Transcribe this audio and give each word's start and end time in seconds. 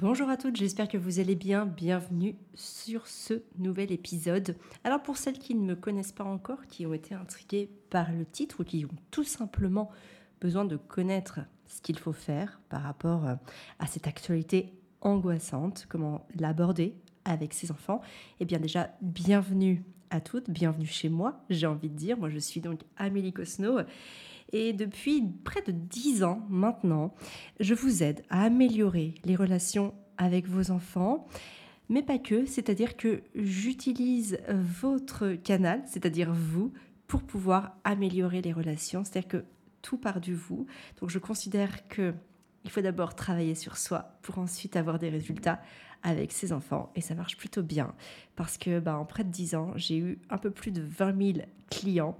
Bonjour 0.00 0.28
à 0.28 0.36
toutes, 0.36 0.54
j'espère 0.54 0.86
que 0.86 0.96
vous 0.96 1.18
allez 1.18 1.34
bien. 1.34 1.66
Bienvenue 1.66 2.36
sur 2.54 3.08
ce 3.08 3.42
nouvel 3.58 3.90
épisode. 3.90 4.54
Alors 4.84 5.02
pour 5.02 5.16
celles 5.16 5.40
qui 5.40 5.56
ne 5.56 5.66
me 5.66 5.74
connaissent 5.74 6.12
pas 6.12 6.22
encore, 6.22 6.68
qui 6.68 6.86
ont 6.86 6.94
été 6.94 7.16
intriguées 7.16 7.68
par 7.90 8.12
le 8.12 8.24
titre 8.24 8.60
ou 8.60 8.64
qui 8.64 8.84
ont 8.84 8.96
tout 9.10 9.24
simplement 9.24 9.90
besoin 10.40 10.64
de 10.64 10.76
connaître 10.76 11.40
ce 11.66 11.80
qu'il 11.80 11.98
faut 11.98 12.12
faire 12.12 12.60
par 12.68 12.82
rapport 12.84 13.26
euh, 13.26 13.34
à 13.80 13.88
cette 13.88 14.06
actualité 14.06 14.72
angoissante, 15.00 15.86
comment 15.88 16.28
l'aborder 16.38 16.94
avec 17.24 17.52
ses 17.52 17.72
enfants, 17.72 18.00
eh 18.38 18.44
bien 18.44 18.60
déjà, 18.60 18.94
bienvenue 19.02 19.82
à 20.10 20.20
toutes, 20.20 20.48
bienvenue 20.48 20.86
chez 20.86 21.08
moi, 21.08 21.44
j'ai 21.50 21.66
envie 21.66 21.90
de 21.90 21.96
dire. 21.96 22.16
Moi, 22.16 22.30
je 22.30 22.38
suis 22.38 22.60
donc 22.60 22.82
Amélie 22.98 23.32
Cosno 23.32 23.80
et 24.52 24.72
depuis 24.72 25.22
près 25.44 25.62
de 25.62 25.72
10 25.72 26.22
ans 26.24 26.46
maintenant, 26.48 27.14
je 27.60 27.74
vous 27.74 28.02
aide 28.02 28.22
à 28.30 28.42
améliorer 28.44 29.14
les 29.24 29.36
relations 29.36 29.94
avec 30.16 30.48
vos 30.48 30.70
enfants, 30.70 31.26
mais 31.88 32.02
pas 32.02 32.18
que, 32.18 32.46
c'est-à-dire 32.46 32.96
que 32.96 33.22
j'utilise 33.34 34.38
votre 34.48 35.32
canal, 35.34 35.82
c'est-à-dire 35.86 36.32
vous, 36.32 36.72
pour 37.06 37.22
pouvoir 37.22 37.76
améliorer 37.84 38.42
les 38.42 38.52
relations, 38.52 39.04
c'est-à-dire 39.04 39.28
que 39.28 39.44
tout 39.80 39.96
part 39.96 40.20
du 40.20 40.34
vous. 40.34 40.66
Donc 41.00 41.10
je 41.10 41.18
considère 41.18 41.88
que 41.88 42.14
il 42.64 42.70
faut 42.70 42.80
d'abord 42.80 43.14
travailler 43.14 43.54
sur 43.54 43.76
soi 43.76 44.18
pour 44.22 44.38
ensuite 44.38 44.76
avoir 44.76 44.98
des 44.98 45.08
résultats 45.08 45.60
avec 46.02 46.32
ses 46.32 46.52
enfants 46.52 46.92
et 46.94 47.00
ça 47.00 47.14
marche 47.14 47.36
plutôt 47.36 47.62
bien 47.62 47.94
parce 48.36 48.56
que 48.56 48.78
bah, 48.78 48.96
en 48.96 49.04
près 49.04 49.24
de 49.24 49.30
10 49.30 49.54
ans, 49.54 49.72
j'ai 49.76 49.96
eu 49.96 50.18
un 50.30 50.38
peu 50.38 50.50
plus 50.50 50.70
de 50.70 50.82
20 50.82 51.34
000 51.34 51.46
clients 51.70 52.16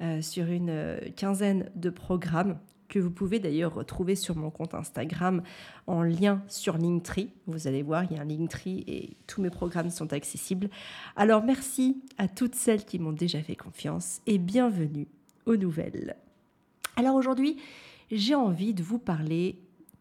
euh, 0.00 0.22
sur 0.22 0.46
une 0.46 0.70
euh, 0.70 0.98
quinzaine 1.16 1.70
de 1.74 1.90
programmes 1.90 2.58
que 2.88 2.98
vous 3.00 3.10
pouvez 3.10 3.40
d'ailleurs 3.40 3.74
retrouver 3.74 4.14
sur 4.14 4.36
mon 4.36 4.50
compte 4.50 4.74
Instagram 4.74 5.42
en 5.88 6.02
lien 6.02 6.42
sur 6.46 6.78
Linktree. 6.78 7.32
Vous 7.46 7.66
allez 7.66 7.82
voir, 7.82 8.04
il 8.04 8.16
y 8.16 8.18
a 8.18 8.22
un 8.22 8.26
Linktree 8.26 8.84
et 8.86 9.16
tous 9.26 9.42
mes 9.42 9.50
programmes 9.50 9.90
sont 9.90 10.12
accessibles. 10.12 10.70
Alors 11.16 11.42
merci 11.42 12.00
à 12.16 12.28
toutes 12.28 12.54
celles 12.54 12.84
qui 12.84 12.98
m'ont 12.98 13.12
déjà 13.12 13.42
fait 13.42 13.56
confiance 13.56 14.20
et 14.26 14.38
bienvenue 14.38 15.08
aux 15.46 15.56
nouvelles. 15.56 16.16
Alors 16.96 17.16
aujourd'hui, 17.16 17.56
j'ai 18.10 18.34
envie 18.36 18.72
de 18.72 18.82
vous 18.82 18.98
parler 18.98 19.58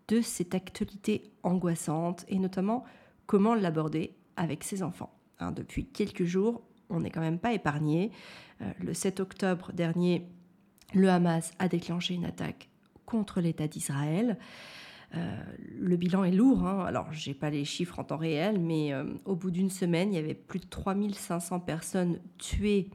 de 0.07 0.21
cette 0.21 0.55
actualité 0.55 1.31
angoissante 1.43 2.25
et 2.27 2.39
notamment 2.39 2.83
comment 3.25 3.55
l'aborder 3.55 4.15
avec 4.35 4.63
ses 4.63 4.83
enfants. 4.83 5.13
Hein, 5.39 5.51
depuis 5.51 5.85
quelques 5.85 6.25
jours, 6.25 6.61
on 6.89 6.99
n'est 6.99 7.09
quand 7.09 7.21
même 7.21 7.39
pas 7.39 7.53
épargné. 7.53 8.11
Euh, 8.61 8.71
le 8.79 8.93
7 8.93 9.19
octobre 9.19 9.71
dernier, 9.73 10.27
le 10.93 11.09
Hamas 11.09 11.51
a 11.59 11.67
déclenché 11.67 12.13
une 12.13 12.25
attaque 12.25 12.69
contre 13.05 13.41
l'État 13.41 13.67
d'Israël. 13.67 14.37
Euh, 15.15 15.43
le 15.79 15.95
bilan 15.97 16.23
est 16.23 16.31
lourd, 16.31 16.65
hein. 16.65 16.83
alors 16.85 17.11
je 17.13 17.29
n'ai 17.29 17.35
pas 17.35 17.49
les 17.49 17.63
chiffres 17.63 17.99
en 17.99 18.03
temps 18.03 18.17
réel, 18.17 18.59
mais 18.59 18.93
euh, 18.93 19.05
au 19.25 19.35
bout 19.35 19.51
d'une 19.51 19.69
semaine, 19.69 20.11
il 20.11 20.15
y 20.15 20.19
avait 20.19 20.33
plus 20.33 20.59
de 20.59 20.65
3500 20.65 21.59
personnes 21.61 22.19
tuées 22.37 22.89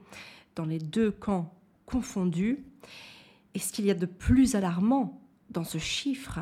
dans 0.56 0.64
les 0.64 0.78
deux 0.78 1.10
camps 1.10 1.54
confondus. 1.86 2.64
Et 3.54 3.58
ce 3.58 3.72
qu'il 3.72 3.86
y 3.86 3.90
a 3.90 3.94
de 3.94 4.06
plus 4.06 4.54
alarmant 4.54 5.20
dans 5.50 5.64
ce 5.64 5.78
chiffre, 5.78 6.40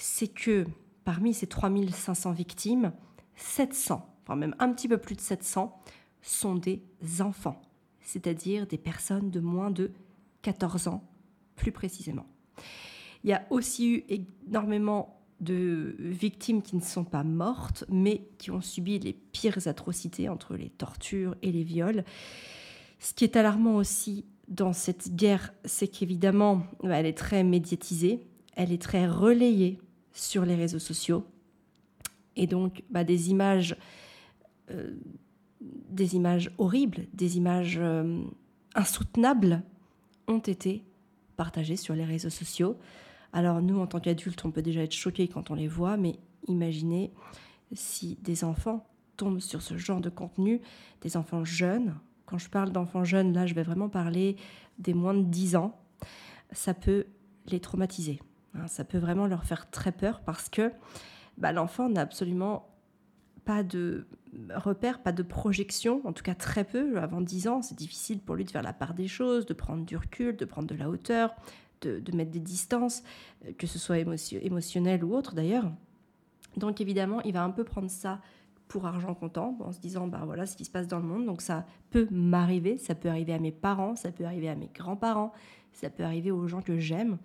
c'est 0.00 0.28
que 0.28 0.66
parmi 1.04 1.34
ces 1.34 1.46
3500 1.46 2.32
victimes, 2.32 2.92
700, 3.36 4.06
enfin 4.22 4.36
même 4.36 4.54
un 4.58 4.72
petit 4.72 4.88
peu 4.88 4.98
plus 4.98 5.14
de 5.14 5.20
700, 5.20 5.78
sont 6.22 6.54
des 6.54 6.82
enfants, 7.20 7.60
c'est-à-dire 8.00 8.66
des 8.66 8.78
personnes 8.78 9.30
de 9.30 9.40
moins 9.40 9.70
de 9.70 9.92
14 10.42 10.88
ans, 10.88 11.04
plus 11.56 11.72
précisément. 11.72 12.26
Il 13.24 13.30
y 13.30 13.34
a 13.34 13.44
aussi 13.50 13.94
eu 13.94 14.04
énormément 14.08 15.20
de 15.40 15.96
victimes 15.98 16.62
qui 16.62 16.76
ne 16.76 16.82
sont 16.82 17.04
pas 17.04 17.24
mortes, 17.24 17.84
mais 17.90 18.28
qui 18.38 18.50
ont 18.50 18.60
subi 18.60 18.98
les 18.98 19.12
pires 19.12 19.66
atrocités 19.68 20.28
entre 20.28 20.56
les 20.56 20.70
tortures 20.70 21.34
et 21.42 21.52
les 21.52 21.62
viols. 21.62 22.04
Ce 22.98 23.12
qui 23.12 23.24
est 23.24 23.36
alarmant 23.36 23.76
aussi 23.76 24.24
dans 24.48 24.72
cette 24.72 25.14
guerre, 25.14 25.52
c'est 25.64 25.88
qu'évidemment, 25.88 26.62
elle 26.84 27.06
est 27.06 27.16
très 27.16 27.44
médiatisée, 27.44 28.26
elle 28.56 28.72
est 28.72 28.82
très 28.82 29.06
relayée 29.06 29.78
sur 30.12 30.44
les 30.44 30.54
réseaux 30.54 30.78
sociaux, 30.78 31.24
et 32.36 32.46
donc, 32.46 32.82
bah, 32.90 33.04
des 33.04 33.30
images, 33.30 33.76
euh, 34.70 34.94
des 35.60 36.16
images 36.16 36.50
horribles, 36.58 37.06
des 37.12 37.36
images 37.36 37.78
euh, 37.78 38.22
insoutenables 38.74 39.62
ont 40.26 40.38
été 40.38 40.84
partagées 41.36 41.76
sur 41.76 41.94
les 41.94 42.04
réseaux 42.04 42.30
sociaux. 42.30 42.76
Alors 43.32 43.60
nous, 43.60 43.78
en 43.78 43.86
tant 43.86 44.00
qu'adultes, 44.00 44.44
on 44.44 44.50
peut 44.50 44.62
déjà 44.62 44.82
être 44.82 44.94
choqués 44.94 45.28
quand 45.28 45.50
on 45.50 45.54
les 45.54 45.68
voit, 45.68 45.96
mais 45.96 46.18
imaginez 46.46 47.12
si 47.72 48.16
des 48.22 48.44
enfants 48.44 48.86
tombent 49.16 49.40
sur 49.40 49.62
ce 49.62 49.76
genre 49.76 50.00
de 50.00 50.10
contenu, 50.10 50.60
des 51.02 51.16
enfants 51.16 51.44
jeunes. 51.44 51.94
Quand 52.26 52.38
je 52.38 52.48
parle 52.48 52.70
d'enfants 52.70 53.04
jeunes, 53.04 53.32
là, 53.32 53.46
je 53.46 53.54
vais 53.54 53.62
vraiment 53.62 53.88
parler 53.88 54.36
des 54.78 54.94
moins 54.94 55.14
de 55.14 55.24
10 55.24 55.56
ans. 55.56 55.78
Ça 56.52 56.74
peut 56.74 57.06
les 57.46 57.60
traumatiser. 57.60 58.20
Hein. 58.54 58.66
ça 58.66 58.84
peut 58.84 58.98
vraiment 58.98 59.26
leur 59.26 59.44
faire 59.44 59.70
très 59.70 59.92
peur 59.92 60.20
parce 60.20 60.48
que 60.48 60.72
bah, 61.38 61.52
l'enfant 61.52 61.88
n'a 61.88 62.02
absolument 62.02 62.68
pas 63.44 63.62
de 63.62 64.06
repère, 64.54 65.02
pas 65.02 65.12
de 65.12 65.22
projection, 65.22 66.02
en 66.04 66.12
tout 66.12 66.22
cas 66.22 66.34
très 66.34 66.64
peu. 66.64 66.98
Avant 66.98 67.20
10 67.20 67.48
ans, 67.48 67.62
c'est 67.62 67.76
difficile 67.76 68.20
pour 68.20 68.34
lui 68.34 68.44
de 68.44 68.50
faire 68.50 68.62
la 68.62 68.72
part 68.72 68.94
des 68.94 69.08
choses, 69.08 69.46
de 69.46 69.54
prendre 69.54 69.84
du 69.84 69.96
recul, 69.96 70.36
de 70.36 70.44
prendre 70.44 70.68
de 70.68 70.74
la 70.74 70.88
hauteur, 70.88 71.34
de, 71.80 72.02
mettre 72.14 72.30
des 72.30 72.40
distances, 72.40 73.02
euh, 73.46 73.52
que 73.56 73.66
ce 73.66 73.78
soit 73.78 73.98
émotionnel 73.98 75.04
ou 75.04 75.14
autre 75.14 75.34
d'ailleurs. 75.34 75.70
Donc 76.56 76.80
évidemment, 76.80 77.20
il 77.22 77.32
va 77.32 77.42
un 77.42 77.50
peu 77.50 77.64
prendre 77.64 77.90
ça 77.90 78.20
pour 78.68 78.86
argent 78.86 79.14
comptant, 79.14 79.56
en 79.60 79.72
se 79.72 79.80
disant, 79.80 80.06
bah 80.06 80.22
voilà 80.24 80.46
ce 80.46 80.56
qui 80.56 80.64
se 80.64 80.70
passe 80.70 80.86
dans 80.86 80.98
le 80.98 81.04
monde, 81.04 81.26
donc 81.26 81.42
ça 81.42 81.66
peut 81.90 82.06
m'arriver, 82.10 82.78
ça 82.78 82.94
peut 82.94 83.08
arriver 83.08 83.32
à 83.32 83.40
mes 83.40 83.50
parents, 83.50 83.96
ça 83.96 84.12
peut 84.12 84.24
arriver 84.24 84.48
à 84.48 84.54
mes 84.54 84.70
grands-parents, 84.72 85.32
ça 85.72 85.90
peut 85.90 86.04
arriver 86.04 86.30
aux 86.30 86.46
gens 86.46 86.62
que 86.62 86.78
j'aime, 86.78 87.18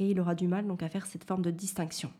et 0.00 0.10
il 0.10 0.18
aura 0.18 0.34
du 0.34 0.48
mal 0.48 0.66
donc 0.66 0.82
à 0.82 0.88
faire 0.88 1.06
cette 1.06 1.24
forme 1.24 1.42
de 1.42 1.50
distinction. 1.50 2.10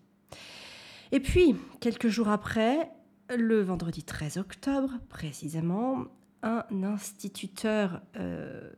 Et 1.10 1.18
puis, 1.18 1.56
quelques 1.80 2.08
jours 2.08 2.28
après, 2.28 2.88
le 3.36 3.62
vendredi 3.62 4.04
13 4.04 4.36
octobre 4.36 4.92
précisément, 5.08 6.04
un 6.42 6.64
instituteur 6.84 8.00
euh, 8.16 8.70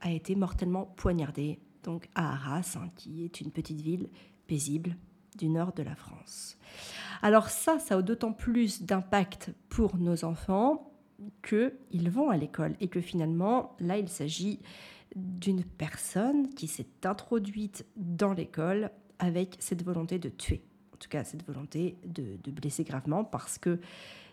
a 0.00 0.10
été 0.10 0.34
mortellement 0.34 0.86
poignardé, 0.96 1.58
donc 1.82 2.08
à 2.14 2.32
Arras, 2.32 2.78
hein, 2.80 2.88
qui 2.96 3.24
est 3.24 3.40
une 3.40 3.50
petite 3.50 3.80
ville 3.80 4.08
paisible 4.46 4.96
du 5.36 5.48
nord 5.48 5.72
de 5.74 5.82
la 5.82 5.94
France. 5.94 6.56
Alors 7.22 7.48
ça, 7.48 7.78
ça 7.78 7.96
a 7.96 8.02
d'autant 8.02 8.32
plus 8.32 8.82
d'impact 8.82 9.52
pour 9.68 9.96
nos 9.96 10.24
enfants 10.24 10.92
qu'ils 11.42 12.10
vont 12.10 12.30
à 12.30 12.36
l'école 12.36 12.74
et 12.80 12.88
que 12.88 13.00
finalement, 13.00 13.76
là, 13.80 13.98
il 13.98 14.08
s'agit 14.08 14.60
d'une 15.16 15.64
personne 15.64 16.50
qui 16.50 16.68
s'est 16.68 16.86
introduite 17.04 17.84
dans 17.96 18.32
l'école 18.32 18.90
avec 19.18 19.56
cette 19.58 19.82
volonté 19.82 20.18
de 20.18 20.28
tuer 20.28 20.62
en 20.96 20.98
tout 20.98 21.10
cas 21.10 21.24
cette 21.24 21.46
volonté 21.46 21.98
de, 22.06 22.50
blesser 22.50 22.82
gravement 22.82 23.22
parce 23.22 23.58
que 23.58 23.78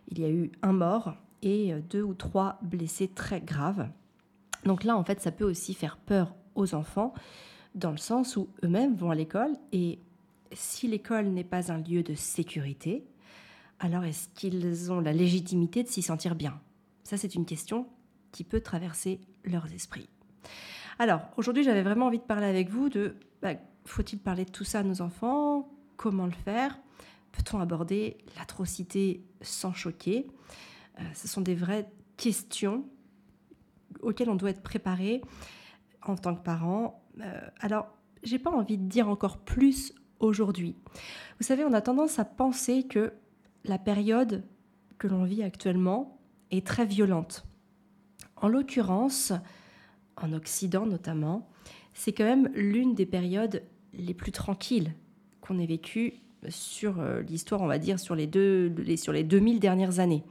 il 0.08 0.20
y 0.20 0.24
a 0.24 0.30
eu 0.30 0.50
un 0.62 0.72
mort 0.72 1.16
et 1.42 1.74
deux 1.90 2.02
ou 2.02 2.14
trois 2.14 2.58
blessés 2.62 3.10
très 3.10 3.42
graves. 3.42 3.90
Donc 4.64 4.86
là, 4.86 4.98
en 4.98 5.04
fait, 5.04 5.20
ça 5.20 5.32
peut 5.32 5.44
aussi 5.44 5.74
faire 5.74 5.98
peur 5.98 6.34
aux 6.56 6.74
enfants 6.74 7.14
dans 7.76 7.92
le 7.92 7.98
sens 7.98 8.38
où 8.38 8.48
eux-mêmes 8.64 8.96
vont 8.96 9.12
à 9.12 9.16
l'école 9.16 9.52
et 9.74 10.00
si 10.54 10.88
l'école 10.88 11.28
n'est 11.28 11.44
pas 11.44 11.72
un 11.72 11.80
lieu 11.80 12.02
de 12.02 12.16
sécurité, 12.16 13.04
alors 13.80 14.06
est-ce 14.06 14.30
qu'ils 14.30 14.90
ont 14.92 15.02
la 15.02 15.12
légitimité 15.12 15.84
de 15.84 15.90
s'y 15.90 16.02
sentir 16.02 16.36
bien? 16.36 16.62
Ça, 17.04 17.18
c'est 17.18 17.36
une 17.36 17.46
question 17.46 17.88
qui 18.32 18.46
peut 18.46 18.62
traverser 18.62 19.20
leurs 19.44 19.74
esprits. 19.74 20.08
Alors, 21.00 21.22
aujourd'hui, 21.38 21.64
j'avais 21.64 21.84
vraiment 21.84 22.08
envie 22.08 22.20
de 22.20 22.24
parler 22.24 22.46
avec 22.46 22.70
vous 22.70 22.90
de 22.90 23.16
bah, 23.42 23.54
faut-il 23.86 24.20
parler 24.20 24.46
de 24.46 24.52
tout 24.52 24.64
ça 24.64 24.80
à 24.80 24.84
nos 24.84 25.02
enfants? 25.02 25.70
Comment 25.98 26.26
le 26.26 26.32
faire? 26.32 26.80
Peut-on 27.32 27.60
aborder 27.60 28.18
l'atrocité 28.38 29.24
sans 29.42 29.74
choquer? 29.74 30.28
Euh, 31.00 31.04
Ce 31.14 31.28
sont 31.28 31.42
des 31.42 31.56
vraies 31.56 31.90
questions 32.18 32.86
auxquelles 34.02 34.30
on 34.30 34.36
doit 34.36 34.52
être 34.52 34.62
préparé 34.62 35.22
en 36.04 36.16
tant 36.16 36.36
que 36.36 36.44
parent. 36.44 37.04
Euh, 37.22 37.40
alors, 37.60 37.88
j'ai 38.24 38.40
pas 38.40 38.52
envie 38.52 38.78
de 38.78 38.88
dire 38.88 39.10
encore 39.10 39.38
plus 39.38 39.94
aujourd'hui. 40.20 40.76
Vous 41.40 41.46
savez, 41.46 41.66
on 41.66 41.74
a 41.74 41.82
tendance 41.82 42.20
à 42.20 42.26
penser 42.26 42.84
que 42.84 43.14
la 43.66 43.78
période 43.78 44.44
que 44.98 45.08
l'on 45.08 45.24
vit 45.24 45.44
actuellement 45.44 46.20
est 46.52 46.66
très 46.66 46.86
violente. 46.86 47.46
En 48.38 48.48
l'occurrence, 48.48 49.34
en 50.18 50.34
Occident 50.34 50.86
notamment, 50.86 51.50
c'est 51.94 52.12
quand 52.12 52.24
même 52.24 52.50
l'une 52.56 52.96
des 52.96 53.06
périodes 53.06 53.64
les 53.94 54.14
plus 54.14 54.32
tranquilles 54.32 54.94
qu'on 55.42 55.60
ait 55.60 55.66
vécu 55.66 56.16
sur 56.50 57.00
euh, 57.00 57.22
l'histoire, 57.22 57.62
on 57.62 57.68
va 57.68 57.78
dire, 57.78 58.00
sur 58.00 58.16
les, 58.16 58.28
deux, 58.28 58.74
sur 58.98 59.14
les 59.14 59.24
2000 59.24 59.60
dernières 59.60 60.00
années. 60.00 60.24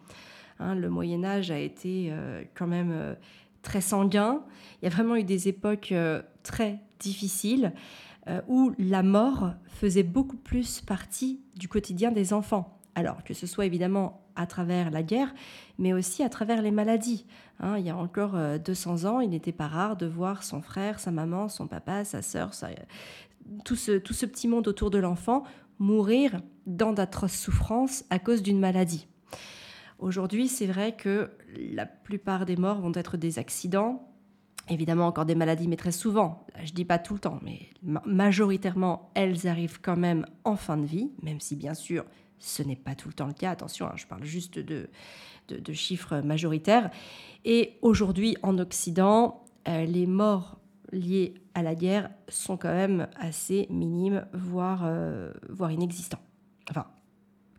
Hein, 0.58 0.74
le 0.74 0.90
Moyen 0.90 1.24
Âge 1.24 1.50
a 1.50 1.58
été 1.58 2.08
euh, 2.10 2.42
quand 2.54 2.66
même 2.66 2.90
euh, 2.92 3.14
très 3.62 3.80
sanguin. 3.80 4.42
Il 4.80 4.84
y 4.84 4.88
a 4.88 4.90
vraiment 4.90 5.16
eu 5.16 5.24
des 5.24 5.48
époques 5.48 5.94
très 6.42 6.80
difficiles 6.98 7.72
où 8.48 8.72
la 8.78 9.02
mort 9.02 9.52
faisait 9.66 10.04
beaucoup 10.04 10.36
plus 10.36 10.80
partie 10.80 11.40
du 11.56 11.68
quotidien 11.68 12.12
des 12.12 12.32
enfants. 12.32 12.80
Alors 12.94 13.24
que 13.24 13.34
ce 13.34 13.46
soit 13.46 13.66
évidemment 13.66 14.22
à 14.36 14.46
travers 14.46 14.90
la 14.90 15.02
guerre, 15.02 15.34
mais 15.78 15.92
aussi 15.92 16.22
à 16.22 16.28
travers 16.28 16.62
les 16.62 16.70
maladies. 16.70 17.26
Hein. 17.60 17.78
il 17.78 17.86
y 17.86 17.90
a 17.90 17.96
encore 17.96 18.36
200 18.64 19.04
ans, 19.04 19.20
il 19.20 19.30
n'était 19.30 19.52
pas 19.52 19.68
rare 19.68 19.96
de 19.96 20.06
voir 20.06 20.42
son 20.42 20.62
frère, 20.62 21.00
sa 21.00 21.10
maman, 21.10 21.48
son 21.48 21.66
papa, 21.66 22.04
sa 22.04 22.22
sœur, 22.22 22.50
tout, 23.64 23.76
ce, 23.76 23.92
tout 23.92 24.14
ce 24.14 24.26
petit 24.26 24.48
monde 24.48 24.68
autour 24.68 24.90
de 24.90 24.98
l'enfant 24.98 25.44
mourir 25.78 26.40
dans 26.66 26.92
d'atroces 26.92 27.36
souffrances 27.36 28.04
à 28.10 28.18
cause 28.18 28.42
d'une 28.42 28.60
maladie. 28.60 29.08
Aujourd'hui, 29.98 30.48
c'est 30.48 30.66
vrai 30.66 30.96
que 30.96 31.30
la 31.56 31.86
plupart 31.86 32.46
des 32.46 32.56
morts 32.56 32.80
vont 32.80 32.92
être 32.94 33.16
des 33.16 33.38
accidents, 33.38 34.08
évidemment 34.68 35.06
encore 35.06 35.26
des 35.26 35.34
maladies, 35.34 35.68
mais 35.68 35.76
très 35.76 35.92
souvent, 35.92 36.46
je 36.64 36.72
dis 36.72 36.84
pas 36.84 36.98
tout 36.98 37.14
le 37.14 37.20
temps, 37.20 37.38
mais 37.42 37.70
majoritairement, 37.82 39.10
elles 39.14 39.46
arrivent 39.46 39.80
quand 39.80 39.96
même 39.96 40.26
en 40.44 40.56
fin 40.56 40.76
de 40.76 40.84
vie, 40.84 41.10
même 41.22 41.40
si 41.40 41.56
bien 41.56 41.74
sûr, 41.74 42.04
ce 42.42 42.62
n'est 42.62 42.76
pas 42.76 42.94
tout 42.94 43.08
le 43.08 43.14
temps 43.14 43.26
le 43.26 43.32
cas. 43.32 43.50
Attention, 43.50 43.86
hein, 43.86 43.94
je 43.96 44.06
parle 44.06 44.24
juste 44.24 44.58
de, 44.58 44.88
de, 45.48 45.72
chiffres 45.72 46.20
majoritaires. 46.20 46.90
Et 47.44 47.78
aujourd'hui, 47.82 48.36
en 48.42 48.58
Occident, 48.58 49.44
euh, 49.68 49.84
les 49.84 50.06
morts 50.06 50.58
liées 50.90 51.34
à 51.54 51.62
la 51.62 51.74
guerre 51.74 52.10
sont 52.28 52.56
quand 52.56 52.72
même 52.72 53.08
assez 53.16 53.66
minimes, 53.70 54.26
voire, 54.32 54.82
euh, 54.84 55.32
voire 55.48 55.70
inexistants. 55.70 56.20
Enfin, 56.68 56.86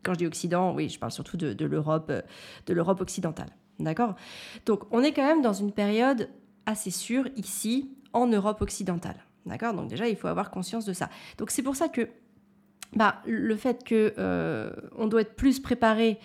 quand 0.02 0.12
je 0.12 0.18
dis 0.18 0.26
Occident, 0.26 0.74
oui, 0.74 0.88
je 0.88 0.98
parle 0.98 1.12
surtout 1.12 1.36
de, 1.36 1.52
de 1.52 1.66
l'Europe, 1.66 2.12
de 2.66 2.74
l'Europe 2.74 3.00
occidentale. 3.00 3.48
D'accord? 3.80 4.14
Donc, 4.66 4.84
on 4.92 5.02
est 5.02 5.12
quand 5.12 5.26
même 5.26 5.42
dans 5.42 5.52
une 5.52 5.72
période 5.72 6.28
assez 6.66 6.90
sûre 6.90 7.26
ici, 7.36 7.90
en 8.12 8.26
Europe 8.26 8.60
occidentale. 8.60 9.16
D'accord? 9.46 9.74
Donc 9.74 9.88
déjà, 9.88 10.08
il 10.08 10.16
faut 10.16 10.28
avoir 10.28 10.50
conscience 10.50 10.84
de 10.84 10.92
ça. 10.92 11.10
Donc 11.36 11.50
c'est 11.50 11.62
pour 11.62 11.76
ça 11.76 11.88
que 11.88 12.08
bah, 12.96 13.22
le 13.26 13.56
fait 13.56 13.84
que 13.84 14.14
euh, 14.18 14.70
on 14.96 15.06
doit 15.06 15.22
être 15.22 15.34
plus 15.34 15.60
préparé 15.60 16.18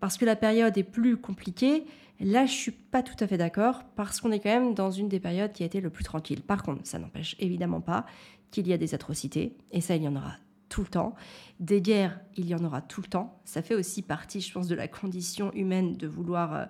parce 0.00 0.18
que 0.18 0.24
la 0.24 0.36
période 0.36 0.76
est 0.76 0.84
plus 0.84 1.16
compliquée, 1.16 1.84
Là, 2.20 2.46
je 2.46 2.52
suis 2.52 2.70
pas 2.70 3.02
tout 3.02 3.16
à 3.20 3.26
fait 3.26 3.36
d'accord 3.36 3.84
parce 3.94 4.20
qu'on 4.20 4.32
est 4.32 4.40
quand 4.40 4.48
même 4.48 4.74
dans 4.74 4.90
une 4.90 5.08
des 5.08 5.20
périodes 5.20 5.52
qui 5.52 5.62
a 5.62 5.66
été 5.66 5.80
le 5.80 5.90
plus 5.90 6.04
tranquille. 6.04 6.42
Par 6.42 6.62
contre, 6.62 6.80
ça 6.84 6.98
n'empêche 6.98 7.36
évidemment 7.38 7.80
pas 7.80 8.06
qu'il 8.50 8.66
y 8.66 8.72
a 8.72 8.78
des 8.78 8.94
atrocités 8.94 9.54
et 9.70 9.80
ça, 9.80 9.96
il 9.96 10.02
y 10.02 10.08
en 10.08 10.16
aura 10.16 10.32
tout 10.68 10.80
le 10.80 10.88
temps. 10.88 11.14
Des 11.60 11.82
guerres, 11.82 12.18
il 12.36 12.46
y 12.46 12.54
en 12.54 12.64
aura 12.64 12.80
tout 12.80 13.02
le 13.02 13.08
temps. 13.08 13.38
Ça 13.44 13.60
fait 13.60 13.74
aussi 13.74 14.02
partie, 14.02 14.40
je 14.40 14.52
pense, 14.52 14.66
de 14.66 14.74
la 14.74 14.88
condition 14.88 15.52
humaine 15.52 15.96
de 15.96 16.06
vouloir 16.06 16.54
euh, 16.54 16.64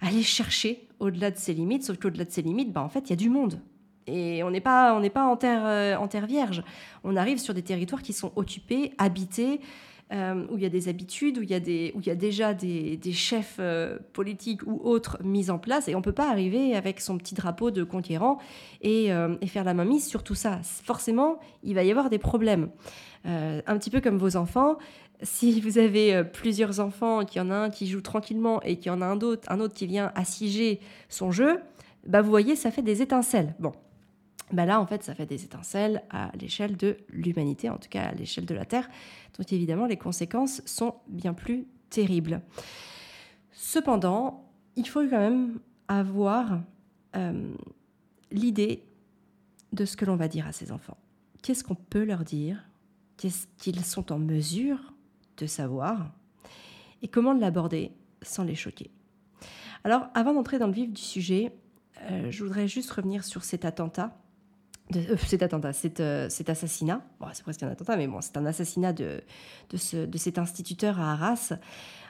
aller 0.00 0.22
chercher 0.22 0.88
au-delà 1.00 1.30
de 1.30 1.38
ses 1.38 1.54
limites. 1.54 1.84
Sauf 1.84 1.98
qu'au-delà 1.98 2.26
de 2.26 2.30
ses 2.30 2.42
limites, 2.42 2.72
bah, 2.72 2.82
en 2.82 2.90
fait, 2.90 3.08
il 3.08 3.10
y 3.10 3.12
a 3.14 3.16
du 3.16 3.30
monde. 3.30 3.60
Et 4.06 4.42
on 4.42 4.50
n'est 4.50 4.60
pas, 4.60 4.94
on 4.94 5.08
pas 5.08 5.24
en 5.24 5.36
terre, 5.36 5.62
euh, 5.64 5.96
en 5.96 6.08
terre 6.08 6.26
vierge. 6.26 6.62
On 7.04 7.16
arrive 7.16 7.38
sur 7.38 7.54
des 7.54 7.62
territoires 7.62 8.02
qui 8.02 8.12
sont 8.12 8.32
occupés, 8.36 8.92
habités, 8.98 9.60
euh, 10.12 10.46
où 10.50 10.56
il 10.56 10.62
y 10.62 10.66
a 10.66 10.68
des 10.68 10.88
habitudes, 10.88 11.38
où 11.38 11.42
il 11.42 11.50
y 11.50 11.54
a, 11.54 11.58
y 11.58 12.10
a 12.10 12.14
déjà 12.14 12.54
des, 12.54 13.00
chefs 13.12 13.56
euh, 13.58 13.98
politiques 14.12 14.64
ou 14.64 14.80
autres 14.84 15.18
mis 15.24 15.50
en 15.50 15.58
place. 15.58 15.88
Et 15.88 15.94
on 15.96 15.98
ne 15.98 16.04
peut 16.04 16.12
pas 16.12 16.30
arriver 16.30 16.76
avec 16.76 17.00
son 17.00 17.18
petit 17.18 17.34
drapeau 17.34 17.72
de 17.72 17.82
conquérant 17.82 18.38
et, 18.80 19.06
et, 19.40 19.46
faire 19.48 19.64
la 19.64 19.74
mainmise 19.74 20.06
sur 20.06 20.22
tout 20.22 20.36
ça. 20.36 20.60
Forcément, 20.62 21.40
il 21.64 21.74
va 21.74 21.82
y 21.82 21.90
avoir 21.90 22.08
des 22.08 22.18
problèmes. 22.18 22.68
un 23.24 23.78
petit 23.78 23.90
peu 23.90 24.00
comme 24.00 24.18
vos 24.18 24.36
enfants. 24.36 24.78
Si 25.22 25.60
vous 25.60 25.78
avez 25.78 26.22
plusieurs 26.24 26.78
enfants, 26.78 27.24
qu'il 27.24 27.42
y 27.42 27.44
en 27.44 27.50
a 27.50 27.54
un 27.54 27.70
qui 27.70 27.88
joue 27.88 28.02
tranquillement 28.02 28.62
et 28.62 28.76
qu'il 28.76 28.92
y 28.92 28.94
en 28.94 29.00
a 29.00 29.06
un 29.06 29.20
autre, 29.20 29.50
un 29.50 29.58
autre 29.58 29.74
qui 29.74 29.86
vient 29.86 30.12
assiéger 30.14 30.78
son 31.08 31.32
jeu, 31.32 31.58
bah 32.06 32.22
vous 32.22 32.30
voyez, 32.30 32.54
ça 32.54 32.70
fait 32.70 32.82
des 32.82 33.02
étincelles. 33.02 33.54
Bon, 33.58 33.72
bah 34.52 34.64
là, 34.64 34.80
en 34.80 34.86
fait, 34.86 35.02
ça 35.02 35.14
fait 35.14 35.26
des 35.26 35.44
étincelles 35.44 36.02
à 36.10 36.30
l'échelle 36.38 36.76
de 36.76 36.96
l'humanité, 37.10 37.68
en 37.68 37.78
tout 37.78 37.88
cas 37.88 38.04
à 38.04 38.12
l'échelle 38.12 38.46
de 38.46 38.54
la 38.54 38.64
Terre. 38.64 38.88
Donc 39.36 39.52
évidemment, 39.52 39.86
les 39.86 39.96
conséquences 39.96 40.62
sont 40.66 40.94
bien 41.08 41.34
plus 41.34 41.66
terribles. 41.90 42.40
Cependant, 43.52 44.48
il 44.76 44.86
faut 44.86 45.00
quand 45.00 45.18
même 45.18 45.58
avoir 45.88 46.60
euh, 47.16 47.54
l'idée 48.30 48.84
de 49.72 49.84
ce 49.84 49.96
que 49.96 50.04
l'on 50.04 50.16
va 50.16 50.28
dire 50.28 50.46
à 50.46 50.52
ces 50.52 50.70
enfants. 50.70 50.96
Qu'est-ce 51.42 51.64
qu'on 51.64 51.74
peut 51.74 52.04
leur 52.04 52.24
dire? 52.24 52.64
Qu'est-ce 53.16 53.46
qu'ils 53.58 53.84
sont 53.84 54.12
en 54.12 54.18
mesure 54.18 54.92
de 55.38 55.46
savoir? 55.46 56.12
Et 57.02 57.08
comment 57.08 57.32
l'aborder 57.32 57.92
sans 58.22 58.44
les 58.44 58.54
choquer? 58.54 58.90
Alors, 59.84 60.06
avant 60.14 60.34
d'entrer 60.34 60.58
dans 60.58 60.66
le 60.66 60.72
vif 60.72 60.92
du 60.92 61.00
sujet, 61.00 61.52
euh, 62.02 62.30
je 62.30 62.42
voudrais 62.42 62.68
juste 62.68 62.90
revenir 62.90 63.24
sur 63.24 63.44
cet 63.44 63.64
attentat 63.64 64.18
euh, 64.94 65.16
cet 65.26 65.42
attentat, 65.42 65.72
euh, 66.00 66.28
cet, 66.28 66.50
assassinat, 66.50 67.02
bon, 67.18 67.26
c'est 67.32 67.42
presque 67.42 67.62
un 67.62 67.68
attentat, 67.68 67.96
mais 67.96 68.06
bon, 68.06 68.20
c'est 68.20 68.36
un 68.36 68.46
assassinat 68.46 68.92
de, 68.92 69.20
de, 69.70 69.76
ce, 69.76 70.06
de, 70.06 70.18
cet 70.18 70.38
instituteur 70.38 71.00
à 71.00 71.12
Arras. 71.12 71.54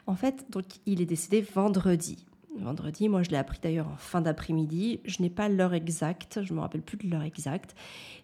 En 0.06 0.14
fait, 0.14 0.44
donc, 0.50 0.64
il 0.84 1.00
est 1.00 1.06
décédé 1.06 1.40
vendredi. 1.40 2.26
Vendredi, 2.58 3.10
moi 3.10 3.22
je 3.22 3.30
l'ai 3.30 3.36
appris 3.36 3.58
d'ailleurs 3.62 3.88
en 3.88 3.96
fin 3.96 4.22
d'après-midi. 4.22 5.00
Je 5.04 5.20
n'ai 5.20 5.28
pas 5.28 5.48
l'heure 5.48 5.74
exacte, 5.74 6.40
je 6.42 6.52
ne 6.52 6.56
me 6.56 6.62
rappelle 6.62 6.80
plus 6.80 6.96
de 6.96 7.06
l'heure 7.10 7.22
exacte. 7.22 7.74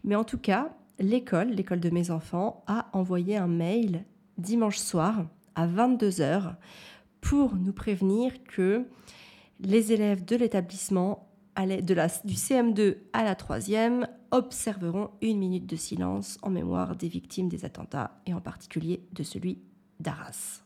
Mais 0.04 0.14
en 0.14 0.24
tout 0.24 0.38
cas, 0.38 0.70
l'école, 0.98 1.50
l'école 1.50 1.80
de 1.80 1.90
mes 1.90 2.10
enfants, 2.10 2.64
a 2.66 2.88
envoyé 2.92 3.36
un 3.36 3.46
mail 3.46 4.04
dimanche 4.38 4.78
soir 4.78 5.26
à 5.54 5.66
22h 5.66 6.54
pour 7.20 7.56
nous 7.56 7.72
prévenir 7.74 8.32
que 8.44 8.86
les 9.60 9.92
élèves 9.92 10.24
de 10.24 10.36
l'établissement 10.36 11.28
du 11.58 12.34
CM2 12.34 12.96
à 13.12 13.24
la 13.24 13.34
troisième 13.34 14.06
observeront 14.32 15.10
une 15.20 15.38
minute 15.38 15.66
de 15.66 15.76
silence 15.76 16.38
en 16.42 16.50
mémoire 16.50 16.96
des 16.96 17.08
victimes 17.08 17.48
des 17.48 17.64
attentats 17.64 18.20
et 18.26 18.34
en 18.34 18.40
particulier 18.40 19.06
de 19.12 19.22
celui 19.22 19.58
d'Arras. 20.00 20.62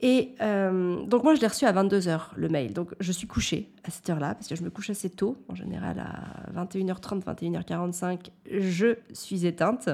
Et 0.00 0.34
euh, 0.40 1.04
donc 1.06 1.22
moi 1.22 1.34
je 1.34 1.40
l'ai 1.40 1.46
reçu 1.46 1.64
à 1.64 1.72
22h 1.72 2.20
le 2.36 2.48
mail. 2.48 2.72
Donc 2.72 2.94
je 3.00 3.12
suis 3.12 3.26
couchée 3.26 3.72
à 3.84 3.90
cette 3.90 4.08
heure-là 4.10 4.34
parce 4.34 4.48
que 4.48 4.56
je 4.56 4.62
me 4.62 4.70
couche 4.70 4.90
assez 4.90 5.10
tôt. 5.10 5.36
En 5.48 5.54
général 5.54 6.00
à 6.00 6.64
21h30, 6.64 7.22
21h45, 7.22 8.30
je 8.50 8.96
suis 9.12 9.46
éteinte. 9.46 9.88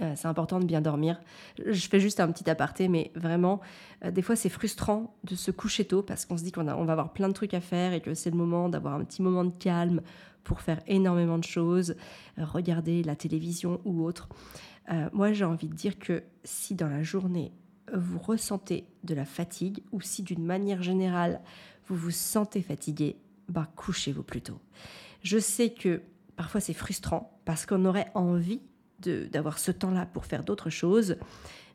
Euh, 0.00 0.14
c'est 0.16 0.26
important 0.26 0.58
de 0.58 0.64
bien 0.64 0.80
dormir. 0.80 1.20
Je 1.64 1.86
fais 1.88 2.00
juste 2.00 2.20
un 2.20 2.32
petit 2.32 2.48
aparté, 2.48 2.88
mais 2.88 3.12
vraiment, 3.14 3.60
euh, 4.04 4.10
des 4.10 4.22
fois, 4.22 4.36
c'est 4.36 4.48
frustrant 4.48 5.14
de 5.24 5.34
se 5.34 5.50
coucher 5.50 5.84
tôt 5.84 6.02
parce 6.02 6.24
qu'on 6.24 6.38
se 6.38 6.42
dit 6.42 6.50
qu'on 6.50 6.66
on 6.66 6.84
va 6.84 6.92
avoir 6.92 7.12
plein 7.12 7.28
de 7.28 7.34
trucs 7.34 7.54
à 7.54 7.60
faire 7.60 7.92
et 7.92 8.00
que 8.00 8.14
c'est 8.14 8.30
le 8.30 8.36
moment 8.36 8.70
d'avoir 8.70 8.94
un 8.94 9.04
petit 9.04 9.22
moment 9.22 9.44
de 9.44 9.52
calme 9.52 10.00
pour 10.44 10.60
faire 10.60 10.80
énormément 10.86 11.38
de 11.38 11.44
choses, 11.44 11.94
euh, 12.38 12.44
regarder 12.44 13.02
la 13.02 13.16
télévision 13.16 13.80
ou 13.84 14.04
autre. 14.04 14.28
moi, 15.12 15.32
j'ai 15.32 15.44
envie 15.44 15.68
de 15.68 15.74
dire 15.74 15.98
que 15.98 16.24
si 16.42 16.74
dans 16.74 16.88
la 16.88 17.02
journée, 17.02 17.52
vous 17.94 18.18
ressentez 18.18 18.84
de 19.04 19.14
la 19.14 19.24
fatigue 19.24 19.82
ou 19.92 20.00
si 20.00 20.22
d'une 20.22 20.44
manière 20.44 20.82
générale, 20.82 21.40
vous 21.86 21.96
vous 21.96 22.10
sentez 22.10 22.62
fatigué, 22.62 23.16
bah, 23.48 23.68
couchez-vous 23.76 24.22
plutôt. 24.22 24.58
Je 25.22 25.38
sais 25.38 25.70
que 25.70 26.02
parfois 26.36 26.60
c'est 26.60 26.74
frustrant 26.74 27.38
parce 27.44 27.66
qu'on 27.66 27.84
aurait 27.84 28.10
envie 28.14 28.60
d'avoir 28.98 29.58
ce 29.58 29.72
temps-là 29.72 30.06
pour 30.06 30.26
faire 30.26 30.44
d'autres 30.44 30.70
choses, 30.70 31.16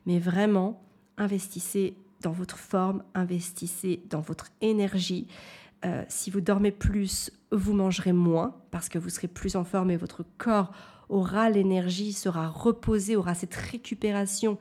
mais 0.06 0.18
vraiment, 0.18 0.82
investissez 1.18 1.96
dans 2.22 2.32
votre 2.32 2.58
forme, 2.58 3.02
investissez 3.14 4.02
dans 4.08 4.20
votre 4.20 4.48
énergie. 4.60 5.26
Euh, 5.84 6.04
si 6.08 6.30
vous 6.30 6.40
dormez 6.40 6.72
plus, 6.72 7.30
vous 7.52 7.72
mangerez 7.72 8.12
moins 8.12 8.56
parce 8.70 8.88
que 8.88 8.98
vous 8.98 9.10
serez 9.10 9.28
plus 9.28 9.56
en 9.56 9.64
forme 9.64 9.90
et 9.90 9.96
votre 9.96 10.24
corps 10.38 10.72
aura 11.08 11.50
l'énergie, 11.50 12.12
sera 12.12 12.48
reposé, 12.48 13.16
aura 13.16 13.34
cette 13.34 13.54
récupération 13.54 14.58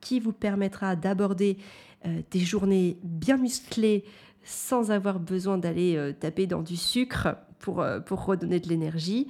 qui 0.00 0.20
vous 0.20 0.32
permettra 0.32 0.96
d'aborder 0.96 1.58
euh, 2.06 2.22
des 2.30 2.40
journées 2.40 2.98
bien 3.02 3.36
musclées 3.36 4.04
sans 4.42 4.90
avoir 4.90 5.20
besoin 5.20 5.58
d'aller 5.58 5.96
euh, 5.96 6.12
taper 6.12 6.46
dans 6.46 6.62
du 6.62 6.76
sucre 6.76 7.36
pour, 7.58 7.84
pour 8.06 8.24
redonner 8.24 8.58
de 8.58 8.68
l'énergie. 8.68 9.28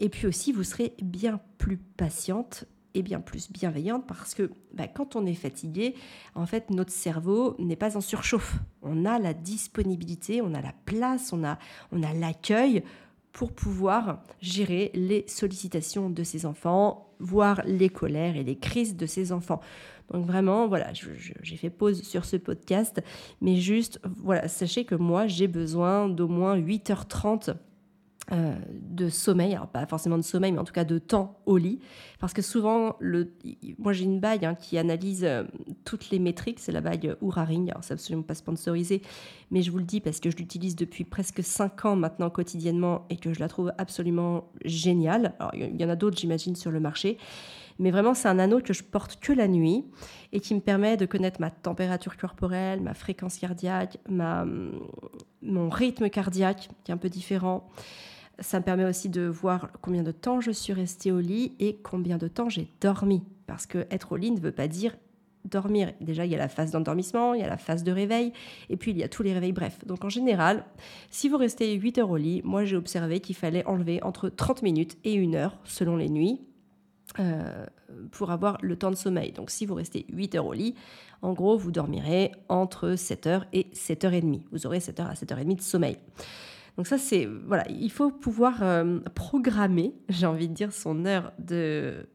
Et 0.00 0.08
puis 0.10 0.26
aussi, 0.26 0.52
vous 0.52 0.64
serez 0.64 0.94
bien 1.00 1.40
plus 1.56 1.78
patiente 1.78 2.66
et 2.94 3.02
bien 3.02 3.20
plus 3.20 3.50
bienveillante 3.50 4.06
parce 4.06 4.34
que 4.34 4.50
bah, 4.74 4.88
quand 4.88 5.16
on 5.16 5.26
est 5.26 5.34
fatigué, 5.34 5.94
en 6.34 6.46
fait, 6.46 6.70
notre 6.70 6.92
cerveau 6.92 7.54
n'est 7.58 7.76
pas 7.76 7.96
en 7.96 8.00
surchauffe. 8.00 8.56
On 8.82 9.04
a 9.04 9.18
la 9.18 9.34
disponibilité, 9.34 10.42
on 10.42 10.54
a 10.54 10.60
la 10.60 10.74
place, 10.84 11.32
on 11.32 11.44
a, 11.44 11.58
on 11.92 12.02
a 12.02 12.12
l'accueil 12.12 12.82
pour 13.32 13.52
pouvoir 13.52 14.22
gérer 14.40 14.90
les 14.94 15.24
sollicitations 15.28 16.10
de 16.10 16.24
ses 16.24 16.46
enfants, 16.46 17.14
voir 17.20 17.62
les 17.64 17.88
colères 17.88 18.36
et 18.36 18.44
les 18.44 18.56
crises 18.56 18.96
de 18.96 19.06
ses 19.06 19.32
enfants. 19.32 19.60
Donc 20.10 20.26
vraiment, 20.26 20.66
voilà, 20.66 20.92
j'ai 20.92 21.56
fait 21.56 21.70
pause 21.70 22.02
sur 22.02 22.24
ce 22.24 22.36
podcast, 22.36 23.00
mais 23.40 23.56
juste, 23.56 24.00
voilà, 24.16 24.48
sachez 24.48 24.84
que 24.84 24.96
moi, 24.96 25.28
j'ai 25.28 25.46
besoin 25.46 26.08
d'au 26.08 26.26
moins 26.26 26.58
8h30 26.58 27.54
euh, 28.32 28.54
de 28.72 29.08
sommeil, 29.08 29.54
alors 29.54 29.66
pas 29.66 29.86
forcément 29.86 30.16
de 30.16 30.22
sommeil, 30.22 30.52
mais 30.52 30.60
en 30.60 30.64
tout 30.64 30.72
cas 30.72 30.84
de 30.84 30.98
temps 30.98 31.40
au 31.46 31.56
lit. 31.56 31.80
Parce 32.20 32.32
que 32.32 32.42
souvent, 32.42 32.94
le, 33.00 33.32
moi 33.78 33.92
j'ai 33.92 34.04
une 34.04 34.20
bague 34.20 34.44
hein, 34.44 34.54
qui 34.54 34.78
analyse 34.78 35.24
euh, 35.24 35.42
toutes 35.84 36.10
les 36.10 36.20
métriques. 36.20 36.60
C'est 36.60 36.70
la 36.70 36.80
bague 36.80 37.16
Oura 37.22 37.44
Ring. 37.44 37.70
Alors, 37.70 37.82
c'est 37.82 37.94
absolument 37.94 38.22
pas 38.22 38.34
sponsorisé, 38.34 39.02
mais 39.50 39.62
je 39.62 39.72
vous 39.72 39.78
le 39.78 39.84
dis 39.84 40.00
parce 40.00 40.20
que 40.20 40.30
je 40.30 40.36
l'utilise 40.36 40.76
depuis 40.76 41.02
presque 41.02 41.42
5 41.42 41.86
ans 41.86 41.96
maintenant 41.96 42.30
quotidiennement 42.30 43.04
et 43.10 43.16
que 43.16 43.32
je 43.34 43.40
la 43.40 43.48
trouve 43.48 43.72
absolument 43.78 44.52
géniale. 44.64 45.34
Alors, 45.40 45.52
il 45.54 45.80
y 45.80 45.84
en 45.84 45.88
a 45.88 45.96
d'autres, 45.96 46.18
j'imagine, 46.18 46.54
sur 46.54 46.70
le 46.70 46.78
marché. 46.78 47.18
Mais 47.80 47.90
vraiment, 47.90 48.12
c'est 48.12 48.28
un 48.28 48.38
anneau 48.38 48.60
que 48.60 48.74
je 48.74 48.84
porte 48.84 49.18
que 49.20 49.32
la 49.32 49.48
nuit 49.48 49.86
et 50.32 50.40
qui 50.40 50.54
me 50.54 50.60
permet 50.60 50.98
de 50.98 51.06
connaître 51.06 51.40
ma 51.40 51.50
température 51.50 52.16
corporelle, 52.18 52.80
ma 52.80 52.92
fréquence 52.92 53.38
cardiaque, 53.38 53.96
ma, 54.08 54.44
mon 55.42 55.70
rythme 55.70 56.10
cardiaque, 56.10 56.68
qui 56.84 56.92
est 56.92 56.94
un 56.94 56.98
peu 56.98 57.08
différent. 57.08 57.66
Ça 58.40 58.58
me 58.58 58.64
permet 58.64 58.84
aussi 58.84 59.08
de 59.08 59.22
voir 59.22 59.70
combien 59.82 60.02
de 60.02 60.12
temps 60.12 60.40
je 60.40 60.50
suis 60.50 60.72
restée 60.72 61.12
au 61.12 61.20
lit 61.20 61.54
et 61.58 61.76
combien 61.76 62.18
de 62.18 62.28
temps 62.28 62.48
j'ai 62.48 62.68
dormi. 62.80 63.22
Parce 63.46 63.66
que 63.66 63.86
être 63.90 64.12
au 64.12 64.16
lit 64.16 64.30
ne 64.30 64.40
veut 64.40 64.52
pas 64.52 64.68
dire 64.68 64.96
dormir. 65.44 65.92
Déjà, 66.00 66.24
il 66.26 66.32
y 66.32 66.34
a 66.34 66.38
la 66.38 66.48
phase 66.48 66.70
d'endormissement, 66.70 67.34
il 67.34 67.40
y 67.40 67.44
a 67.44 67.48
la 67.48 67.56
phase 67.56 67.82
de 67.82 67.92
réveil, 67.92 68.32
et 68.68 68.76
puis 68.76 68.90
il 68.90 68.98
y 68.98 69.02
a 69.02 69.08
tous 69.08 69.22
les 69.22 69.32
réveils 69.32 69.52
brefs. 69.52 69.84
Donc 69.86 70.04
en 70.04 70.08
général, 70.08 70.64
si 71.10 71.28
vous 71.28 71.38
restez 71.38 71.74
8 71.74 71.98
heures 71.98 72.10
au 72.10 72.16
lit, 72.16 72.42
moi 72.44 72.64
j'ai 72.64 72.76
observé 72.76 73.20
qu'il 73.20 73.36
fallait 73.36 73.64
enlever 73.66 74.02
entre 74.02 74.28
30 74.28 74.62
minutes 74.62 74.98
et 75.04 75.18
1 75.18 75.34
heure 75.34 75.58
selon 75.64 75.96
les 75.96 76.08
nuits. 76.08 76.40
Euh, 77.18 77.66
pour 78.12 78.30
avoir 78.30 78.56
le 78.62 78.76
temps 78.76 78.92
de 78.92 78.96
sommeil. 78.96 79.32
Donc 79.32 79.50
si 79.50 79.66
vous 79.66 79.74
restez 79.74 80.06
8 80.12 80.36
heures 80.36 80.46
au 80.46 80.52
lit, 80.52 80.76
en 81.22 81.32
gros, 81.32 81.56
vous 81.56 81.72
dormirez 81.72 82.30
entre 82.48 82.94
7 82.94 83.26
heures 83.26 83.46
et 83.52 83.66
7 83.72 84.04
heures 84.04 84.12
et 84.12 84.20
demie. 84.20 84.44
Vous 84.52 84.64
aurez 84.64 84.78
7 84.78 85.00
heures 85.00 85.10
à 85.10 85.16
7 85.16 85.32
heures 85.32 85.40
et 85.40 85.42
demie 85.42 85.56
de 85.56 85.60
sommeil. 85.60 85.96
Donc 86.76 86.86
ça, 86.86 86.98
c'est... 86.98 87.26
Voilà, 87.46 87.64
il 87.68 87.90
faut 87.90 88.10
pouvoir 88.10 88.62
euh, 88.62 89.00
programmer, 89.14 89.94
j'ai 90.08 90.26
envie 90.26 90.48
de 90.48 90.54
dire, 90.54 90.72
son 90.72 91.04
heure 91.04 91.32
de, 91.38 92.06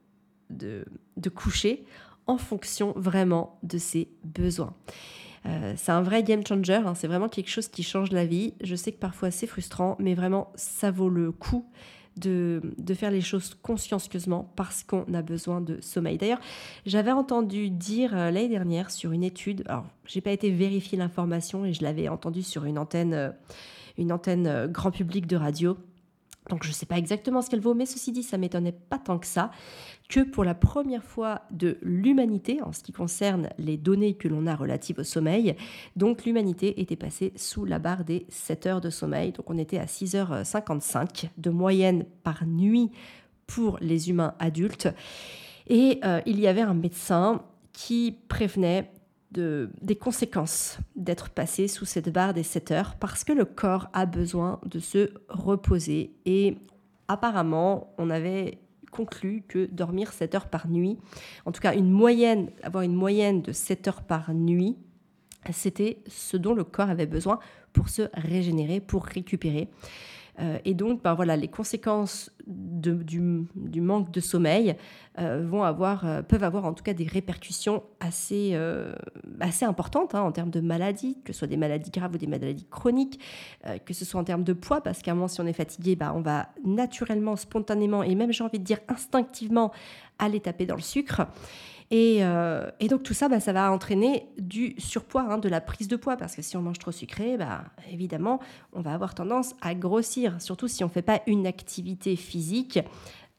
de, 0.50 1.30
coucher 1.30 1.86
en 2.28 2.38
fonction 2.38 2.94
vraiment 2.96 3.60
de 3.64 3.78
ses 3.78 4.10
besoins. 4.24 4.74
Euh, 5.46 5.74
c'est 5.78 5.92
un 5.92 6.02
vrai 6.02 6.24
game 6.24 6.46
changer, 6.46 6.74
hein. 6.74 6.96
c'est 6.96 7.08
vraiment 7.08 7.30
quelque 7.30 7.50
chose 7.50 7.68
qui 7.68 7.84
change 7.84 8.12
la 8.12 8.26
vie. 8.26 8.54
Je 8.64 8.76
sais 8.76 8.92
que 8.92 9.00
parfois 9.00 9.30
c'est 9.30 9.48
frustrant, 9.48 9.96
mais 10.00 10.16
vraiment 10.16 10.52
ça 10.56 10.90
vaut 10.90 11.10
le 11.10 11.32
coup 11.32 11.66
de, 12.18 12.62
faire 12.94 13.12
les 13.12 13.22
choses 13.22 13.56
consciencieusement 13.62 14.52
parce 14.56 14.84
qu'on 14.84 15.14
a 15.14 15.22
besoin 15.22 15.62
de 15.62 15.80
sommeil. 15.82 16.18
D'ailleurs, 16.18 16.40
j'avais 16.86 17.12
entendu 17.12 17.70
dire 17.70 18.16
euh, 18.16 18.32
l'année 18.32 18.50
dernière 18.50 18.90
sur 18.90 19.12
une 19.12 19.24
étude, 19.24 19.64
alors 19.68 19.86
j'ai 20.06 20.22
pas 20.22 20.32
été 20.32 20.50
vérifier 20.50 20.98
l'information 20.98 21.66
et 21.66 21.74
je 21.74 21.84
l'avais 21.84 22.08
entendu 22.08 22.42
sur 22.42 22.66
une 22.66 22.78
antenne, 22.78 23.34
une 23.98 24.12
antenne 24.12 24.48
euh, 24.48 24.68
grand 24.68 24.92
public 24.92 25.28
de 25.28 25.36
radio. 25.36 25.78
Donc 26.50 26.64
je 26.64 26.70
ne 26.70 26.74
sais 26.74 26.86
pas 26.86 26.98
exactement 26.98 27.42
ce 27.42 27.50
qu'elle 27.50 27.62
vaut, 27.62 27.74
mais 27.74 27.86
ceci 27.86 28.12
dit, 28.12 28.22
ça 28.22 28.38
m'étonnait 28.38 28.72
pas 28.72 29.00
tant 29.00 29.18
que 29.18 29.26
ça 29.26 29.52
que 30.10 30.20
pour 30.20 30.44
la 30.44 30.54
première 30.54 31.04
fois 31.04 31.42
de 31.50 31.78
l'humanité, 31.82 32.62
en 32.62 32.72
ce 32.72 32.84
qui 32.84 32.92
concerne 32.92 33.50
les 33.58 33.78
données 33.78 34.14
que 34.14 34.28
l'on 34.28 34.46
a 34.46 34.56
relatives 34.56 35.00
au 35.00 35.04
sommeil, 35.04 35.56
donc 35.96 36.26
l'humanité 36.26 36.80
était 36.80 36.96
passée 36.96 37.34
sous 37.36 37.66
la 37.66 37.80
barre 37.80 38.04
des 38.04 38.28
7 38.30 38.66
heures 38.68 38.82
de 38.82 38.92
sommeil. 38.92 39.32
Donc 39.32 39.50
on 39.50 39.58
était 39.58 39.80
à 39.80 39.86
6h55 39.86 41.30
de 41.38 41.50
moyenne 41.50 42.06
par 42.24 42.46
nuit 42.46 42.92
pour 43.48 43.78
les 43.82 44.10
humains 44.10 44.36
adultes. 44.38 44.90
Et 45.68 46.00
euh, 46.04 46.22
il 46.28 46.40
y 46.40 46.48
avait 46.48 46.62
un 46.62 46.76
médecin 46.76 47.42
qui 47.74 48.16
prévenait 48.28 48.92
de, 49.36 49.70
des 49.82 49.96
conséquences 49.96 50.80
d'être 50.96 51.30
passé 51.30 51.68
sous 51.68 51.86
cette 51.86 52.10
barre 52.10 52.34
des 52.34 52.44
7 52.44 52.72
heures 52.72 52.96
parce 52.96 53.24
que 53.24 53.34
le 53.34 53.46
corps 53.46 53.90
a 53.94 54.06
besoin 54.06 54.60
de 54.66 54.80
se 54.80 55.12
reposer. 55.30 56.16
Et 56.26 56.58
apparemment, 57.08 57.94
on 57.98 58.10
avait 58.10 58.60
conclu 58.92 59.44
que 59.48 59.66
dormir 59.66 60.14
7 60.14 60.36
heures 60.36 60.50
par 60.50 60.70
nuit, 60.70 60.98
en 61.46 61.52
tout 61.52 61.62
cas 61.62 61.74
avoir 62.64 62.84
une 62.84 62.96
moyenne 62.96 63.42
de 63.42 63.52
7 63.52 63.88
heures 63.90 64.04
par 64.04 64.34
nuit, 64.34 64.78
c'était 65.52 66.00
ce 66.08 66.38
dont 66.38 66.54
le 66.54 66.64
corps 66.64 66.90
avait 66.90 67.06
besoin 67.06 67.40
pour 67.74 67.90
se 67.90 68.04
régénérer, 68.14 68.80
pour 68.80 69.06
récupérer. 69.06 69.70
Euh, 70.40 70.58
et 70.66 70.74
donc, 70.74 71.02
ben 71.02 71.14
voilà, 71.14 71.36
les 71.38 71.48
conséquences 71.48 72.32
du, 72.46 73.48
manque 73.82 74.12
de 74.12 74.20
sommeil 74.20 74.76
euh, 75.18 75.46
vont 75.48 75.64
avoir, 75.64 76.06
euh, 76.06 76.22
peuvent 76.22 76.44
avoir 76.44 76.66
en 76.66 76.74
tout 76.74 76.84
cas 76.84 76.94
des 76.94 77.06
répercussions 77.06 77.84
assez, 78.00 78.56
importantes 79.62 80.16
hein, 80.16 80.22
en 80.22 80.32
termes 80.32 80.50
de 80.50 80.60
maladies, 80.60 81.18
que 81.24 81.34
ce 81.34 81.40
soit 81.40 81.48
des 81.48 81.58
maladies 81.58 81.92
graves 81.92 82.16
ou 82.16 82.18
des 82.18 82.28
maladies 82.28 82.68
chroniques, 82.70 83.20
que 83.86 83.94
ce 83.94 84.06
soit 84.06 84.20
en 84.20 84.24
termes 84.24 84.44
de 84.44 84.54
poids, 84.54 84.82
parce 84.82 85.02
qu'à 85.02 85.12
un 85.12 85.16
moment, 85.16 85.28
si 85.28 85.40
on 85.42 85.48
est 85.48 85.54
fatigué, 85.54 85.96
ben, 85.96 86.12
on 86.16 86.22
va 86.22 86.50
naturellement, 86.66 87.36
spontanément 87.36 88.04
et 88.04 88.16
même, 88.16 88.32
j'ai 88.32 88.44
envie 88.44 88.60
de 88.60 88.64
dire, 88.64 88.80
instinctivement 88.88 89.72
aller 90.20 90.40
taper 90.40 90.66
dans 90.66 90.76
le 90.76 90.82
sucre. 90.82 91.28
Euh, 91.94 92.70
et, 92.80 92.88
donc 92.88 93.04
tout 93.04 93.14
ça, 93.14 93.30
bah, 93.30 93.40
ça 93.40 93.54
va 93.54 93.72
entraîner 93.72 94.28
du 94.38 94.76
surpoids, 94.78 95.26
hein, 95.30 95.38
de 95.38 95.50
la 95.50 95.62
prise 95.62 95.88
de 95.88 95.96
poids, 95.96 96.18
parce 96.18 96.36
que 96.36 96.42
si 96.42 96.58
on 96.58 96.62
mange 96.62 96.80
trop 96.80 96.92
sucré, 96.92 97.38
bah, 97.38 97.66
évidemment, 97.92 98.40
on 98.74 98.82
va 98.82 98.94
avoir 98.94 99.16
tendance 99.16 99.54
à 99.62 99.76
grossir, 99.76 100.42
surtout 100.42 100.68
si 100.68 100.84
on 100.84 100.88
ne 100.88 100.92
fait 100.92 101.02
pas 101.02 101.22
une 101.28 101.48
activité 101.48 102.16
physique 102.16 102.80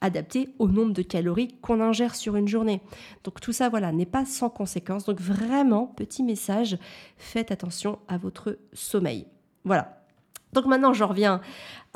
adaptée 0.01 0.51
au 0.59 0.69
nombre 0.69 0.93
de 0.93 1.03
calories 1.03 1.55
qu'on 1.63 1.81
ingère 1.81 2.15
sur 2.15 2.37
une 2.37 2.49
journée. 2.49 2.83
Donc 3.25 3.41
tout 3.41 3.53
ça, 3.53 3.69
voilà, 3.69 3.93
n'est 3.93 4.07
pas 4.07 4.25
sans 4.25 4.51
conséquence. 4.51 5.05
Donc 5.07 5.21
vraiment, 5.21 5.87
petit 5.87 6.23
message, 6.23 6.79
faites 7.17 7.51
attention 7.51 7.99
à 8.07 8.19
votre 8.19 8.59
sommeil. 8.73 9.27
Voilà. 9.65 10.03
Donc 10.53 10.67
maintenant, 10.67 10.93
j'en 10.93 11.09
reviens 11.09 11.41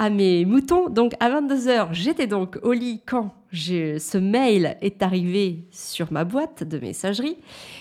à 0.00 0.08
mes 0.08 0.46
moutons. 0.46 0.88
Donc 0.88 1.12
à 1.20 1.28
22h, 1.28 1.88
j'étais 1.92 2.26
donc 2.26 2.58
au 2.62 2.72
lit 2.72 3.02
quand 3.04 3.34
ce 3.52 4.18
mail 4.18 4.78
est 4.80 5.02
arrivé 5.02 5.64
sur 5.70 6.12
ma 6.12 6.24
boîte 6.24 6.62
de 6.62 6.78
messagerie. 6.78 7.36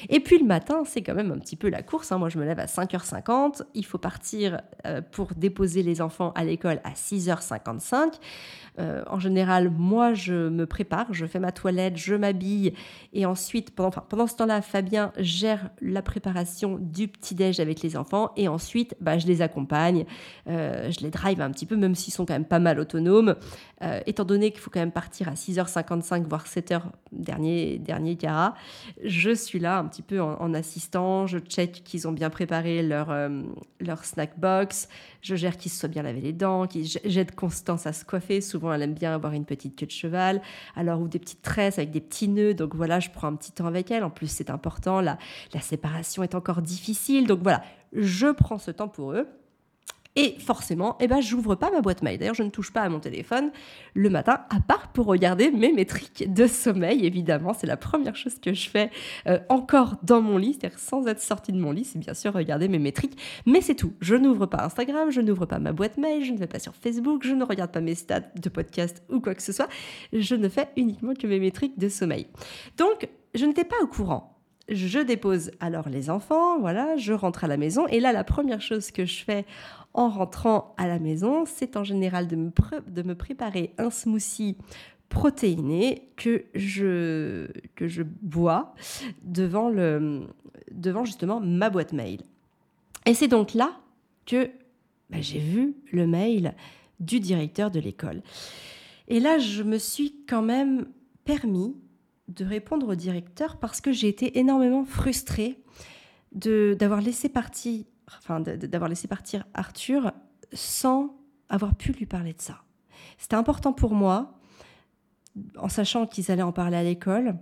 Et 0.09 0.19
puis 0.19 0.39
le 0.39 0.45
matin, 0.45 0.83
c'est 0.85 1.01
quand 1.01 1.13
même 1.13 1.31
un 1.31 1.37
petit 1.37 1.55
peu 1.55 1.69
la 1.69 1.83
course. 1.83 2.11
Hein. 2.11 2.17
Moi, 2.17 2.29
je 2.29 2.37
me 2.39 2.45
lève 2.45 2.59
à 2.59 2.65
5h50. 2.65 3.61
Il 3.73 3.85
faut 3.85 3.97
partir 3.97 4.61
euh, 4.85 5.01
pour 5.11 5.33
déposer 5.35 5.83
les 5.83 6.01
enfants 6.01 6.31
à 6.35 6.43
l'école 6.43 6.81
à 6.83 6.91
6h55. 6.91 8.13
Euh, 8.79 9.03
en 9.07 9.19
général, 9.19 9.69
moi, 9.69 10.13
je 10.13 10.49
me 10.49 10.65
prépare, 10.65 11.07
je 11.11 11.25
fais 11.25 11.39
ma 11.39 11.51
toilette, 11.51 11.97
je 11.97 12.15
m'habille. 12.15 12.73
Et 13.13 13.25
ensuite, 13.25 13.71
pendant, 13.71 14.27
ce 14.27 14.35
temps-là, 14.35 14.61
Fabien 14.61 15.11
gère 15.17 15.69
la 15.81 16.01
préparation 16.01 16.77
du 16.79 17.07
petit-déj 17.07 17.59
avec 17.59 17.81
les 17.81 17.97
enfants. 17.97 18.31
Et 18.37 18.47
ensuite, 18.47 18.95
bah, 19.01 19.17
je 19.17 19.27
les 19.27 19.41
accompagne, 19.41 20.05
euh, 20.47 20.89
je 20.89 21.01
les 21.01 21.11
drive 21.11 21.41
un 21.41 21.51
petit 21.51 21.65
peu, 21.65 21.75
même 21.75 21.95
sont 22.11 22.25
quand 22.25 22.33
même 22.33 22.45
pas 22.45 22.59
mal 22.59 22.79
autonomes. 22.79 23.35
étant 24.05 24.25
donné 24.25 24.51
qu'il 24.51 24.59
faut 24.59 24.69
quand 24.69 24.79
même 24.79 24.91
partir 24.91 25.27
à 25.29 25.33
6h 25.33 25.67
55 25.67 26.27
voire 26.27 26.45
7h, 26.45 26.81
dernier, 27.11 27.79
dernier 27.79 28.15
cara, 28.15 28.55
je 29.03 29.31
suis 29.31 29.59
là 29.59 29.79
un 29.79 29.85
petit 29.85 30.01
peu 30.01 30.21
en, 30.21 30.53
assistant, 30.53 31.27
je 31.27 31.39
check 31.39 31.83
qu'ils 31.83 32.07
ont 32.07 32.11
bien 32.11 32.29
préparé 32.29 32.83
leur, 32.83 33.09
euh, 33.09 33.43
leur 33.79 34.05
snack 34.05 34.39
box, 34.39 34.89
je 35.21 35.35
gère 35.35 35.57
qu'ils 35.57 35.71
se 35.71 35.79
soient 35.79 35.89
bien 35.89 36.03
lavé 36.03 36.21
les 36.21 36.33
dents, 36.33 36.67
j'aide 37.05 37.35
Constance 37.35 37.85
à 37.85 37.93
se 37.93 38.05
coiffer, 38.05 38.41
souvent 38.41 38.73
elle 38.73 38.81
aime 38.81 38.93
bien 38.93 39.13
avoir 39.13 39.33
une 39.33 39.45
petite 39.45 39.77
queue 39.77 39.85
de 39.85 39.91
cheval, 39.91 40.41
alors 40.75 41.01
ou 41.01 41.07
des 41.07 41.19
petites 41.19 41.41
tresses 41.41 41.77
avec 41.77 41.91
des 41.91 42.01
petits 42.01 42.27
nœuds, 42.27 42.53
donc 42.53 42.75
voilà, 42.75 42.99
je 42.99 43.09
prends 43.09 43.27
un 43.27 43.35
petit 43.35 43.51
temps 43.51 43.67
avec 43.67 43.91
elle, 43.91 44.03
en 44.03 44.09
plus 44.09 44.27
c'est 44.27 44.49
important, 44.49 45.01
la, 45.01 45.17
la 45.53 45.61
séparation 45.61 46.23
est 46.23 46.35
encore 46.35 46.61
difficile, 46.61 47.27
donc 47.27 47.41
voilà, 47.41 47.63
je 47.93 48.27
prends 48.27 48.57
ce 48.57 48.71
temps 48.71 48.87
pour 48.87 49.13
eux. 49.13 49.27
Et 50.21 50.35
forcément, 50.37 50.97
eh 50.99 51.07
ben, 51.07 51.21
j'ouvre 51.21 51.55
pas 51.55 51.71
ma 51.71 51.79
boîte 51.79 52.01
mail. 52.01 52.19
D'ailleurs, 52.19 52.35
je 52.35 52.43
ne 52.43 52.49
touche 52.49 52.73
pas 52.73 52.81
à 52.81 52.89
mon 52.89 52.99
téléphone 52.99 53.51
le 53.93 54.09
matin, 54.09 54.41
à 54.49 54.59
part 54.59 54.91
pour 54.91 55.05
regarder 55.05 55.49
mes 55.49 55.71
métriques 55.71 56.33
de 56.33 56.45
sommeil. 56.45 57.05
Évidemment, 57.05 57.53
c'est 57.53 57.67
la 57.67 57.77
première 57.77 58.17
chose 58.17 58.37
que 58.37 58.51
je 58.51 58.69
fais 58.69 58.91
euh, 59.27 59.39
encore 59.47 59.95
dans 60.03 60.21
mon 60.21 60.37
lit, 60.37 60.57
c'est-à-dire 60.59 60.77
sans 60.77 61.07
être 61.07 61.21
sortie 61.21 61.53
de 61.53 61.57
mon 61.57 61.71
lit, 61.71 61.85
c'est 61.85 61.99
bien 61.99 62.13
sûr 62.13 62.33
regarder 62.33 62.67
mes 62.67 62.79
métriques. 62.79 63.17
Mais 63.45 63.61
c'est 63.61 63.75
tout. 63.75 63.93
Je 64.01 64.13
n'ouvre 64.15 64.45
pas 64.45 64.61
Instagram, 64.65 65.09
je 65.09 65.21
n'ouvre 65.21 65.45
pas 65.45 65.57
ma 65.57 65.71
boîte 65.71 65.95
mail, 65.95 66.25
je 66.25 66.33
ne 66.33 66.37
vais 66.37 66.47
pas 66.47 66.59
sur 66.59 66.75
Facebook, 66.75 67.23
je 67.25 67.33
ne 67.33 67.45
regarde 67.45 67.71
pas 67.71 67.79
mes 67.79 67.95
stats 67.95 68.19
de 68.19 68.49
podcast 68.49 69.01
ou 69.09 69.21
quoi 69.21 69.35
que 69.35 69.41
ce 69.41 69.53
soit. 69.53 69.69
Je 70.11 70.35
ne 70.35 70.49
fais 70.49 70.67
uniquement 70.75 71.13
que 71.13 71.27
mes 71.27 71.39
métriques 71.39 71.79
de 71.79 71.87
sommeil. 71.87 72.27
Donc, 72.75 73.07
je 73.35 73.45
n'étais 73.45 73.63
pas 73.63 73.77
au 73.81 73.87
courant 73.87 74.38
je 74.69 74.99
dépose 74.99 75.51
alors 75.59 75.89
les 75.89 76.09
enfants, 76.09 76.59
voilà, 76.59 76.95
je 76.97 77.13
rentre 77.13 77.43
à 77.43 77.47
la 77.47 77.57
maison 77.57 77.87
et 77.87 77.99
là 77.99 78.11
la 78.11 78.23
première 78.23 78.61
chose 78.61 78.91
que 78.91 79.05
je 79.05 79.23
fais 79.23 79.45
en 79.93 80.09
rentrant 80.09 80.73
à 80.77 80.87
la 80.87 80.99
maison, 80.99 81.45
c'est 81.45 81.75
en 81.75 81.83
général 81.83 82.27
de 82.27 82.35
me, 82.35 83.15
préparer 83.15 83.73
un 83.77 83.89
smoothie 83.89 84.57
protéiné 85.09 86.09
que 86.15 86.45
je, 86.53 88.03
bois 88.21 88.75
devant 89.23 89.71
justement 91.05 91.39
ma 91.39 91.69
boîte 91.69 91.93
mail. 91.93 92.21
Et 93.05 93.13
c'est 93.13 93.27
donc 93.27 93.53
là 93.53 93.71
que 94.25 94.51
bah, 95.09 95.21
j'ai 95.21 95.39
vu 95.39 95.75
le 95.91 96.05
mail 96.05 96.53
du 96.99 97.19
directeur 97.19 97.71
de 97.71 97.79
l'école. 97.79 98.21
Et 99.07 99.19
là, 99.19 99.39
je 99.39 99.63
me 99.63 99.79
suis 99.79 100.15
quand 100.27 100.43
même 100.43 100.85
permis 101.25 101.75
de 102.29 102.45
répondre 102.45 102.87
au 102.87 102.95
directeur 102.95 103.57
parce 103.57 103.81
que 103.81 103.91
j'ai 103.91 104.07
été 104.07 104.39
énormément 104.39 104.85
frustrée 104.85 105.59
d'avoir 106.31 107.01
laissé 107.01 107.27
partir 107.27 107.83
enfin, 108.17 108.39
d'avoir 108.39 108.89
laissé 108.89 109.07
partir 109.07 109.45
Arthur 109.53 110.11
sans 110.53 111.15
avoir 111.49 111.75
pu 111.75 111.91
lui 111.91 112.05
parler 112.05 112.33
de 112.33 112.41
ça. 112.41 112.63
C'était 113.17 113.35
important 113.35 113.73
pour 113.73 113.93
moi, 113.93 114.39
en 115.57 115.69
sachant 115.69 116.05
qu'ils 116.05 116.31
allaient 116.31 116.41
en 116.41 116.51
parler 116.51 116.77
à 116.77 116.83
l'école, 116.83 117.35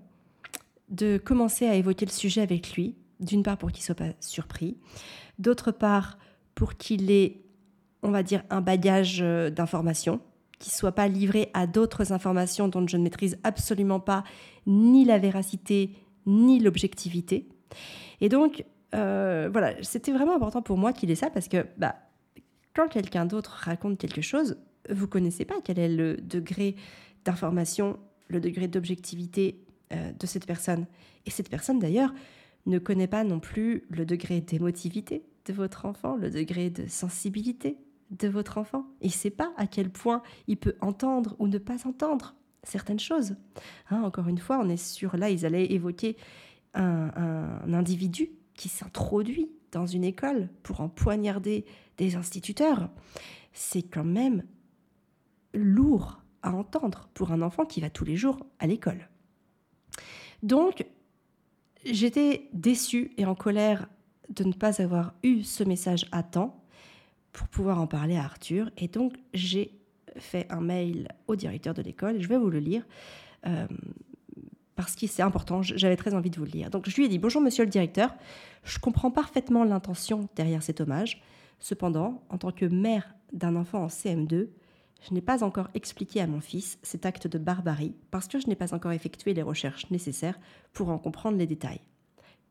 de 0.89 1.17
commencer 1.17 1.67
à 1.67 1.75
évoquer 1.75 2.06
le 2.06 2.12
sujet 2.12 2.41
avec 2.41 2.74
lui, 2.74 2.96
D'une 3.20 3.44
part, 3.44 3.58
pour 3.58 3.72
qu'il 3.72 3.82
ne 3.82 3.86
soit 3.86 3.96
pas 3.96 4.13
surpris. 4.20 4.77
D'autre 5.39 5.72
part, 5.72 6.20
pour 6.53 6.75
qu'il 6.75 7.10
ait, 7.10 7.41
on 8.03 8.12
va 8.12 8.22
dire, 8.22 8.44
un 8.51 8.62
bagage 8.62 9.22
euh, 9.22 9.50
d'informations, 9.50 10.22
qu'il 10.60 10.72
ne 10.72 10.78
soit 10.78 10.92
pas 10.92 11.08
livré 11.08 11.50
à 11.54 11.68
d'autres 11.68 12.14
informations 12.14 12.68
dont 12.68 12.88
je 12.88 12.98
ne 12.98 13.04
maîtrise 13.04 13.38
absolument 13.44 14.00
pas 14.00 14.24
ni 14.66 15.06
la 15.06 15.20
véracité, 15.20 15.92
ni 16.26 16.60
l'objectivité. 16.60 17.48
Et 18.22 18.30
donc, 18.30 18.66
euh, 18.96 19.50
voilà, 19.52 19.74
c'était 19.84 20.12
vraiment 20.12 20.36
important 20.36 20.62
pour 20.62 20.78
moi 20.78 20.94
qu'il 20.94 21.12
ait 21.12 21.16
ça 21.16 21.30
parce 21.30 21.48
que 21.48 21.66
bah, 21.78 21.96
quand 22.74 22.88
quelqu'un 22.88 23.26
d'autre 23.26 23.52
raconte 23.52 23.98
quelque 23.98 24.22
chose, 24.22 24.58
vous 24.90 25.08
connaissez 25.08 25.46
pas 25.46 25.56
quel 25.64 25.80
est 25.80 25.90
le 25.90 26.18
degré 26.18 26.76
d'information, 27.26 28.00
le 28.28 28.40
degré 28.40 28.68
d'objectivité 28.68 29.64
euh, 29.94 30.12
de 30.12 30.26
cette 30.26 30.46
personne. 30.46 30.86
Et 31.26 31.30
cette 31.30 31.50
personne, 31.50 31.80
d'ailleurs, 31.80 32.14
ne 32.66 32.80
connaît 32.80 33.08
pas 33.08 33.24
non 33.24 33.40
plus 33.40 33.84
le 33.90 34.06
degré 34.06 34.42
d'émotivité 34.42 35.24
de 35.46 35.54
votre 35.54 35.86
enfant, 35.86 36.16
le 36.16 36.30
degré 36.30 36.70
de 36.70 36.88
sensibilité 36.88 37.78
de 38.12 38.28
votre 38.28 38.58
enfant. 38.58 38.86
Il 39.02 39.08
ne 39.08 39.14
sait 39.14 39.30
pas 39.30 39.52
à 39.58 39.68
quel 39.68 39.90
point 39.90 40.22
il 40.48 40.58
peut 40.58 40.76
entendre 40.82 41.36
ou 41.40 41.48
ne 41.48 41.58
pas 41.58 41.88
entendre 41.88 42.36
certaines 42.64 43.00
choses. 43.00 43.36
Hein, 43.90 44.02
encore 44.04 44.28
une 44.28 44.38
fois, 44.38 44.60
on 44.60 44.70
est 44.70 44.78
sur 44.78 45.18
là, 45.18 45.30
ils 45.30 45.46
allaient 45.46 45.72
évoquer 45.72 46.18
un, 46.74 47.12
un 47.16 47.74
individu 47.74 48.32
qui 48.56 48.70
s'introduit 48.70 49.50
dans 49.72 49.86
une 49.86 50.04
école 50.04 50.50
pour 50.64 50.82
empoignarder 50.82 51.66
des 51.98 52.16
instituteurs. 52.16 52.90
C'est 53.54 53.84
quand 53.84 54.04
même 54.04 54.44
lourd 55.54 56.22
à 56.44 56.52
entendre 56.54 57.10
pour 57.14 57.32
un 57.32 57.42
enfant 57.42 57.66
qui 57.66 57.82
va 57.82 57.90
tous 57.90 58.06
les 58.06 58.16
jours 58.16 58.40
à 58.60 58.68
l'école. 58.68 59.10
Donc, 60.44 60.86
j'étais 61.84 62.50
déçue 62.54 63.12
et 63.18 63.26
en 63.26 63.36
colère 63.36 63.88
de 64.30 64.44
ne 64.44 64.54
pas 64.54 64.82
avoir 64.82 65.14
eu 65.24 65.44
ce 65.44 65.64
message 65.64 66.08
à 66.12 66.24
temps 66.24 66.64
pour 67.34 67.48
pouvoir 67.48 67.80
en 67.80 67.88
parler 67.88 68.16
à 68.18 68.24
Arthur. 68.24 68.70
Et 68.78 68.88
donc, 68.88 69.14
j'ai 69.34 69.72
fait 70.18 70.48
un 70.50 70.62
mail 70.62 71.10
au 71.28 71.36
directeur 71.36 71.74
de 71.74 71.82
l'école, 71.82 72.22
je 72.22 72.28
vais 72.28 72.38
vous 72.38 72.50
le 72.50 72.60
lire, 72.60 72.84
euh, 73.46 73.68
parce 74.76 74.96
que 74.96 75.08
c'est 75.08 75.22
important, 75.22 75.62
j'avais 75.62 75.96
très 75.96 76.14
envie 76.14 76.30
de 76.30 76.38
vous 76.38 76.46
le 76.46 76.52
lire. 76.52 76.70
Donc, 76.70 76.90
je 76.90 76.96
lui 76.96 77.06
ai 77.06 77.08
dit, 77.08 77.20
bonjour 77.20 77.42
monsieur 77.42 77.64
le 77.64 77.70
directeur, 77.70 78.16
je 78.64 78.80
comprends 78.80 79.12
parfaitement 79.12 79.64
l'intention 79.64 80.30
derrière 80.36 80.64
cet 80.64 80.82
hommage. 80.82 81.22
Cependant, 81.60 82.24
en 82.30 82.38
tant 82.38 82.52
que 82.52 82.66
mère 82.66 83.16
d'un 83.34 83.56
enfant 83.56 83.84
en 83.84 83.88
CM2, 83.88 84.50
je 85.02 85.14
n'ai 85.14 85.22
pas 85.22 85.44
encore 85.44 85.70
expliqué 85.74 86.22
à 86.22 86.28
mon 86.28 86.42
fils 86.42 86.80
cet 86.84 87.06
acte 87.06 87.28
de 87.28 87.38
barbarie 87.38 87.96
parce 88.12 88.28
que 88.28 88.40
je 88.40 88.48
n'ai 88.48 88.56
pas 88.56 88.74
encore 88.74 88.92
effectué 88.92 89.34
les 89.34 89.42
recherches 89.42 89.90
nécessaires 89.92 90.40
pour 90.74 90.90
en 90.90 90.98
comprendre 90.98 91.38
les 91.38 91.48
détails. 91.48 91.82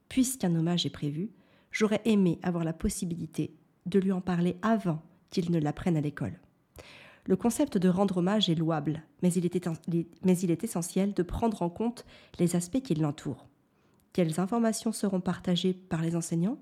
Puisqu'un 0.08 0.54
hommage 0.54 0.86
est 0.86 0.90
prévu, 0.90 1.30
j'aurais 1.70 2.02
aimé 2.04 2.38
avoir 2.42 2.64
la 2.64 2.72
possibilité 2.72 3.54
de 3.86 3.98
lui 3.98 4.12
en 4.12 4.20
parler 4.20 4.56
avant 4.62 5.02
qu'il 5.30 5.50
ne 5.50 5.58
l'apprenne 5.58 5.96
à 5.96 6.00
l'école. 6.00 6.38
Le 7.24 7.36
concept 7.36 7.76
de 7.76 7.88
rendre 7.88 8.18
hommage 8.18 8.48
est 8.48 8.54
louable, 8.54 9.02
mais 9.22 9.32
il, 9.32 9.44
est, 9.46 10.64
essentiel 10.64 11.12
de 11.12 11.22
prendre 11.24 11.62
en 11.62 11.70
compte 11.70 12.04
les 12.38 12.54
aspects 12.54 12.82
qui 12.82 12.94
l'entourent. 12.94 13.46
Quelles 14.12 14.38
informations 14.38 14.92
seront 14.92 15.20
partagées 15.20 15.74
par 15.74 16.02
les 16.02 16.14
enseignants? 16.14 16.58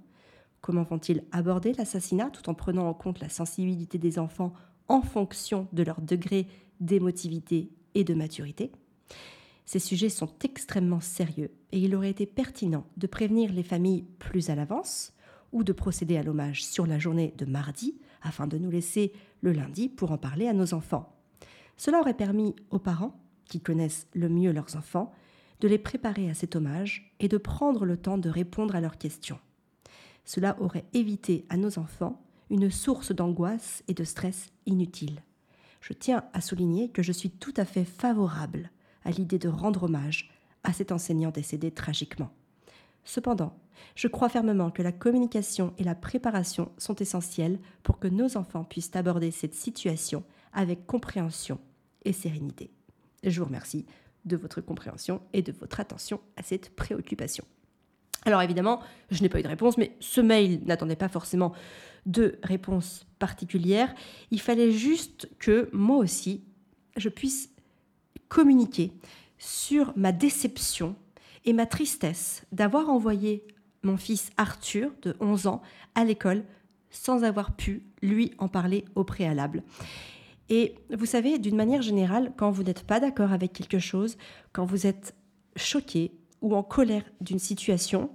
Comment 0.63 0.83
vont-ils 0.83 1.23
aborder 1.33 1.75
l'assassinat 1.75 2.31
tout 2.31 2.49
en 2.49 2.55
prenant 2.55 2.89
en 2.89 2.95
compte 2.95 3.21
la 3.21 3.29
sensibilité 3.29 3.99
des 3.99 4.19
enfants 4.19 4.55
en 4.89 5.03
fonction 5.03 5.69
de 5.73 5.83
leur 5.83 6.01
degré 6.01 6.47
d'émotivité 6.81 7.71
et 7.95 8.05
de 8.05 8.15
maturité? 8.15 8.73
Ces 9.67 9.79
sujets 9.79 10.09
sont 10.09 10.31
extrêmement 10.43 11.01
sérieux 11.01 11.51
et 11.73 11.79
il 11.79 11.95
aurait 11.95 12.11
été 12.11 12.27
pertinent 12.27 12.87
de 12.97 13.07
prévenir 13.07 13.53
les 13.53 13.63
familles 13.63 14.05
plus 14.19 14.51
à 14.51 14.55
l'avance 14.55 15.14
ou 15.55 15.65
de 15.65 15.73
procéder 15.73 16.19
à 16.19 16.23
l'hommage 16.23 16.65
sur 16.65 16.87
la 16.87 16.99
journée 16.99 17.33
de 17.39 17.47
mardi 17.47 17.95
afin 18.21 18.47
de 18.47 18.59
nous 18.59 18.71
laisser 18.71 19.13
le 19.41 19.53
lundi 19.53 19.89
pour 19.89 20.11
en 20.11 20.19
parler 20.19 20.49
à 20.49 20.53
nos 20.53 20.75
enfants. 20.75 21.17
Cela 21.77 22.01
aurait 22.01 22.13
permis 22.13 22.55
aux 22.71 22.79
parents, 22.79 23.19
qui 23.47 23.61
connaissent 23.61 24.09
le 24.15 24.29
mieux 24.29 24.53
leurs 24.53 24.77
enfants, 24.77 25.13
de 25.61 25.69
les 25.69 25.79
préparer 25.79 26.29
à 26.29 26.35
cet 26.35 26.57
hommage 26.57 27.15
et 27.21 27.29
de 27.29 27.39
prendre 27.39 27.85
le 27.85 27.97
temps 27.97 28.19
de 28.19 28.29
répondre 28.29 28.75
à 28.75 28.81
leurs 28.81 28.99
questions. 28.99 29.39
Cela 30.25 30.61
aurait 30.61 30.87
évité 30.93 31.47
à 31.49 31.57
nos 31.57 31.79
enfants 31.79 32.21
une 32.51 32.71
source 32.71 33.15
d'angoisse 33.15 33.85
et 33.87 33.95
de 33.95 34.05
stress 34.05 34.51
inutile. 34.67 35.23
Je 35.81 35.93
tiens 35.93 36.25
à 36.33 36.41
souligner 36.41 36.89
que 36.89 37.03
je 37.03 37.13
suis 37.13 37.31
tout 37.31 37.55
à 37.57 37.65
fait 37.65 37.85
favorable 37.85 38.71
à 39.05 39.11
l'idée 39.11 39.39
de 39.39 39.49
rendre 39.49 39.85
hommage 39.85 40.31
à 40.65 40.73
cet 40.73 40.91
enseignant 40.91 41.31
décédé 41.31 41.71
tragiquement. 41.71 42.31
Cependant, 43.05 43.57
je 43.95 44.09
crois 44.09 44.29
fermement 44.29 44.71
que 44.71 44.83
la 44.83 44.93
communication 44.93 45.73
et 45.79 45.85
la 45.85 45.95
préparation 45.95 46.73
sont 46.79 46.97
essentielles 46.97 47.59
pour 47.83 47.99
que 47.99 48.09
nos 48.09 48.37
enfants 48.37 48.65
puissent 48.65 48.95
aborder 48.95 49.31
cette 49.31 49.55
situation 49.55 50.25
avec 50.53 50.87
compréhension 50.87 51.59
et 52.05 52.13
sérénité. 52.13 52.71
Je 53.23 53.39
vous 53.41 53.47
remercie 53.47 53.87
de 54.25 54.37
votre 54.37 54.61
compréhension 54.61 55.21
et 55.33 55.43
de 55.43 55.53
votre 55.53 55.81
attention 55.81 56.21
à 56.37 56.43
cette 56.43 56.75
préoccupation. 56.75 57.45
Alors 58.25 58.43
évidemment, 58.43 58.81
je 59.11 59.23
n'ai 59.23 59.29
pas 59.29 59.41
eu 59.41 59.43
de 59.43 59.49
réponse, 59.49 59.77
mais 59.77 59.97
ce 60.01 60.21
mail 60.21 60.63
n'attendait 60.65 60.97
pas 60.97 61.09
forcément 61.09 61.53
de 62.07 62.39
réponse 62.43 63.07
particulière. 63.19 63.95
Il 64.31 64.41
fallait 64.41 64.73
juste 64.73 65.29
que 65.39 65.69
moi 65.73 65.99
aussi, 65.99 66.43
je 66.97 67.09
puisse 67.09 67.51
communiquer 68.29 68.93
sur 69.39 69.93
ma 69.97 70.13
déception 70.13 70.97
et 71.45 71.53
ma 71.53 71.67
tristesse 71.67 72.45
d'avoir 72.53 72.89
envoyé 72.89 73.47
mon 73.85 73.97
fils 73.97 74.31
Arthur, 74.37 74.91
de 75.03 75.17
11 75.21 75.47
ans, 75.47 75.63
à 75.95 76.05
l'école 76.05 76.45
sans 76.91 77.25
avoir 77.25 77.57
pu 77.57 77.83
lui 78.03 78.33
en 78.39 78.49
parler 78.49 78.85
au 78.95 79.05
préalable. 79.05 79.63
Et 80.49 80.75
vous 80.97 81.07
savez, 81.07 81.39
d'une 81.39 81.57
manière 81.57 81.83
générale, 81.83 82.33
quand 82.37 82.51
vous 82.51 82.63
n'êtes 82.63 82.85
pas 82.85 83.01
d'accord 83.01 83.33
avec 83.33 83.53
quelque 83.53 83.79
chose, 83.79 84.17
quand 84.53 84.65
vous 84.65 84.87
êtes 84.87 85.15
choqué 85.57 86.13
ou 86.43 86.55
en 86.55 86.63
colère 86.63 87.05
d'une 87.21 87.39
situation, 87.39 88.11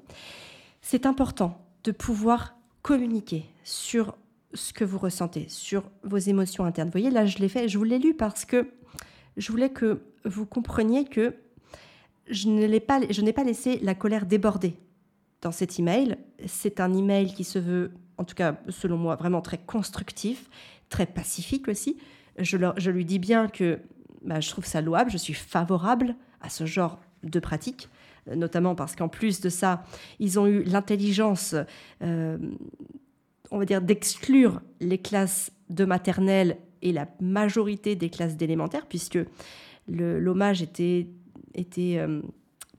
c'est 0.81 1.05
important 1.05 1.65
de 1.83 1.91
pouvoir 1.91 2.55
communiquer 2.81 3.45
sur 3.63 4.15
ce 4.53 4.73
que 4.73 4.85
vous 4.85 4.97
ressentez, 4.97 5.47
sur 5.49 5.83
vos 6.03 6.17
émotions 6.17 6.65
internes. 6.65 6.89
Vous 6.89 6.99
voyez, 6.99 7.09
là, 7.09 7.25
je 7.25 7.37
l'ai 7.39 7.49
fait, 7.49 7.67
je 7.67 7.77
vous 7.77 7.83
l'ai 7.83 7.99
lu 7.99 8.13
parce 8.13 8.45
que 8.45 8.71
je 9.37 9.51
voulais 9.51 9.69
que 9.69 10.01
vous 10.25 10.45
compreniez 10.45 11.05
que 11.05 11.35
je 12.29 12.47
n'ai 12.47 12.79
pas, 12.79 12.99
pas 12.99 13.43
laissé 13.43 13.79
la 13.81 13.95
colère 13.95 14.25
déborder 14.25 14.75
dans 15.41 15.51
cet 15.51 15.79
email. 15.79 16.17
C'est 16.45 16.79
un 16.79 16.93
email 16.93 17.33
qui 17.33 17.43
se 17.43 17.59
veut, 17.59 17.91
en 18.17 18.23
tout 18.23 18.35
cas 18.35 18.57
selon 18.69 18.97
moi, 18.97 19.15
vraiment 19.15 19.41
très 19.41 19.57
constructif, 19.57 20.49
très 20.89 21.05
pacifique 21.05 21.67
aussi. 21.67 21.97
Je, 22.37 22.57
je 22.77 22.91
lui 22.91 23.05
dis 23.05 23.19
bien 23.19 23.47
que 23.47 23.79
bah, 24.23 24.39
je 24.39 24.49
trouve 24.49 24.65
ça 24.65 24.81
louable, 24.81 25.11
je 25.11 25.17
suis 25.17 25.33
favorable 25.33 26.15
à 26.41 26.49
ce 26.49 26.65
genre 26.65 26.99
de 27.23 27.39
pratique 27.39 27.89
notamment 28.35 28.75
parce 28.75 28.95
qu'en 28.95 29.07
plus 29.07 29.41
de 29.41 29.49
ça, 29.49 29.83
ils 30.19 30.39
ont 30.39 30.47
eu 30.47 30.63
l'intelligence, 30.63 31.55
euh, 32.01 32.37
on 33.51 33.57
va 33.57 33.65
dire, 33.65 33.81
d'exclure 33.81 34.61
les 34.79 34.97
classes 34.97 35.51
de 35.69 35.85
maternelle 35.85 36.57
et 36.81 36.91
la 36.91 37.07
majorité 37.19 37.95
des 37.95 38.09
classes 38.09 38.37
d'élémentaire, 38.37 38.85
puisque 38.87 39.19
l'hommage 39.87 40.61
était, 40.61 41.07
était 41.55 41.97
euh, 41.97 42.21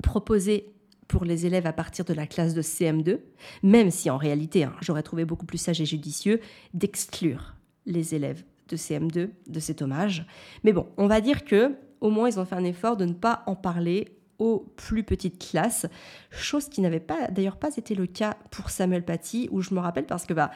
proposé 0.03 0.73
pour 1.11 1.25
les 1.25 1.45
élèves 1.45 1.67
à 1.67 1.73
partir 1.73 2.05
de 2.05 2.15
la 2.15 2.25
classe 2.25 2.55
de 2.55 2.63
CM2, 2.63 3.19
même 3.65 3.91
si 3.91 4.11
en 4.11 4.17
réalité, 4.17 4.63
hein, 4.63 4.73
j'aurais 4.81 5.03
trouvé 5.03 5.25
beaucoup 5.25 5.45
plus 5.45 5.59
sage 5.59 5.81
et 5.81 5.85
judicieux 5.85 6.41
d'exclure 6.73 7.57
les 7.85 8.15
élèves 8.15 8.45
de 8.69 8.77
CM2 8.77 9.31
de 9.49 9.61
cet 9.61 9.83
hommage. 9.83 10.25
Mais 10.63 10.73
bon, 10.73 10.87
on 10.97 11.09
va 11.09 11.21
dire 11.21 11.45
que 11.45 11.75
au 12.01 12.11
moins 12.11 12.29
ils 12.29 12.39
ont 12.39 12.45
fait 12.45 12.55
un 12.55 12.63
effort 12.63 12.97
de 12.97 13.07
ne 13.07 13.13
pas 13.13 13.43
en 13.47 13.57
parler 13.57 14.17
aux 14.39 14.73
plus 14.77 15.03
petites 15.03 15.51
classes, 15.51 15.87
chose 16.31 16.69
qui 16.69 16.81
n'avait 16.81 17.01
pas 17.01 17.27
d'ailleurs 17.27 17.59
pas 17.59 17.77
été 17.77 17.97
le 17.97 18.07
cas 18.07 18.37
pour 18.53 18.71
Samuel 18.71 19.05
Paty, 19.05 19.49
où 19.51 19.63
je 19.63 19.75
me 19.75 19.81
rappelle 19.81 20.07
parce 20.07 20.27
que 20.27 20.33
bah, 20.33 20.53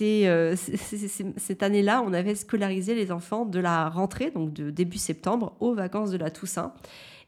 euh, 0.00 0.54
cette 0.56 1.62
année-là, 1.64 2.02
on 2.06 2.12
avait 2.12 2.36
scolarisé 2.36 2.94
les 2.94 3.10
enfants 3.10 3.44
de 3.44 3.58
la 3.58 3.88
rentrée, 3.88 4.30
donc 4.30 4.52
de 4.52 4.70
début 4.70 4.98
septembre, 4.98 5.56
aux 5.58 5.74
vacances 5.74 6.12
de 6.12 6.16
la 6.16 6.30
Toussaint. 6.30 6.72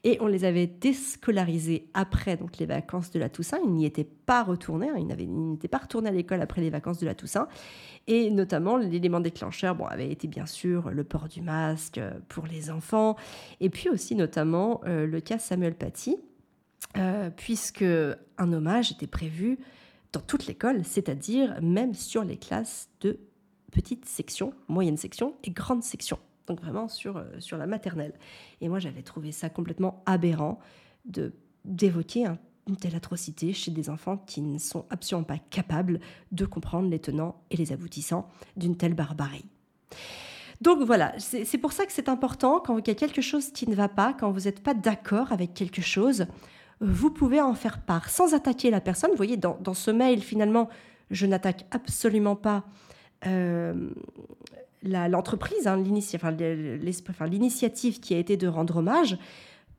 Et 0.05 0.17
on 0.19 0.27
les 0.27 0.43
avait 0.43 0.67
déscolarisés 0.67 1.87
après 1.93 2.35
donc 2.35 2.57
les 2.57 2.65
vacances 2.65 3.09
de 3.11 3.19
la 3.19 3.29
Toussaint. 3.29 3.59
Ils 3.63 3.71
n'y 3.71 3.85
étaient 3.85 4.03
pas 4.03 4.43
retournés, 4.43 4.89
hein. 4.89 4.95
ils 4.97 5.07
n'étaient 5.07 5.69
pas 5.69 5.77
retournés 5.77 6.09
à 6.09 6.11
l'école 6.11 6.41
après 6.41 6.61
les 6.61 6.69
vacances 6.69 6.99
de 6.99 7.05
la 7.05 7.15
Toussaint. 7.15 7.47
Et 8.07 8.29
notamment, 8.29 8.75
l'élément 8.75 9.21
déclencheur 9.21 9.75
bon, 9.75 9.85
avait 9.85 10.11
été 10.11 10.27
bien 10.27 10.45
sûr 10.45 10.91
le 10.91 11.05
port 11.05 11.29
du 11.29 11.41
masque 11.41 11.99
euh, 11.99 12.11
pour 12.27 12.47
les 12.47 12.69
enfants. 12.69 13.15
Et 13.61 13.69
puis 13.69 13.89
aussi 13.89 14.15
notamment 14.15 14.81
euh, 14.85 15.07
le 15.07 15.21
cas 15.21 15.39
Samuel 15.39 15.73
Paty, 15.73 16.17
euh, 16.97 17.29
puisque 17.29 17.85
un 18.37 18.53
hommage 18.53 18.91
était 18.91 19.07
prévu 19.07 19.57
dans 20.11 20.19
toute 20.19 20.47
l'école, 20.47 20.83
c'est-à-dire 20.83 21.61
même 21.61 21.93
sur 21.93 22.25
les 22.25 22.37
classes 22.37 22.89
de 22.99 23.19
petite 23.71 24.05
section, 24.05 24.53
moyenne 24.67 24.97
section 24.97 25.33
et 25.45 25.51
grande 25.51 25.81
section 25.81 26.19
donc 26.47 26.61
vraiment 26.61 26.87
sur, 26.87 27.17
euh, 27.17 27.23
sur 27.39 27.57
la 27.57 27.67
maternelle. 27.67 28.13
Et 28.61 28.69
moi, 28.69 28.79
j'avais 28.79 29.03
trouvé 29.03 29.31
ça 29.31 29.49
complètement 29.49 30.03
aberrant 30.05 30.59
de 31.05 31.33
d'évoquer 31.65 32.25
un 32.25 32.37
une 32.67 32.77
telle 32.77 32.95
atrocité 32.95 33.53
chez 33.53 33.71
des 33.71 33.89
enfants 33.89 34.17
qui 34.17 34.41
ne 34.41 34.57
sont 34.57 34.85
absolument 34.89 35.25
pas 35.25 35.37
capables 35.37 35.99
de 36.31 36.45
comprendre 36.45 36.89
les 36.89 36.99
tenants 36.99 37.41
et 37.51 37.57
les 37.57 37.73
aboutissants 37.73 38.29
d'une 38.55 38.77
telle 38.77 38.93
barbarie. 38.93 39.45
Donc 40.61 40.81
voilà, 40.83 41.13
c'est 41.17 41.57
pour 41.57 41.73
ça 41.73 41.85
que 41.85 41.91
c'est 41.91 42.07
important 42.07 42.61
quand 42.61 42.77
il 42.77 42.87
y 42.87 42.91
a 42.91 42.95
quelque 42.95 43.21
chose 43.21 43.51
qui 43.51 43.67
ne 43.69 43.75
va 43.75 43.89
pas, 43.89 44.15
quand 44.17 44.31
vous 44.31 44.41
n'êtes 44.41 44.61
pas 44.61 44.73
d'accord 44.73 45.33
avec 45.33 45.53
quelque 45.53 45.81
chose, 45.81 46.25
vous 46.79 47.11
pouvez 47.11 47.41
en 47.41 47.53
faire 47.53 47.81
part 47.81 48.09
sans 48.09 48.33
attaquer 48.33 48.69
la 48.69 48.79
personne. 48.79 49.09
Vous 49.11 49.17
voyez, 49.17 49.35
dans, 49.35 49.73
ce 49.73 49.91
mail, 49.91 50.21
finalement, 50.21 50.69
je 51.11 51.25
n'attaque 51.25 51.65
absolument 51.71 52.37
pas 52.37 52.63
euh, 53.25 53.89
l'entreprise, 54.83 55.67
hein, 55.67 55.77
l'initiative 55.77 57.99
qui 57.99 58.13
a 58.13 58.17
été 58.17 58.37
de 58.37 58.47
rendre 58.47 58.77
hommage. 58.77 59.17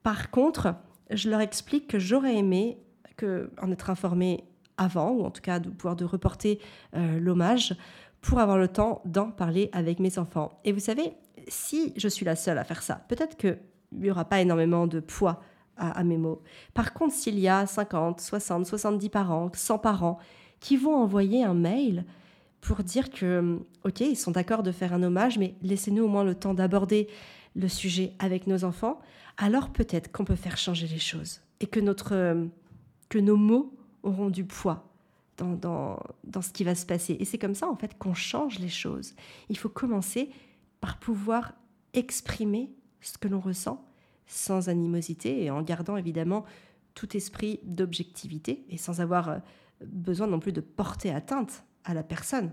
Par 0.02 0.30
contre, 0.30 0.74
je 1.10 1.30
leur 1.30 1.40
explique 1.40 1.88
que 1.88 1.98
j'aurais 1.98 2.36
aimé 2.36 2.78
que, 3.16 3.50
en 3.60 3.70
être 3.70 3.90
informé 3.90 4.44
avant, 4.76 5.10
ou 5.10 5.24
en 5.24 5.30
tout 5.30 5.42
cas 5.42 5.60
de 5.60 5.70
pouvoir 5.70 5.96
de 5.96 6.04
reporter 6.04 6.58
euh, 6.96 7.20
l'hommage, 7.20 7.76
pour 8.20 8.40
avoir 8.40 8.58
le 8.58 8.68
temps 8.68 9.02
d'en 9.04 9.30
parler 9.30 9.68
avec 9.72 10.00
mes 10.00 10.18
enfants. 10.18 10.58
Et 10.64 10.72
vous 10.72 10.80
savez, 10.80 11.12
si 11.46 11.92
je 11.96 12.08
suis 12.08 12.24
la 12.24 12.36
seule 12.36 12.58
à 12.58 12.64
faire 12.64 12.82
ça, 12.82 13.04
peut-être 13.08 13.36
qu'il 13.36 13.58
n'y 13.92 14.10
aura 14.10 14.24
pas 14.24 14.40
énormément 14.40 14.86
de 14.86 15.00
poids 15.00 15.42
à, 15.76 16.04
mes 16.04 16.16
mots. 16.16 16.40
Par 16.72 16.94
contre, 16.94 17.14
s'il 17.14 17.38
y 17.38 17.48
a 17.48 17.66
50, 17.66 18.20
60, 18.20 18.66
70 18.66 19.08
parents, 19.08 19.50
100 19.52 19.78
parents 19.78 20.18
qui 20.60 20.76
vont 20.76 20.94
envoyer 20.94 21.42
un 21.42 21.54
mail 21.54 22.04
pour 22.64 22.82
dire 22.82 23.10
que, 23.10 23.58
ok, 23.84 24.00
ils 24.00 24.16
sont 24.16 24.30
d'accord 24.30 24.62
de 24.62 24.72
faire 24.72 24.94
un 24.94 25.02
hommage, 25.02 25.38
mais 25.38 25.54
laissez-nous 25.60 26.04
au 26.04 26.08
moins 26.08 26.24
le 26.24 26.34
temps 26.34 26.54
d'aborder 26.54 27.08
le 27.54 27.68
sujet 27.68 28.14
avec 28.18 28.46
nos 28.46 28.64
enfants, 28.64 29.00
alors 29.36 29.70
peut-être 29.70 30.10
qu'on 30.10 30.24
peut 30.24 30.34
faire 30.34 30.56
changer 30.56 30.86
les 30.86 30.98
choses 30.98 31.42
et 31.60 31.66
que, 31.66 31.78
notre, 31.78 32.48
que 33.10 33.18
nos 33.18 33.36
mots 33.36 33.76
auront 34.02 34.30
du 34.30 34.44
poids 34.44 34.88
dans, 35.36 35.52
dans, 35.52 36.00
dans 36.24 36.40
ce 36.40 36.52
qui 36.52 36.64
va 36.64 36.74
se 36.74 36.86
passer. 36.86 37.18
Et 37.20 37.26
c'est 37.26 37.36
comme 37.36 37.54
ça, 37.54 37.68
en 37.68 37.76
fait, 37.76 37.98
qu'on 37.98 38.14
change 38.14 38.58
les 38.58 38.70
choses. 38.70 39.14
Il 39.50 39.58
faut 39.58 39.68
commencer 39.68 40.30
par 40.80 40.98
pouvoir 40.98 41.52
exprimer 41.92 42.70
ce 43.02 43.18
que 43.18 43.28
l'on 43.28 43.40
ressent 43.40 43.84
sans 44.26 44.70
animosité 44.70 45.44
et 45.44 45.50
en 45.50 45.60
gardant 45.60 45.98
évidemment 45.98 46.44
tout 46.94 47.14
esprit 47.14 47.60
d'objectivité 47.62 48.64
et 48.70 48.78
sans 48.78 49.02
avoir 49.02 49.28
euh, 49.28 49.38
besoin 49.84 50.26
non 50.26 50.40
plus 50.40 50.52
de 50.52 50.62
porter 50.62 51.10
atteinte 51.10 51.62
à 51.84 51.94
la 51.94 52.02
personne. 52.02 52.52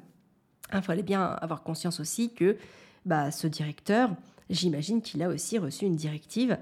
Il 0.73 0.81
fallait 0.81 1.03
bien 1.03 1.23
avoir 1.23 1.63
conscience 1.63 1.99
aussi 1.99 2.33
que 2.33 2.57
bah, 3.05 3.31
ce 3.31 3.47
directeur, 3.47 4.11
j'imagine 4.49 5.01
qu'il 5.01 5.21
a 5.23 5.29
aussi 5.29 5.57
reçu 5.57 5.85
une 5.85 5.95
directive. 5.95 6.57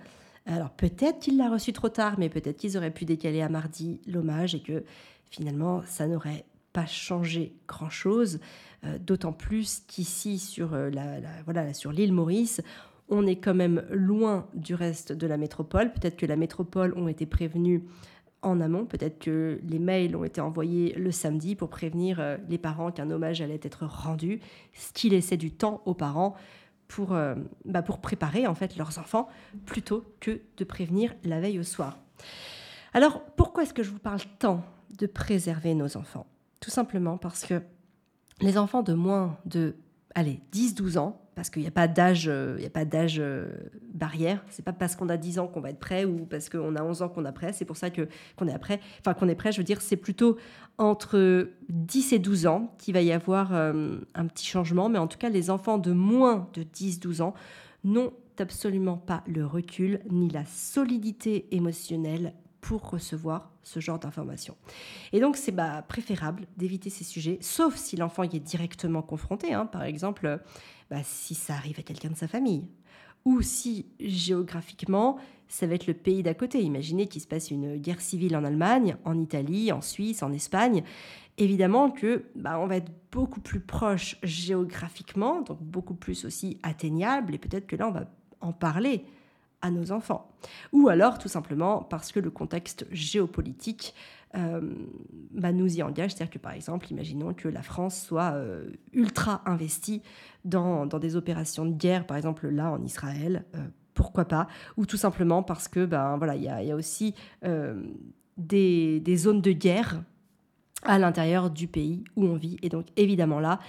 Alors 0.45 0.71
peut-être 0.71 1.19
qu'il 1.19 1.37
l'a 1.37 1.49
reçu 1.49 1.73
trop 1.73 1.89
tard, 1.89 2.15
mais 2.17 2.29
peut-être 2.29 2.57
qu'ils 2.57 2.77
auraient 2.77 2.91
pu 2.91 3.05
décaler 3.05 3.41
à 3.41 3.49
mardi 3.49 4.01
l'hommage 4.07 4.55
et 4.55 4.61
que 4.61 4.83
finalement, 5.29 5.83
ça 5.85 6.07
n'aurait 6.07 6.45
pas 6.73 6.85
changé 6.85 7.53
grand-chose, 7.67 8.39
euh, 8.85 8.97
d'autant 8.99 9.33
plus 9.33 9.83
qu'ici, 9.87 10.39
sur 10.39 10.73
euh, 10.73 10.89
la, 10.89 11.19
voilà, 11.45 11.73
sur 11.73 11.91
l'île 11.91 12.13
Maurice, 12.13 12.61
on 13.09 13.25
est 13.25 13.37
quand 13.37 13.55
même 13.55 13.83
loin 13.89 14.47
du 14.53 14.75
reste 14.75 15.11
de 15.11 15.27
la 15.27 15.37
métropole. 15.37 15.91
Peut-être 15.91 16.15
que 16.15 16.25
la 16.25 16.35
métropole 16.35 16.93
ont 16.95 17.07
été 17.07 17.25
prévenus 17.25 17.81
en 18.41 18.61
amont, 18.61 18.85
peut-être 18.85 19.19
que 19.19 19.59
les 19.63 19.79
mails 19.79 20.15
ont 20.15 20.23
été 20.23 20.39
envoyés 20.41 20.93
le 20.93 21.11
samedi 21.11 21.55
pour 21.55 21.69
prévenir 21.69 22.19
euh, 22.19 22.37
les 22.47 22.57
parents 22.57 22.91
qu'un 22.91 23.09
hommage 23.11 23.41
allait 23.41 23.59
être 23.63 23.85
rendu, 23.85 24.39
ce 24.73 24.93
qui 24.93 25.09
laissait 25.09 25.37
du 25.37 25.51
temps 25.51 25.81
aux 25.85 25.93
parents 25.93 26.35
pour, 26.87 27.15
bah 27.65 27.83
pour 27.83 27.99
préparer 27.99 28.47
en 28.47 28.55
fait 28.55 28.75
leurs 28.75 28.97
enfants 28.97 29.27
plutôt 29.67 30.03
que 30.19 30.41
de 30.57 30.63
prévenir 30.63 31.13
la 31.23 31.39
veille 31.39 31.59
au 31.59 31.63
soir. 31.63 31.99
Alors 32.93 33.21
pourquoi 33.35 33.61
est-ce 33.61 33.75
que 33.75 33.83
je 33.83 33.91
vous 33.91 33.99
parle 33.99 34.21
tant 34.39 34.63
de 34.97 35.05
préserver 35.05 35.75
nos 35.75 35.97
enfants? 35.97 36.25
Tout 36.59 36.71
simplement 36.71 37.19
parce 37.19 37.45
que 37.45 37.61
les 38.41 38.57
enfants 38.57 38.81
de 38.81 38.93
moins 38.93 39.37
de 39.45 39.75
allez, 40.15 40.41
10-12 40.53 40.97
ans, 40.97 41.21
parce 41.39 41.49
qu'il 41.49 41.61
n'y 41.61 41.69
a 41.69 41.71
pas 41.71 41.87
d'âge, 41.87 42.25
euh, 42.27 42.55
il 42.57 42.63
y 42.63 42.67
a 42.67 42.69
pas 42.69 42.83
d'âge 42.83 43.15
euh, 43.17 43.47
barrière. 43.93 44.43
C'est 44.49 44.65
pas 44.65 44.73
parce 44.73 44.97
qu'on 44.97 45.07
a 45.07 45.15
10 45.15 45.39
ans 45.39 45.47
qu'on 45.47 45.61
va 45.61 45.69
être 45.69 45.79
prêt 45.79 46.03
ou 46.03 46.25
parce 46.25 46.49
qu'on 46.49 46.75
a 46.75 46.83
11 46.83 47.01
ans 47.01 47.07
qu'on 47.07 47.23
est 47.23 47.31
prêt. 47.31 47.53
C'est 47.53 47.63
pour 47.63 47.77
ça 47.77 47.89
que 47.89 48.09
qu'on 48.35 48.49
est 48.49 48.53
après, 48.53 48.81
enfin 48.99 49.13
qu'on 49.13 49.29
est 49.29 49.35
prêt. 49.35 49.53
Je 49.53 49.59
veux 49.59 49.63
dire, 49.63 49.79
c'est 49.79 49.95
plutôt 49.95 50.35
entre 50.77 51.47
10 51.69 52.11
et 52.11 52.19
12 52.19 52.45
ans 52.45 52.75
qu'il 52.77 52.93
va 52.93 53.01
y 53.01 53.13
avoir 53.13 53.53
euh, 53.53 53.99
un 54.15 54.27
petit 54.27 54.45
changement. 54.45 54.89
Mais 54.89 54.99
en 54.99 55.07
tout 55.07 55.17
cas, 55.17 55.29
les 55.29 55.49
enfants 55.49 55.77
de 55.77 55.93
moins 55.93 56.49
de 56.55 56.63
10-12 56.63 57.21
ans 57.21 57.33
n'ont 57.85 58.11
absolument 58.37 58.97
pas 58.97 59.23
le 59.25 59.45
recul 59.45 60.01
ni 60.09 60.27
la 60.27 60.43
solidité 60.43 61.47
émotionnelle 61.55 62.33
pour 62.59 62.89
recevoir 62.89 63.49
ce 63.63 63.79
genre 63.79 63.99
d'informations. 63.99 64.57
Et 65.13 65.19
donc, 65.19 65.37
c'est 65.37 65.51
bah, 65.51 65.83
préférable 65.87 66.47
d'éviter 66.57 66.89
ces 66.89 67.03
sujets, 67.03 67.37
sauf 67.41 67.75
si 67.75 67.95
l'enfant 67.95 68.23
y 68.23 68.35
est 68.35 68.39
directement 68.39 69.01
confronté. 69.01 69.53
Hein. 69.53 69.65
Par 69.65 69.83
exemple, 69.83 70.41
bah, 70.89 71.03
si 71.03 71.35
ça 71.35 71.53
arrive 71.53 71.79
à 71.79 71.83
quelqu'un 71.83 72.09
de 72.09 72.15
sa 72.15 72.27
famille, 72.27 72.67
ou 73.25 73.41
si 73.41 73.85
géographiquement, 73.99 75.17
ça 75.47 75.67
va 75.67 75.75
être 75.75 75.87
le 75.87 75.93
pays 75.93 76.23
d'à 76.23 76.33
côté. 76.33 76.61
Imaginez 76.61 77.07
qu'il 77.07 77.21
se 77.21 77.27
passe 77.27 77.51
une 77.51 77.77
guerre 77.77 78.01
civile 78.01 78.35
en 78.37 78.43
Allemagne, 78.43 78.95
en 79.03 79.19
Italie, 79.19 79.71
en 79.71 79.81
Suisse, 79.81 80.23
en 80.23 80.31
Espagne. 80.31 80.83
Évidemment 81.37 81.89
que 81.89 82.25
bah, 82.35 82.59
on 82.59 82.67
va 82.67 82.77
être 82.77 82.91
beaucoup 83.11 83.41
plus 83.41 83.59
proche 83.59 84.17
géographiquement, 84.23 85.41
donc 85.41 85.61
beaucoup 85.61 85.95
plus 85.95 86.25
aussi 86.25 86.59
atteignable, 86.63 87.35
et 87.35 87.37
peut-être 87.37 87.67
que 87.67 87.75
là, 87.75 87.87
on 87.87 87.91
va 87.91 88.05
en 88.41 88.53
parler 88.53 89.05
à 89.61 89.71
nos 89.71 89.91
enfants. 89.91 90.31
Ou 90.71 90.87
alors 90.87 91.17
tout 91.17 91.27
simplement 91.27 91.81
parce 91.81 92.11
que 92.11 92.19
le 92.19 92.31
contexte 92.31 92.85
géopolitique 92.91 93.93
bah, 94.33 95.51
nous 95.51 95.77
y 95.77 95.83
engage. 95.83 96.11
C'est-à-dire 96.11 96.31
que 96.31 96.39
par 96.39 96.53
exemple, 96.53 96.91
imaginons 96.91 97.33
que 97.33 97.47
la 97.47 97.61
France 97.61 97.99
soit 97.99 98.33
euh, 98.33 98.69
ultra 98.93 99.41
investie 99.45 100.01
dans, 100.45 100.85
des 100.85 101.15
opérations 101.15 101.65
de 101.65 101.73
guerre, 101.73 102.05
par 102.05 102.17
exemple 102.17 102.47
là 102.47 102.71
en 102.71 102.81
Israël, 102.83 103.45
euh, 103.55 103.59
pourquoi 103.93 104.25
pas, 104.25 104.47
ou 104.77 104.85
tout 104.85 104.97
simplement 104.97 105.43
parce 105.43 105.67
que 105.67 105.85
ben 105.85 106.17
voilà, 106.17 106.35
il 106.35 106.43
y, 106.43 106.71
a, 106.71 106.75
aussi 106.75 107.15
des, 108.37 108.99
des 108.99 109.17
zones 109.17 109.41
de 109.41 109.51
guerre 109.51 110.01
à 110.83 110.99
l'intérieur 110.99 111.49
du 111.49 111.67
pays 111.67 112.05
où 112.15 112.25
on 112.25 112.35
vit. 112.35 112.57
Et 112.61 112.69
donc 112.69 112.85
évidemment 112.95 113.39
là, 113.39 113.59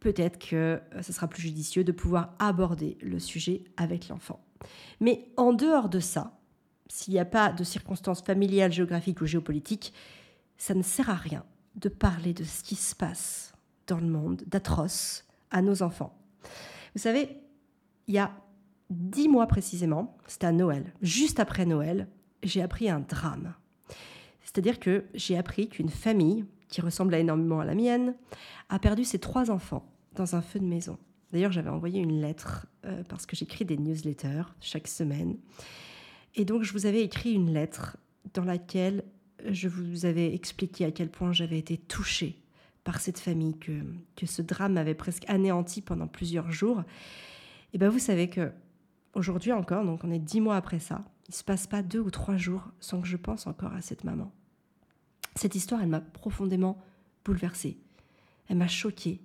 peut-être 0.00 0.38
que 0.38 0.80
ce 1.02 1.12
sera 1.12 1.28
plus 1.28 1.42
judicieux 1.42 1.84
de 1.84 1.92
pouvoir 1.92 2.34
aborder 2.38 2.96
le 3.02 3.18
sujet 3.18 3.64
avec 3.76 4.08
l'enfant. 4.08 4.40
Mais 5.00 5.26
en 5.36 5.52
dehors 5.52 5.88
de 5.88 6.00
ça, 6.00 6.38
s'il 6.92 7.14
n'y 7.14 7.20
a 7.20 7.24
pas 7.24 7.50
de 7.50 7.64
circonstances 7.64 8.20
familiales, 8.20 8.70
géographiques 8.70 9.22
ou 9.22 9.26
géopolitiques, 9.26 9.94
ça 10.58 10.74
ne 10.74 10.82
sert 10.82 11.08
à 11.08 11.14
rien 11.14 11.42
de 11.76 11.88
parler 11.88 12.34
de 12.34 12.44
ce 12.44 12.62
qui 12.62 12.76
se 12.76 12.94
passe 12.94 13.54
dans 13.86 13.96
le 13.96 14.06
monde 14.06 14.42
d'atroce 14.46 15.24
à 15.50 15.62
nos 15.62 15.82
enfants. 15.82 16.14
Vous 16.94 17.00
savez, 17.00 17.40
il 18.08 18.14
y 18.14 18.18
a 18.18 18.30
dix 18.90 19.26
mois 19.26 19.46
précisément, 19.46 20.18
c'était 20.26 20.48
à 20.48 20.52
Noël, 20.52 20.92
juste 21.00 21.40
après 21.40 21.64
Noël, 21.64 22.08
j'ai 22.42 22.60
appris 22.60 22.90
un 22.90 23.00
drame. 23.00 23.54
C'est-à-dire 24.42 24.78
que 24.78 25.06
j'ai 25.14 25.38
appris 25.38 25.70
qu'une 25.70 25.88
famille, 25.88 26.44
qui 26.68 26.82
ressemble 26.82 27.14
énormément 27.14 27.60
à 27.60 27.64
la 27.64 27.74
mienne, 27.74 28.14
a 28.68 28.78
perdu 28.78 29.04
ses 29.04 29.18
trois 29.18 29.50
enfants 29.50 29.90
dans 30.14 30.36
un 30.36 30.42
feu 30.42 30.60
de 30.60 30.66
maison. 30.66 30.98
D'ailleurs, 31.32 31.52
j'avais 31.52 31.70
envoyé 31.70 32.02
une 32.02 32.20
lettre 32.20 32.66
euh, 32.84 33.02
parce 33.08 33.24
que 33.24 33.34
j'écris 33.34 33.64
des 33.64 33.78
newsletters 33.78 34.44
chaque 34.60 34.88
semaine. 34.88 35.38
Et 36.34 36.44
donc, 36.44 36.62
je 36.62 36.72
vous 36.72 36.86
avais 36.86 37.02
écrit 37.02 37.32
une 37.32 37.52
lettre 37.52 37.96
dans 38.34 38.44
laquelle 38.44 39.04
je 39.50 39.68
vous 39.68 40.06
avais 40.06 40.34
expliqué 40.34 40.84
à 40.84 40.90
quel 40.90 41.10
point 41.10 41.32
j'avais 41.32 41.58
été 41.58 41.76
touchée 41.76 42.38
par 42.84 43.00
cette 43.00 43.18
famille, 43.18 43.58
que, 43.58 43.72
que 44.16 44.26
ce 44.26 44.42
drame 44.42 44.76
avait 44.76 44.94
presque 44.94 45.24
anéanti 45.28 45.82
pendant 45.82 46.06
plusieurs 46.08 46.50
jours. 46.50 46.82
Et 47.72 47.78
bien, 47.78 47.90
vous 47.90 47.98
savez 47.98 48.28
que 48.28 48.50
aujourd'hui 49.14 49.52
encore, 49.52 49.84
donc 49.84 50.04
on 50.04 50.10
est 50.10 50.18
dix 50.18 50.40
mois 50.40 50.56
après 50.56 50.80
ça, 50.80 51.04
il 51.28 51.32
ne 51.32 51.36
se 51.36 51.44
passe 51.44 51.66
pas 51.66 51.82
deux 51.82 52.00
ou 52.00 52.10
trois 52.10 52.36
jours 52.36 52.68
sans 52.80 53.00
que 53.00 53.06
je 53.06 53.16
pense 53.16 53.46
encore 53.46 53.72
à 53.72 53.82
cette 53.82 54.04
maman. 54.04 54.32
Cette 55.36 55.54
histoire, 55.54 55.80
elle 55.80 55.88
m'a 55.88 56.00
profondément 56.00 56.82
bouleversée. 57.24 57.78
Elle 58.48 58.56
m'a 58.56 58.68
choquée. 58.68 59.20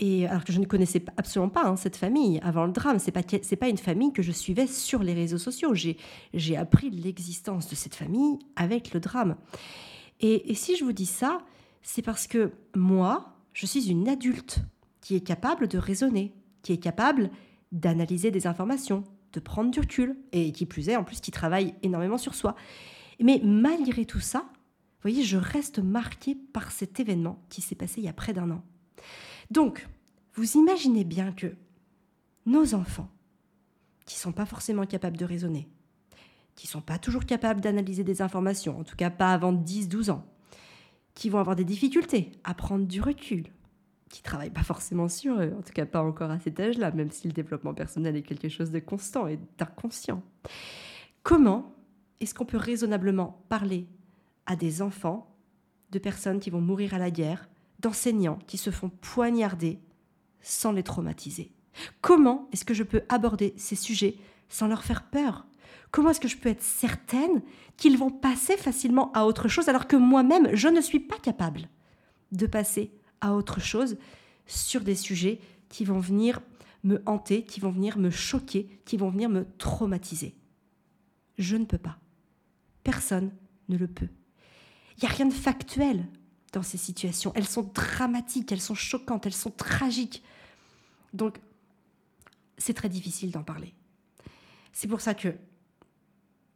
Alors 0.00 0.44
que 0.44 0.52
je 0.52 0.60
ne 0.60 0.64
connaissais 0.64 1.04
absolument 1.16 1.48
pas 1.48 1.66
hein, 1.66 1.74
cette 1.74 1.96
famille 1.96 2.38
avant 2.44 2.66
le 2.66 2.72
drame, 2.72 3.00
c'est 3.00 3.10
pas 3.10 3.22
pas 3.22 3.68
une 3.68 3.78
famille 3.78 4.12
que 4.12 4.22
je 4.22 4.30
suivais 4.30 4.68
sur 4.68 5.02
les 5.02 5.12
réseaux 5.12 5.38
sociaux. 5.38 5.74
J'ai 5.74 5.96
j'ai 6.34 6.56
appris 6.56 6.90
l'existence 6.90 7.68
de 7.68 7.74
cette 7.74 7.96
famille 7.96 8.38
avec 8.54 8.94
le 8.94 9.00
drame. 9.00 9.36
Et, 10.20 10.50
et 10.50 10.54
si 10.54 10.76
je 10.76 10.84
vous 10.84 10.92
dis 10.92 11.06
ça, 11.06 11.38
c'est 11.82 12.02
parce 12.02 12.26
que 12.26 12.52
moi, 12.76 13.36
je 13.52 13.66
suis 13.66 13.90
une 13.90 14.08
adulte 14.08 14.60
qui 15.00 15.16
est 15.16 15.20
capable 15.20 15.68
de 15.68 15.78
raisonner, 15.78 16.32
qui 16.62 16.72
est 16.72 16.78
capable 16.78 17.30
d'analyser 17.72 18.30
des 18.30 18.46
informations, 18.46 19.04
de 19.32 19.40
prendre 19.40 19.70
du 19.70 19.80
recul, 19.80 20.16
et 20.32 20.52
qui 20.52 20.66
plus 20.66 20.88
est, 20.88 20.96
en 20.96 21.04
plus, 21.04 21.20
qui 21.20 21.30
travaille 21.30 21.74
énormément 21.82 22.18
sur 22.18 22.34
soi. 22.34 22.54
Mais 23.20 23.40
malgré 23.42 24.04
tout 24.04 24.20
ça, 24.20 24.44
vous 24.50 25.02
voyez, 25.02 25.22
je 25.22 25.36
reste 25.36 25.78
marquée 25.78 26.34
par 26.34 26.70
cet 26.72 27.00
événement 27.00 27.44
qui 27.48 27.60
s'est 27.60 27.74
passé 27.74 28.00
il 28.00 28.04
y 28.04 28.08
a 28.08 28.12
près 28.12 28.32
d'un 28.32 28.50
an. 28.50 28.62
Donc, 29.50 29.86
vous 30.34 30.56
imaginez 30.56 31.04
bien 31.04 31.32
que 31.32 31.54
nos 32.46 32.74
enfants, 32.74 33.10
qui 34.04 34.16
ne 34.16 34.20
sont 34.20 34.32
pas 34.32 34.46
forcément 34.46 34.86
capables 34.86 35.16
de 35.16 35.24
raisonner, 35.24 35.68
qui 36.54 36.66
sont 36.66 36.80
pas 36.80 36.98
toujours 36.98 37.26
capables 37.26 37.60
d'analyser 37.60 38.04
des 38.04 38.22
informations, 38.22 38.78
en 38.78 38.84
tout 38.84 38.96
cas 38.96 39.10
pas 39.10 39.32
avant 39.32 39.52
10-12 39.52 40.10
ans, 40.10 40.24
qui 41.14 41.30
vont 41.30 41.38
avoir 41.38 41.56
des 41.56 41.64
difficultés 41.64 42.32
à 42.44 42.54
prendre 42.54 42.86
du 42.86 43.00
recul, 43.00 43.44
qui 44.08 44.22
travaillent 44.22 44.50
pas 44.50 44.62
forcément 44.62 45.08
sur 45.08 45.40
eux, 45.40 45.54
en 45.58 45.62
tout 45.62 45.72
cas 45.72 45.86
pas 45.86 46.02
encore 46.02 46.30
à 46.30 46.38
cet 46.38 46.58
âge-là, 46.60 46.90
même 46.92 47.10
si 47.10 47.26
le 47.26 47.32
développement 47.32 47.74
personnel 47.74 48.16
est 48.16 48.22
quelque 48.22 48.48
chose 48.48 48.70
de 48.70 48.78
constant 48.78 49.26
et 49.26 49.38
d'inconscient. 49.58 50.22
Comment 51.22 51.74
est-ce 52.20 52.34
qu'on 52.34 52.46
peut 52.46 52.56
raisonnablement 52.56 53.44
parler 53.48 53.86
à 54.46 54.56
des 54.56 54.80
enfants, 54.80 55.36
de 55.90 55.98
personnes 55.98 56.40
qui 56.40 56.50
vont 56.50 56.60
mourir 56.60 56.94
à 56.94 56.98
la 56.98 57.10
guerre, 57.10 57.48
d'enseignants 57.78 58.38
qui 58.46 58.58
se 58.58 58.70
font 58.70 58.88
poignarder 58.88 59.78
sans 60.40 60.72
les 60.72 60.82
traumatiser 60.82 61.52
Comment 62.00 62.48
est-ce 62.52 62.64
que 62.64 62.74
je 62.74 62.82
peux 62.82 63.02
aborder 63.08 63.54
ces 63.56 63.76
sujets 63.76 64.16
sans 64.48 64.66
leur 64.66 64.84
faire 64.84 65.04
peur? 65.04 65.46
Comment 65.90 66.10
est-ce 66.10 66.20
que 66.20 66.28
je 66.28 66.36
peux 66.36 66.48
être 66.48 66.62
certaine 66.62 67.42
qu'ils 67.76 67.96
vont 67.96 68.10
passer 68.10 68.56
facilement 68.56 69.12
à 69.12 69.24
autre 69.24 69.48
chose 69.48 69.68
alors 69.68 69.86
que 69.86 69.96
moi-même, 69.96 70.54
je 70.54 70.68
ne 70.68 70.80
suis 70.80 71.00
pas 71.00 71.18
capable 71.18 71.68
de 72.32 72.46
passer 72.46 72.92
à 73.20 73.34
autre 73.34 73.60
chose 73.60 73.96
sur 74.46 74.82
des 74.82 74.94
sujets 74.94 75.40
qui 75.68 75.84
vont 75.84 75.98
venir 75.98 76.40
me 76.84 77.02
hanter, 77.06 77.42
qui 77.42 77.60
vont 77.60 77.70
venir 77.70 77.98
me 77.98 78.10
choquer, 78.10 78.80
qui 78.84 78.96
vont 78.96 79.10
venir 79.10 79.28
me 79.28 79.46
traumatiser? 79.58 80.34
Je 81.38 81.56
ne 81.56 81.64
peux 81.64 81.78
pas. 81.78 81.98
Personne 82.84 83.32
ne 83.68 83.76
le 83.76 83.86
peut. 83.86 84.08
Il 84.96 85.04
n'y 85.04 85.10
a 85.10 85.12
rien 85.12 85.26
de 85.26 85.34
factuel 85.34 86.06
dans 86.52 86.62
ces 86.62 86.78
situations. 86.78 87.32
Elles 87.34 87.46
sont 87.46 87.62
dramatiques, 87.62 88.52
elles 88.52 88.60
sont 88.60 88.74
choquantes, 88.74 89.26
elles 89.26 89.34
sont 89.34 89.50
tragiques. 89.50 90.22
Donc, 91.12 91.38
c'est 92.56 92.74
très 92.74 92.88
difficile 92.88 93.30
d'en 93.30 93.42
parler. 93.42 93.74
C'est 94.72 94.88
pour 94.88 95.00
ça 95.00 95.14
que 95.14 95.34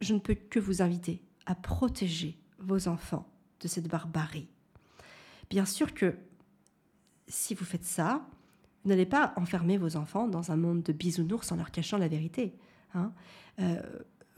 je 0.01 0.13
ne 0.13 0.19
peux 0.19 0.35
que 0.35 0.59
vous 0.59 0.81
inviter 0.81 1.21
à 1.45 1.55
protéger 1.55 2.37
vos 2.59 2.87
enfants 2.87 3.27
de 3.59 3.67
cette 3.67 3.87
barbarie. 3.87 4.47
Bien 5.49 5.65
sûr 5.65 5.93
que 5.93 6.15
si 7.27 7.53
vous 7.53 7.65
faites 7.65 7.85
ça, 7.85 8.25
vous 8.83 8.89
n'allez 8.89 9.05
pas 9.05 9.33
enfermer 9.37 9.77
vos 9.77 9.95
enfants 9.95 10.27
dans 10.27 10.51
un 10.51 10.57
monde 10.57 10.83
de 10.83 10.91
bisounours 10.91 11.51
en 11.51 11.55
leur 11.55 11.71
cachant 11.71 11.97
la 11.97 12.07
vérité. 12.07 12.53
Hein. 12.93 13.13
Euh, 13.59 13.81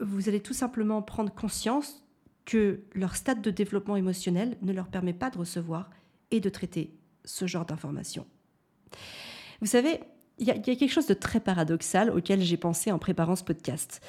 vous 0.00 0.28
allez 0.28 0.40
tout 0.40 0.54
simplement 0.54 1.02
prendre 1.02 1.32
conscience 1.32 2.05
que 2.46 2.80
leur 2.94 3.16
stade 3.16 3.42
de 3.42 3.50
développement 3.50 3.96
émotionnel 3.96 4.56
ne 4.62 4.72
leur 4.72 4.86
permet 4.86 5.12
pas 5.12 5.28
de 5.28 5.36
recevoir 5.36 5.90
et 6.30 6.40
de 6.40 6.48
traiter 6.48 6.94
ce 7.24 7.46
genre 7.46 7.66
d'informations. 7.66 8.24
Vous 9.60 9.66
savez, 9.66 10.00
il 10.38 10.46
y, 10.46 10.50
a 10.50 10.58
quelque 10.58 10.88
chose 10.88 11.06
de 11.06 11.14
très 11.14 11.40
paradoxal 11.40 12.10
auquel 12.10 12.40
j'ai 12.42 12.56
pensé 12.56 12.92
en 12.92 12.98
préparant 12.98 13.36
ce 13.36 13.44
podcast. 13.44 14.00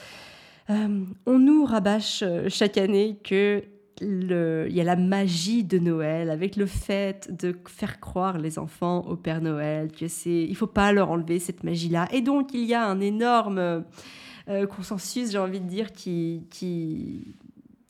Euh, 0.70 1.06
on 1.26 1.40
nous 1.40 1.66
rabâche 1.66 2.22
euh, 2.24 2.50
chaque 2.50 2.78
année 2.78 3.18
que 3.24 3.64
il 4.00 4.68
y 4.70 4.82
a 4.82 4.84
la 4.84 4.96
magie 4.96 5.64
de 5.64 5.80
Noël 5.80 6.30
avec 6.30 6.56
le 6.56 6.68
fait 6.68 7.36
de 7.36 7.58
faire 7.68 8.00
croire 8.00 8.38
les 8.38 8.60
enfants 8.60 9.00
au 9.08 9.16
Père 9.16 9.42
Noël 9.42 9.92
que 9.92 10.08
c'est 10.08 10.44
il 10.44 10.56
faut 10.56 10.68
pas 10.68 10.92
leur 10.92 11.10
enlever 11.10 11.40
cette 11.40 11.64
magie 11.64 11.90
là 11.90 12.08
et 12.12 12.22
donc 12.22 12.54
il 12.54 12.66
y 12.66 12.76
a 12.76 12.86
un 12.86 13.00
énorme 13.00 13.58
euh, 13.58 14.68
consensus 14.68 15.32
j'ai 15.32 15.40
envie 15.40 15.60
de 15.60 15.68
dire 15.68 15.94
qui 15.94 16.44
qui 16.52 17.34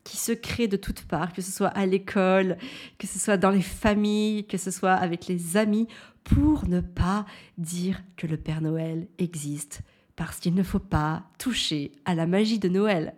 qui 0.08 0.16
se 0.16 0.32
crée 0.32 0.70
de 0.70 0.78
toutes 0.78 1.02
parts, 1.02 1.34
que 1.34 1.42
ce 1.42 1.52
soit 1.52 1.68
à 1.68 1.86
l'école, 1.86 2.58
que 2.98 3.06
ce 3.06 3.20
soit 3.20 3.36
dans 3.36 3.50
les 3.50 3.62
familles, 3.62 4.48
que 4.48 4.58
ce 4.58 4.72
soit 4.72 4.94
avec 4.94 5.28
les 5.28 5.58
amis, 5.58 5.86
pour 6.24 6.66
ne 6.70 6.80
pas 6.80 7.26
dire 7.58 8.02
que 8.16 8.26
le 8.26 8.38
Père 8.38 8.62
Noël 8.62 9.08
existe, 9.18 9.82
parce 10.16 10.40
qu'il 10.40 10.54
ne 10.54 10.64
faut 10.64 10.80
pas 10.80 11.24
toucher 11.38 11.92
à 12.06 12.16
la 12.16 12.26
magie 12.26 12.58
de 12.58 12.70
Noël. 12.70 13.16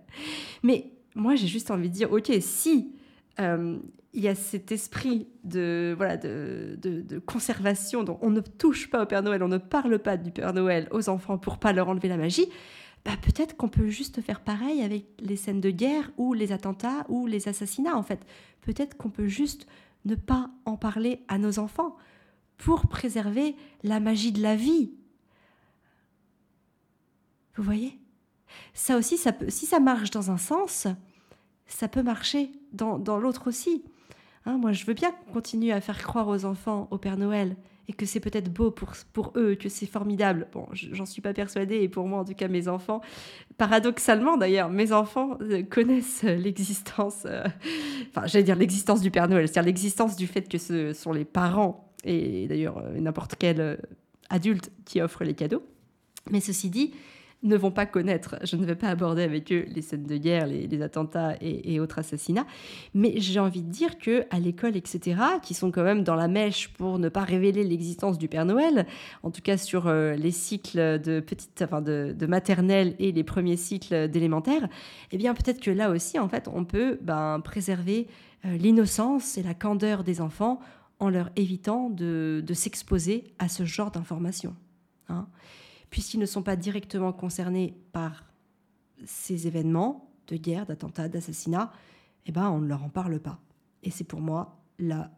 Mais 0.64 0.92
moi, 1.14 1.36
j'ai 1.36 1.46
juste 1.46 1.70
envie 1.70 1.90
de 1.90 1.94
dire, 1.94 2.12
ok, 2.12 2.32
si 2.42 2.92
euh, 3.40 3.78
il 4.14 4.24
y 4.24 4.28
a 4.28 4.34
cet 4.34 4.72
esprit 4.72 5.28
de, 5.44 5.94
voilà, 5.96 6.18
de, 6.18 6.76
de, 6.82 7.20
conservation, 7.20 8.04
dont 8.04 8.18
on 8.24 8.32
ne 8.32 8.42
touche 8.42 8.90
pas 8.90 9.04
au 9.04 9.06
Père 9.06 9.22
Noël, 9.22 9.44
on 9.44 9.48
ne 9.48 9.60
parle 9.60 10.00
pas 10.00 10.18
du 10.18 10.32
Père 10.32 10.54
Noël 10.54 10.88
aux 10.90 11.08
enfants 11.08 11.38
pour 11.38 11.60
pas 11.60 11.72
leur 11.72 11.88
enlever 11.88 12.08
la 12.08 12.18
magie, 12.18 12.48
bah 13.06 13.16
peut-être 13.22 13.56
qu'on 13.56 13.70
peut 13.70 13.90
juste 13.90 14.22
faire 14.22 14.42
pareil 14.42 14.82
avec 14.82 15.06
les 15.20 15.36
scènes 15.36 15.62
de 15.62 15.72
guerre 15.72 16.12
ou 16.18 16.34
les 16.34 16.52
attentats 16.52 17.06
ou 17.08 17.28
les 17.28 17.48
assassinats 17.48 17.96
en 17.96 18.04
fait. 18.04 18.26
Peut-être 18.62 18.98
qu'on 18.98 19.10
peut 19.10 19.28
juste 19.28 19.68
ne 20.06 20.16
pas 20.16 20.50
en 20.66 20.78
parler 20.78 21.24
à 21.28 21.38
nos 21.38 21.60
enfants 21.60 21.96
pour 22.58 22.88
préserver 22.88 23.56
la 23.84 24.00
magie 24.00 24.32
de 24.32 24.42
la 24.42 24.56
vie. 24.56 24.92
Vous 27.56 27.64
voyez? 27.64 27.98
Ça 28.74 28.98
aussi, 28.98 29.18
peut, 29.18 29.50
si 29.50 29.66
ça 29.66 29.80
marche 29.80 30.12
dans 30.12 30.32
un 30.32 30.38
sens, 30.38 30.88
ça 31.68 31.88
peut 31.88 32.04
marcher 32.04 32.52
dans, 32.74 32.98
l'autre 33.20 33.48
aussi. 33.48 33.84
Hein, 34.46 34.58
moi, 34.58 34.72
je 34.72 34.86
veux 34.86 34.94
bien 34.94 35.12
continuer 35.34 35.72
à 35.72 35.82
faire 35.82 36.02
croire 36.02 36.28
aux 36.28 36.46
enfants 36.46 36.88
au 36.92 36.98
Père 36.98 37.18
Noël 37.18 37.56
et 37.90 37.94
que 37.94 38.06
c'est 38.06 38.20
peut-être 38.20 38.54
beau 38.54 38.70
pour, 38.70 38.94
pour 39.14 39.34
eux, 39.36 39.56
que 39.56 39.68
c'est 39.68 39.88
formidable. 39.88 40.48
Bon, 40.54 40.68
j'en 40.74 41.08
suis 41.08 41.24
pas 41.24 41.34
persuadée, 41.34 41.78
et 41.78 41.90
pour 41.90 42.08
moi, 42.08 42.20
en 42.20 42.24
tout 42.24 42.36
cas, 42.36 42.48
mes 42.48 42.68
enfants, 42.68 43.02
paradoxalement 43.58 44.38
d'ailleurs, 44.38 44.70
mes 44.70 44.94
enfants 44.94 45.40
euh, 45.42 45.64
connaissent 45.64 46.24
l'existence, 46.24 47.24
euh, 47.26 47.44
enfin, 48.10 48.28
j'allais 48.28 48.44
dire 48.44 48.56
l'existence 48.56 49.02
du 49.02 49.10
Père 49.10 49.28
Noël, 49.28 49.48
c'est-à-dire 49.48 49.68
l'existence 49.68 50.16
du 50.16 50.28
fait 50.28 50.48
que 50.48 50.60
ce 50.60 50.94
sont 50.94 51.12
les 51.12 51.26
parents, 51.26 51.92
et 52.04 52.48
d'ailleurs 52.48 52.78
euh, 52.78 53.00
n'importe 53.00 53.36
quel 53.40 53.80
adulte 54.30 54.72
qui 54.86 55.02
offre 55.02 55.24
les 55.24 55.34
cadeaux. 55.34 55.64
Mais 56.30 56.42
ceci 56.42 56.70
dit, 56.70 56.94
ne 57.42 57.56
vont 57.56 57.72
pas 57.72 57.86
connaître. 57.86 58.36
Je 58.44 58.56
ne 58.58 58.66
vais 58.66 58.76
pas 58.76 58.90
aborder 58.90 59.24
avec 59.24 59.52
eux 59.52 59.66
les 59.70 59.82
scènes 59.82 60.04
de 60.04 60.18
guerre, 60.18 60.46
les, 60.46 60.82
attentats 60.82 61.36
et, 61.42 61.80
autres 61.80 62.00
assassinats. 62.00 62.46
Mais 62.94 63.14
j'ai 63.18 63.40
envie 63.40 63.62
de 63.62 63.70
dire 63.70 63.98
que 63.98 64.26
à 64.30 64.40
l'école, 64.40 64.76
etc., 64.76 65.22
qui 65.42 65.54
sont 65.54 65.72
quand 65.72 65.84
même 65.84 66.04
dans 66.04 66.16
la 66.16 66.28
mèche 66.28 66.70
pour 66.70 67.00
ne 67.00 67.08
pas 67.08 67.24
révéler 67.24 67.64
l'existence 67.64 68.18
du 68.18 68.28
Père 68.28 68.46
Noël, 68.46 68.86
en 69.24 69.32
tout 69.32 69.42
cas 69.42 69.58
sur 69.58 69.88
euh, 69.88 70.16
les 70.16 70.32
cycles 70.32 71.00
de 71.00 71.22
petite, 71.22 71.62
enfin 71.62 71.82
de, 71.82 72.14
maternelle 72.28 72.96
et 73.00 73.12
les 73.12 73.24
premiers 73.24 73.58
cycles 73.58 74.10
d'élémentaire, 74.10 74.68
eh 75.12 75.18
bien 75.18 75.34
peut-être 75.34 75.62
que 75.62 75.72
là 75.72 75.90
aussi, 75.90 76.20
en 76.20 76.28
fait, 76.28 76.50
on 76.54 76.66
peut 76.66 77.00
ben, 77.02 77.40
préserver 77.40 78.08
euh, 78.46 78.58
l'innocence 78.58 79.38
et 79.38 79.44
la 79.44 79.54
candeur 79.54 80.04
des 80.04 80.22
enfants 80.22 80.60
en 81.00 81.10
leur 81.10 81.30
évitant 81.36 81.90
de, 81.90 82.44
s'exposer 82.54 83.24
à 83.40 83.48
ce 83.48 83.64
genre 83.64 83.92
d'informations. 83.92 84.56
Hein 85.08 85.28
puisqu'ils 85.90 86.20
ne 86.20 86.26
sont 86.26 86.44
pas 86.44 86.56
directement 86.56 87.14
concernés 87.14 87.76
par 87.92 88.26
ces 89.06 89.48
événements 89.48 90.12
de 90.28 90.36
guerre, 90.36 90.66
d'attentats, 90.66 91.08
d'assassinats, 91.08 91.72
eh 92.26 92.32
ben, 92.32 92.50
on 92.50 92.60
ne 92.60 92.68
leur 92.68 92.84
en 92.84 92.90
parle 92.90 93.20
pas. 93.20 93.40
Et 93.84 93.92
c'est 93.92 94.04
pour 94.04 94.22
moi 94.22 94.58
la 94.78 95.10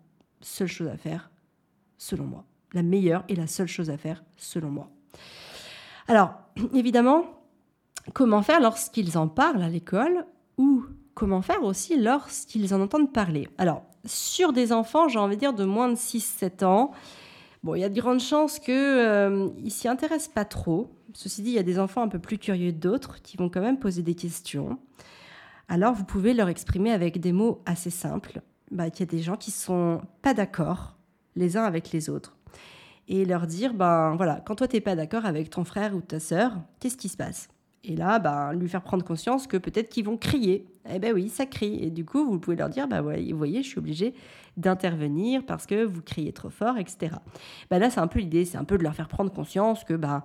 seule 0.42 0.68
chose 0.68 0.88
à 0.88 0.98
faire, 0.98 1.30
selon 1.98 2.26
moi. 2.26 2.46
La 2.74 2.84
meilleure 2.84 3.24
et 3.28 3.36
la 3.36 3.48
seule 3.48 3.68
chose 3.68 3.90
à 3.90 3.98
faire, 3.98 4.24
selon 4.38 4.70
moi. 4.70 4.90
Alors, 6.08 6.34
évidemment, 6.74 7.26
comment 8.14 8.42
faire 8.42 8.62
lorsqu'ils 8.62 9.18
en 9.18 9.28
parlent 9.28 9.64
à 9.64 9.70
l'école 9.70 10.26
ou 10.58 10.86
comment 11.14 11.42
faire 11.42 11.64
aussi 11.64 12.00
lorsqu'ils 12.00 12.74
en 12.74 12.82
entendent 12.82 13.12
parler? 13.12 13.48
Alors, 13.58 13.84
sur 14.06 14.54
des 14.54 14.72
enfants, 14.72 15.08
j'ai 15.08 15.20
envie 15.20 15.36
de 15.36 15.42
dire 15.42 15.54
de 15.54 15.66
moins 15.66 15.90
de 15.90 15.96
6-7 15.96 16.66
ans, 16.66 16.92
Bon, 17.64 17.76
il 17.76 17.82
y 17.82 17.84
a 17.84 17.90
de 17.90 18.00
grandes 18.00 18.20
chances 18.20 18.58
qu'ils 18.58 18.74
euh, 18.74 19.50
ne 19.56 19.70
s'y 19.70 19.88
intéressent 19.88 20.34
pas 20.34 20.46
trop. 20.46 20.90
Ceci 21.14 21.44
dit, 21.44 21.52
il 21.52 21.56
y 21.56 21.60
a 21.60 21.64
des 21.64 21.78
enfants 21.78 22.02
un 22.02 22.08
peu 22.08 22.18
plus 22.18 22.40
curieux 22.40 22.72
d'autres 22.72 23.22
qui 23.22 23.38
vont 23.38 23.50
quand 23.50 23.62
même 23.62 23.78
poser 23.78 24.02
des 24.02 24.16
questions. 24.16 24.80
Alors, 25.68 25.94
vous 25.94 26.04
pouvez 26.04 26.34
leur 26.34 26.50
exprimer 26.50 26.92
avec 26.92 27.20
des 27.20 27.32
mots 27.32 27.62
assez 27.66 27.92
simples 27.92 28.42
bah, 28.72 28.90
qu'il 28.90 29.06
y 29.06 29.10
a 29.10 29.12
des 29.12 29.22
gens 29.22 29.38
qui 29.38 29.52
sont 29.52 30.02
pas 30.24 30.34
d'accord 30.34 30.96
les 31.36 31.56
uns 31.56 31.64
avec 31.64 31.92
les 31.92 32.10
autres. 32.10 32.36
Et 33.08 33.26
leur 33.26 33.46
dire, 33.46 33.74
ben 33.74 34.16
voilà, 34.16 34.42
quand 34.46 34.56
toi 34.56 34.68
t'es 34.68 34.82
pas 34.82 34.96
d'accord 34.96 35.26
avec 35.26 35.50
ton 35.50 35.64
frère 35.64 35.96
ou 35.96 36.02
ta 36.02 36.20
sœur, 36.20 36.54
qu'est-ce 36.80 36.98
qui 36.98 37.10
se 37.10 37.18
passe? 37.18 37.50
Et 37.84 37.96
là, 37.96 38.20
bah, 38.20 38.54
lui 38.54 38.70
faire 38.70 38.84
prendre 38.84 39.04
conscience 39.04 39.48
que 39.48 39.58
peut-être 39.58 39.90
qu'ils 39.90 40.06
vont 40.06 40.18
crier. 40.18 40.68
Eh 40.94 41.00
ben 41.00 41.14
oui, 41.14 41.30
ça 41.30 41.46
crie. 41.46 41.84
Et 41.84 41.90
du 41.90 42.06
coup, 42.06 42.26
vous 42.26 42.40
pouvez 42.40 42.56
leur 42.56 42.70
dire, 42.70 42.88
bah 42.88 43.02
vous 43.02 43.38
voyez, 43.38 43.64
je 43.64 43.68
suis 43.68 43.80
obligé 43.80 44.14
d'intervenir 44.58 45.44
parce 45.46 45.66
que 45.66 45.84
vous 45.84 46.02
criez 46.02 46.32
trop 46.32 46.50
fort, 46.50 46.78
etc. 46.78 47.16
Bah 47.70 47.80
là, 47.80 47.90
c'est 47.90 48.00
un 48.00 48.08
peu 48.08 48.20
l'idée, 48.20 48.46
c'est 48.46 48.58
un 48.58 48.66
peu 48.66 48.78
de 48.78 48.84
leur 48.84 48.94
faire 48.94 49.08
prendre 49.08 49.32
conscience 49.32 49.84
que 49.84 49.94
bah 49.94 50.24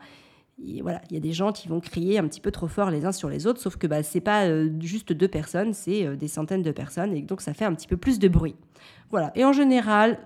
voilà, 0.80 1.02
il 1.10 1.14
y 1.14 1.16
a 1.16 1.20
des 1.20 1.32
gens 1.32 1.52
qui 1.52 1.68
vont 1.68 1.80
crier 1.80 2.18
un 2.18 2.26
petit 2.26 2.40
peu 2.40 2.50
trop 2.50 2.68
fort 2.68 2.90
les 2.90 3.04
uns 3.04 3.12
sur 3.12 3.28
les 3.28 3.46
autres, 3.46 3.60
sauf 3.60 3.76
que 3.76 3.86
bah, 3.86 4.02
c'est 4.02 4.20
pas 4.22 4.46
euh, 4.46 4.70
juste 4.80 5.12
deux 5.12 5.28
personnes, 5.28 5.74
c'est 5.74 6.06
euh, 6.06 6.16
des 6.16 6.28
centaines 6.28 6.62
de 6.62 6.70
personnes, 6.70 7.14
et 7.14 7.20
donc 7.20 7.42
ça 7.42 7.52
fait 7.52 7.66
un 7.66 7.74
petit 7.74 7.86
peu 7.86 7.98
plus 7.98 8.18
de 8.18 8.28
bruit. 8.28 8.56
Voilà. 9.10 9.32
Et 9.34 9.44
en 9.44 9.52
général, 9.52 10.18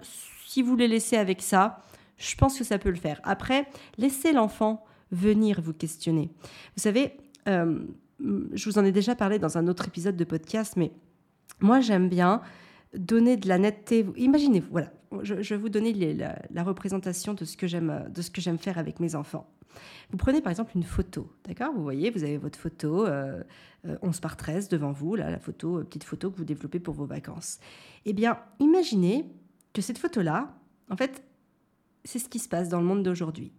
si 0.46 0.62
vous 0.62 0.76
les 0.76 0.86
laissez 0.86 1.16
avec 1.16 1.42
ça, 1.42 1.82
je 2.16 2.34
pense 2.36 2.56
que 2.56 2.64
ça 2.64 2.78
peut 2.78 2.90
le 2.90 2.96
faire. 2.96 3.20
Après, 3.24 3.66
laissez 3.98 4.32
l'enfant 4.32 4.84
venir 5.10 5.60
vous 5.60 5.72
questionner. 5.72 6.30
Vous 6.76 6.82
savez, 6.82 7.16
euh, 7.48 7.80
je 8.20 8.64
vous 8.68 8.78
en 8.78 8.84
ai 8.84 8.92
déjà 8.92 9.14
parlé 9.14 9.38
dans 9.38 9.58
un 9.58 9.66
autre 9.68 9.88
épisode 9.88 10.16
de 10.16 10.24
podcast, 10.24 10.76
mais 10.76 10.92
moi 11.60 11.80
j'aime 11.80 12.08
bien 12.08 12.42
donner 12.94 13.36
de 13.36 13.48
la 13.48 13.58
netteté. 13.58 14.06
Imaginez, 14.16 14.62
voilà, 14.70 14.92
je, 15.22 15.34
vais 15.34 15.56
vous 15.56 15.68
donner 15.68 15.92
la, 16.14 16.62
représentation 16.62 17.34
de 17.34 17.44
ce 17.44 17.56
que 17.56 17.66
j'aime, 17.66 18.08
de 18.12 18.22
ce 18.22 18.30
que 18.30 18.40
j'aime 18.40 18.58
faire 18.58 18.78
avec 18.78 19.00
mes 19.00 19.14
enfants. 19.14 19.48
Vous 20.10 20.16
prenez 20.16 20.40
par 20.40 20.50
exemple 20.50 20.72
une 20.74 20.82
photo, 20.82 21.32
d'accord? 21.46 21.72
Vous 21.72 21.82
voyez, 21.82 22.10
vous 22.10 22.24
avez 22.24 22.38
votre 22.38 22.58
photo 22.58 23.02
11 23.02 23.06
euh, 23.06 24.20
par 24.20 24.36
13 24.36 24.68
devant 24.68 24.90
vous, 24.90 25.14
là, 25.14 25.30
la 25.30 25.38
photo, 25.38 25.84
petite 25.84 26.04
photo 26.04 26.30
que 26.30 26.36
vous 26.36 26.44
développez 26.44 26.80
pour 26.80 26.94
vos 26.94 27.06
vacances. 27.06 27.58
Eh 28.04 28.12
bien, 28.12 28.38
imaginez 28.58 29.26
que 29.72 29.80
cette 29.80 29.98
photo-là, 29.98 30.52
en 30.90 30.96
fait, 30.96 31.22
c'est 32.04 32.18
ce 32.18 32.28
qui 32.28 32.40
se 32.40 32.48
passe 32.48 32.68
dans 32.68 32.80
le 32.80 32.86
monde 32.86 33.04
d'aujourd'hui. 33.04 33.52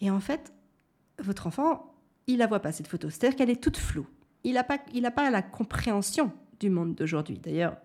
Et 0.00 0.10
en 0.10 0.20
fait, 0.20 0.52
votre 1.18 1.46
enfant, 1.46 1.94
il 2.26 2.38
la 2.38 2.46
voit 2.46 2.60
pas 2.60 2.72
cette 2.72 2.86
photo, 2.86 3.10
c'est-à-dire 3.10 3.36
qu'elle 3.36 3.50
est 3.50 3.62
toute 3.62 3.76
floue. 3.76 4.06
Il 4.44 4.54
n'a 4.54 4.64
pas, 4.64 4.78
pas 4.78 5.30
la 5.30 5.42
compréhension 5.42 6.32
du 6.58 6.70
monde 6.70 6.94
d'aujourd'hui. 6.94 7.38
D'ailleurs, 7.38 7.76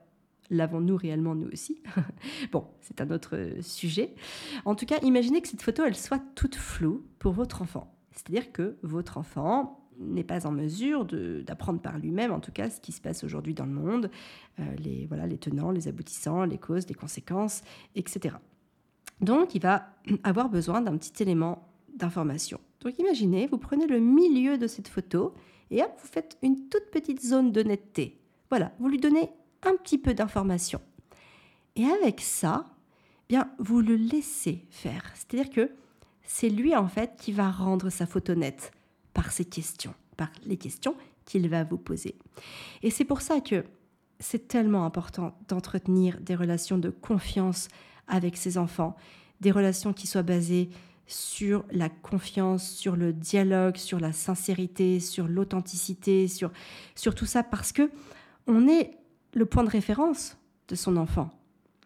l'avons-nous 0.49 0.95
réellement 0.95 1.35
nous 1.35 1.49
aussi 1.51 1.81
Bon, 2.51 2.67
c'est 2.81 3.01
un 3.01 3.09
autre 3.11 3.37
sujet. 3.61 4.15
En 4.63 4.75
tout 4.75 4.85
cas, 4.85 4.99
imaginez 5.01 5.41
que 5.41 5.47
cette 5.47 5.61
photo, 5.61 5.83
elle 5.85 5.95
soit 5.95 6.21
toute 6.35 6.55
floue 6.55 7.05
pour 7.19 7.33
votre 7.33 7.61
enfant. 7.61 7.93
C'est-à-dire 8.11 8.51
que 8.51 8.77
votre 8.81 9.17
enfant 9.17 9.81
n'est 9.99 10.23
pas 10.23 10.45
en 10.45 10.51
mesure 10.51 11.05
d'apprendre 11.05 11.79
par 11.79 11.97
lui-même, 11.97 12.31
en 12.31 12.39
tout 12.39 12.51
cas, 12.51 12.69
ce 12.69 12.79
qui 12.79 12.91
se 12.91 13.01
passe 13.01 13.23
aujourd'hui 13.23 13.53
dans 13.53 13.65
le 13.65 13.71
monde, 13.71 14.11
euh, 14.59 14.75
les, 14.77 15.05
voilà, 15.07 15.25
les 15.25 15.37
tenants, 15.37 15.71
les 15.71 15.87
aboutissants, 15.87 16.43
les 16.43 16.57
causes, 16.57 16.87
les 16.87 16.95
conséquences, 16.95 17.61
etc. 17.95 18.35
Donc, 19.21 19.55
il 19.55 19.61
va 19.61 19.89
avoir 20.23 20.49
besoin 20.49 20.81
d'un 20.81 20.97
petit 20.97 21.23
élément 21.23 21.74
d'information. 21.95 22.59
Donc, 22.81 22.99
imaginez, 22.99 23.47
vous 23.47 23.57
prenez 23.57 23.87
le 23.87 23.99
milieu 23.99 24.57
de 24.57 24.67
cette 24.67 24.87
photo 24.87 25.33
et 25.71 25.81
hop, 25.81 25.91
vous 26.01 26.07
faites 26.07 26.37
une 26.41 26.67
toute 26.69 26.91
petite 26.91 27.25
zone 27.25 27.51
de 27.51 27.63
netteté. 27.63 28.19
Voilà, 28.49 28.71
vous 28.79 28.87
lui 28.87 28.99
donnez 28.99 29.29
un 29.63 29.75
petit 29.75 29.97
peu 29.97 30.13
d'information. 30.13 30.79
Et 31.75 31.85
avec 31.85 32.21
ça, 32.21 32.65
bien, 33.27 33.49
vous 33.59 33.81
le 33.81 33.95
laissez 33.95 34.63
faire. 34.69 35.11
C'est-à-dire 35.15 35.49
que 35.49 35.71
c'est 36.23 36.49
lui, 36.49 36.75
en 36.75 36.87
fait, 36.87 37.15
qui 37.17 37.31
va 37.31 37.49
rendre 37.49 37.89
sa 37.89 38.05
photo 38.05 38.35
nette 38.35 38.71
par 39.13 39.31
ses 39.31 39.45
questions, 39.45 39.93
par 40.17 40.29
les 40.45 40.57
questions 40.57 40.95
qu'il 41.25 41.49
va 41.49 41.63
vous 41.63 41.77
poser. 41.77 42.15
Et 42.83 42.91
c'est 42.91 43.05
pour 43.05 43.21
ça 43.21 43.41
que 43.41 43.65
c'est 44.19 44.47
tellement 44.47 44.85
important 44.85 45.37
d'entretenir 45.47 46.19
des 46.21 46.35
relations 46.35 46.77
de 46.77 46.89
confiance 46.89 47.67
avec 48.07 48.37
ses 48.37 48.57
enfants, 48.57 48.95
des 49.41 49.51
relations 49.51 49.93
qui 49.93 50.07
soient 50.07 50.23
basées 50.23 50.69
sur 51.07 51.65
la 51.71 51.89
confiance, 51.89 52.67
sur 52.67 52.95
le 52.95 53.13
dialogue, 53.13 53.77
sur 53.77 53.99
la 53.99 54.11
sincérité, 54.11 54.99
sur 54.99 55.27
l'authenticité, 55.27 56.27
sur, 56.27 56.51
sur 56.95 57.13
tout 57.15 57.25
ça, 57.25 57.43
parce 57.43 57.71
que 57.71 57.91
on 58.47 58.67
est 58.67 58.91
le 59.33 59.45
point 59.45 59.63
de 59.63 59.69
référence 59.69 60.37
de 60.67 60.75
son 60.75 60.97
enfant. 60.97 61.29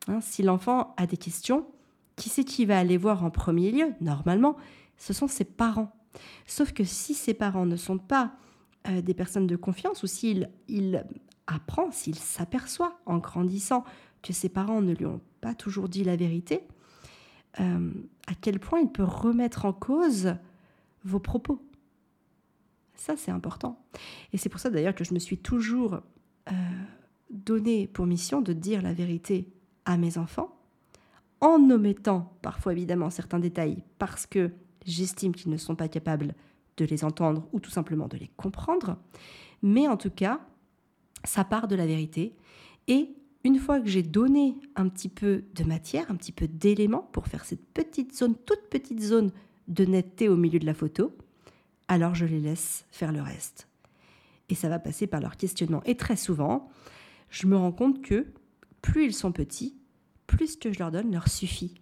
Hein, 0.08 0.20
si 0.22 0.44
l'enfant 0.44 0.94
a 0.98 1.06
des 1.06 1.18
questions, 1.18 1.68
qui 2.16 2.30
c'est 2.30 2.44
qui 2.44 2.66
va 2.66 2.80
aller 2.80 2.98
voir 2.98 3.24
en 3.24 3.30
premier 3.30 3.72
lieu? 3.72 3.94
Normalement, 4.02 4.56
ce 4.98 5.14
sont 5.14 5.28
ses 5.28 5.46
parents. 5.46 5.92
Sauf 6.46 6.74
que 6.74 6.84
si 6.84 7.14
ses 7.14 7.34
parents 7.34 7.66
ne 7.66 7.76
sont 7.76 7.98
pas 7.98 8.34
euh, 8.88 9.02
des 9.02 9.14
personnes 9.14 9.48
de 9.48 9.56
confiance, 9.56 10.04
ou 10.04 10.08
s'il 10.08 10.50
il 10.68 11.06
apprend, 11.48 11.92
s'il 11.92 12.16
s'aperçoit 12.16 13.00
en 13.06 13.18
grandissant 13.18 13.84
que 14.22 14.34
ses 14.34 14.50
parents 14.50 14.82
ne 14.82 14.94
lui 14.94 15.06
ont 15.06 15.22
pas 15.42 15.54
toujours 15.54 15.90
dit 15.90 16.04
la 16.04 16.16
vérité, 16.16 16.62
euh, 17.60 17.92
à 18.28 18.34
quel 18.40 18.60
point 18.60 18.80
il 18.80 18.90
peut 18.90 19.04
remettre 19.04 19.66
en 19.66 19.74
cause 19.74 20.36
vos 21.04 21.20
propos. 21.20 21.62
Ça, 22.96 23.16
c'est 23.16 23.32
important. 23.32 23.82
Et 24.34 24.38
c'est 24.38 24.50
pour 24.50 24.60
ça 24.60 24.70
d'ailleurs 24.70 24.96
que 24.96 25.04
je 25.04 25.14
me 25.14 25.20
suis 25.20 25.38
toujours 25.38 26.02
euh, 26.52 26.54
donné 27.30 27.88
pour 27.88 28.06
mission 28.06 28.42
de 28.42 28.54
dire 28.54 28.82
la 28.82 28.94
vérité 28.94 29.48
à 29.86 29.98
mes 29.98 30.18
enfants, 30.18 30.56
en 31.42 31.70
omettant 31.70 32.34
parfois 32.42 32.74
évidemment 32.74 33.10
certains 33.10 33.40
détails 33.40 33.84
parce 33.98 34.26
que 34.26 34.52
j'estime 34.86 35.34
qu'ils 35.34 35.52
ne 35.52 35.58
sont 35.58 35.76
pas 35.76 35.88
capables 35.88 36.36
de 36.78 36.86
les 36.86 37.04
entendre 37.04 37.48
ou 37.54 37.60
tout 37.60 37.72
simplement 37.72 38.08
de 38.08 38.18
les 38.18 38.30
comprendre. 38.36 38.98
Mais 39.62 39.88
en 39.88 39.98
tout 39.98 40.12
cas, 40.12 40.42
ça 41.24 41.44
part 41.44 41.68
de 41.68 41.76
la 41.76 41.86
vérité. 41.86 42.36
Et 42.88 43.14
une 43.44 43.60
fois 43.60 43.80
que 43.80 43.88
j'ai 43.88 44.04
donné 44.04 44.58
un 44.76 44.90
petit 44.90 45.10
peu 45.10 45.44
de 45.56 45.64
matière, 45.64 46.10
un 46.12 46.16
petit 46.16 46.32
peu 46.32 46.48
d'éléments 46.48 47.08
pour 47.12 47.28
faire 47.28 47.46
cette 47.46 47.66
petite 47.74 48.16
zone, 48.16 48.36
toute 48.46 48.70
petite 48.70 49.02
zone 49.02 49.32
de 49.68 49.86
netteté 49.86 50.28
au 50.28 50.36
milieu 50.36 50.60
de 50.60 50.66
la 50.66 50.74
photo, 50.74 51.16
alors 51.88 52.16
je 52.16 52.26
les 52.26 52.40
laisse 52.40 52.86
faire 52.92 53.12
le 53.12 53.22
reste. 53.22 53.68
Et 54.50 54.56
ça 54.56 54.68
va 54.68 54.80
passer 54.80 55.08
par 55.08 55.22
leur 55.22 55.38
questionnement. 55.38 55.82
Et 55.86 55.96
très 55.96 56.16
souvent, 56.16 56.70
je 57.30 57.48
me 57.48 57.56
rends 57.56 57.72
compte 57.72 58.02
que 58.02 58.28
plus 58.82 59.06
ils 59.06 59.14
sont 59.14 59.32
petits, 59.32 59.76
plus 60.28 60.54
ce 60.54 60.58
que 60.58 60.72
je 60.72 60.80
leur 60.80 60.92
donne 60.92 61.12
leur 61.12 61.28
suffit. 61.28 61.76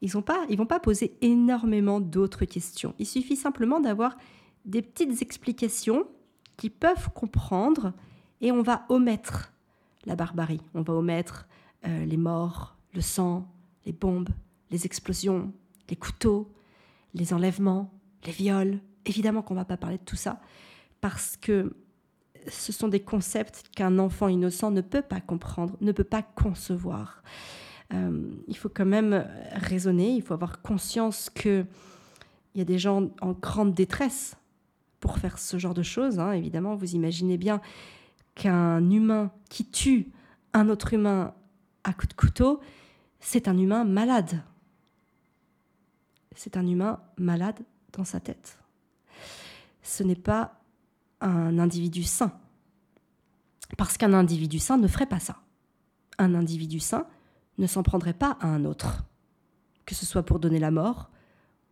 Ils 0.00 0.08
ne 0.08 0.56
vont 0.56 0.66
pas 0.66 0.80
poser 0.80 1.16
énormément 1.22 2.00
d'autres 2.00 2.44
questions. 2.44 2.94
Il 2.98 3.06
suffit 3.06 3.36
simplement 3.36 3.80
d'avoir 3.80 4.16
des 4.64 4.82
petites 4.82 5.22
explications 5.22 6.06
qui 6.56 6.70
peuvent 6.70 7.10
comprendre 7.14 7.92
et 8.40 8.52
on 8.52 8.62
va 8.62 8.84
omettre 8.88 9.52
barbarie. 10.16 10.60
On 10.74 10.82
va 10.82 10.94
omettre 10.94 11.48
euh, 11.86 12.04
les 12.04 12.16
morts, 12.16 12.76
le 12.94 13.00
sang, 13.00 13.46
les 13.86 13.92
bombes, 13.92 14.28
les 14.70 14.86
explosions, 14.86 15.52
les 15.88 15.96
couteaux, 15.96 16.50
les 17.14 17.32
enlèvements, 17.32 17.92
les 18.26 18.32
viols. 18.32 18.80
Évidemment 19.06 19.42
qu'on 19.42 19.54
ne 19.54 19.60
va 19.60 19.64
pas 19.64 19.76
parler 19.76 19.98
de 19.98 20.04
tout 20.04 20.16
ça 20.16 20.40
parce 21.00 21.36
que 21.36 21.74
ce 22.48 22.72
sont 22.72 22.88
des 22.88 23.00
concepts 23.00 23.64
qu'un 23.74 23.98
enfant 23.98 24.28
innocent 24.28 24.70
ne 24.70 24.80
peut 24.80 25.02
pas 25.02 25.20
comprendre, 25.20 25.76
ne 25.80 25.92
peut 25.92 26.04
pas 26.04 26.22
concevoir. 26.22 27.22
Euh, 27.92 28.30
il 28.46 28.56
faut 28.56 28.68
quand 28.68 28.86
même 28.86 29.26
raisonner, 29.52 30.14
il 30.14 30.22
faut 30.22 30.34
avoir 30.34 30.60
conscience 30.60 31.30
qu'il 31.30 31.66
y 32.54 32.60
a 32.60 32.64
des 32.64 32.78
gens 32.78 33.10
en 33.20 33.32
grande 33.32 33.74
détresse 33.74 34.36
pour 35.00 35.18
faire 35.18 35.38
ce 35.38 35.58
genre 35.58 35.74
de 35.74 35.82
choses. 35.82 36.18
Hein. 36.18 36.32
Évidemment, 36.32 36.74
vous 36.74 36.94
imaginez 36.94 37.38
bien 37.38 37.60
qu'un 38.38 38.88
humain 38.88 39.30
qui 39.50 39.66
tue 39.66 40.12
un 40.54 40.68
autre 40.70 40.94
humain 40.94 41.34
à 41.84 41.92
coup 41.92 42.06
de 42.06 42.14
couteau, 42.14 42.60
c'est 43.20 43.48
un 43.48 43.58
humain 43.58 43.84
malade. 43.84 44.42
C'est 46.34 46.56
un 46.56 46.66
humain 46.66 47.00
malade 47.18 47.58
dans 47.92 48.04
sa 48.04 48.20
tête. 48.20 48.58
Ce 49.82 50.04
n'est 50.04 50.14
pas 50.14 50.60
un 51.20 51.58
individu 51.58 52.04
sain. 52.04 52.32
Parce 53.76 53.98
qu'un 53.98 54.12
individu 54.12 54.60
sain 54.60 54.78
ne 54.78 54.86
ferait 54.86 55.06
pas 55.06 55.20
ça. 55.20 55.36
Un 56.18 56.34
individu 56.34 56.78
sain 56.78 57.06
ne 57.58 57.66
s'en 57.66 57.82
prendrait 57.82 58.14
pas 58.14 58.38
à 58.40 58.46
un 58.46 58.64
autre, 58.64 59.02
que 59.84 59.96
ce 59.96 60.06
soit 60.06 60.22
pour 60.22 60.38
donner 60.38 60.60
la 60.60 60.70
mort 60.70 61.10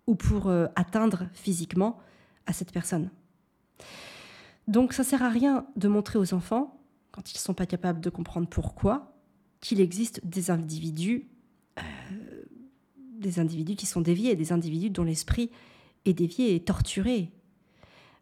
ou 0.09 0.17
pour 0.17 0.49
euh, 0.49 0.67
atteindre 0.75 1.29
physiquement 1.33 2.01
à 2.47 2.53
cette 2.53 2.73
personne. 2.73 3.11
Donc 4.69 4.93
ça 4.93 5.05
sert 5.05 5.23
à 5.23 5.29
rien 5.29 5.67
de 5.77 5.89
montrer 5.89 6.19
aux 6.19 6.35
enfants, 6.35 6.81
quand 7.13 7.33
ils 7.33 7.37
ne 7.37 7.41
sont 7.41 7.55
pas 7.55 7.67
capables 7.67 8.01
de 8.01 8.11
comprendre 8.11 8.49
pourquoi, 8.49 9.17
qu'il 9.61 9.81
existe 9.81 10.21
des 10.25 10.51
individus, 10.51 11.29
euh, 11.79 11.83
des 13.19 13.39
individus 13.39 13.77
qui 13.77 13.87
sont 13.87 14.01
déviés, 14.01 14.37
des 14.37 14.53
individus 14.53 14.91
dont 14.91 15.05
l'esprit 15.05 15.51
est 16.05 16.13
dévié 16.13 16.55
et 16.55 16.61
torturé. 16.61 17.31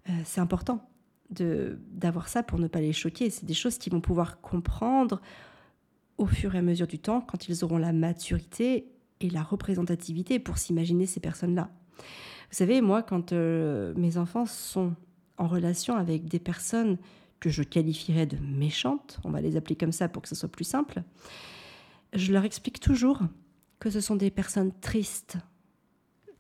Euh, 0.09 0.13
c'est 0.25 0.41
important 0.41 0.89
d'avoir 1.31 2.29
ça 2.29 2.43
pour 2.43 2.59
ne 2.59 2.69
pas 2.69 2.81
les 2.81 2.93
choquer. 2.93 3.31
C'est 3.31 3.47
des 3.47 3.55
choses 3.55 3.79
qu'ils 3.79 3.93
vont 3.93 4.01
pouvoir 4.01 4.41
comprendre 4.41 5.21
au 6.19 6.27
fur 6.27 6.55
et 6.55 6.59
à 6.59 6.63
mesure 6.63 6.87
du 6.87 6.99
temps 6.99 7.21
quand 7.21 7.49
ils 7.49 7.65
auront 7.65 7.79
la 7.79 7.93
maturité 7.93 8.87
et 9.21 9.31
la 9.31 9.43
représentativité 9.43 10.39
pour 10.39 10.59
s'imaginer 10.59 11.07
ces 11.07 11.21
personnes-là. 11.21 11.71
Vous 11.99 12.59
savez, 12.59 12.81
moi, 12.83 13.03
quand 13.03 13.33
euh, 13.33 13.95
mes 13.97 14.17
enfants 14.17 14.47
sont 14.47 14.95
en 15.39 15.49
relation 15.49 15.97
avec 15.97 16.27
des 16.27 16.39
personnes 16.39 16.99
que 17.41 17.51
je 17.51 17.63
qualifierais 17.63 18.27
de 18.27 18.39
méchantes, 18.39 19.19
on 19.25 19.31
va 19.31 19.41
les 19.41 19.57
appeler 19.57 19.77
comme 19.77 19.93
ça 19.93 20.09
pour 20.09 20.23
que 20.23 20.29
ce 20.29 20.35
soit 20.35 20.49
plus 20.49 20.65
simple, 20.65 21.03
je 22.13 22.33
leur 22.33 22.45
explique 22.45 22.81
toujours 22.81 23.21
que 23.81 23.91
ce 23.91 24.01
sont 24.01 24.17
des 24.17 24.31
personnes 24.31 24.73
tristes. 24.81 25.37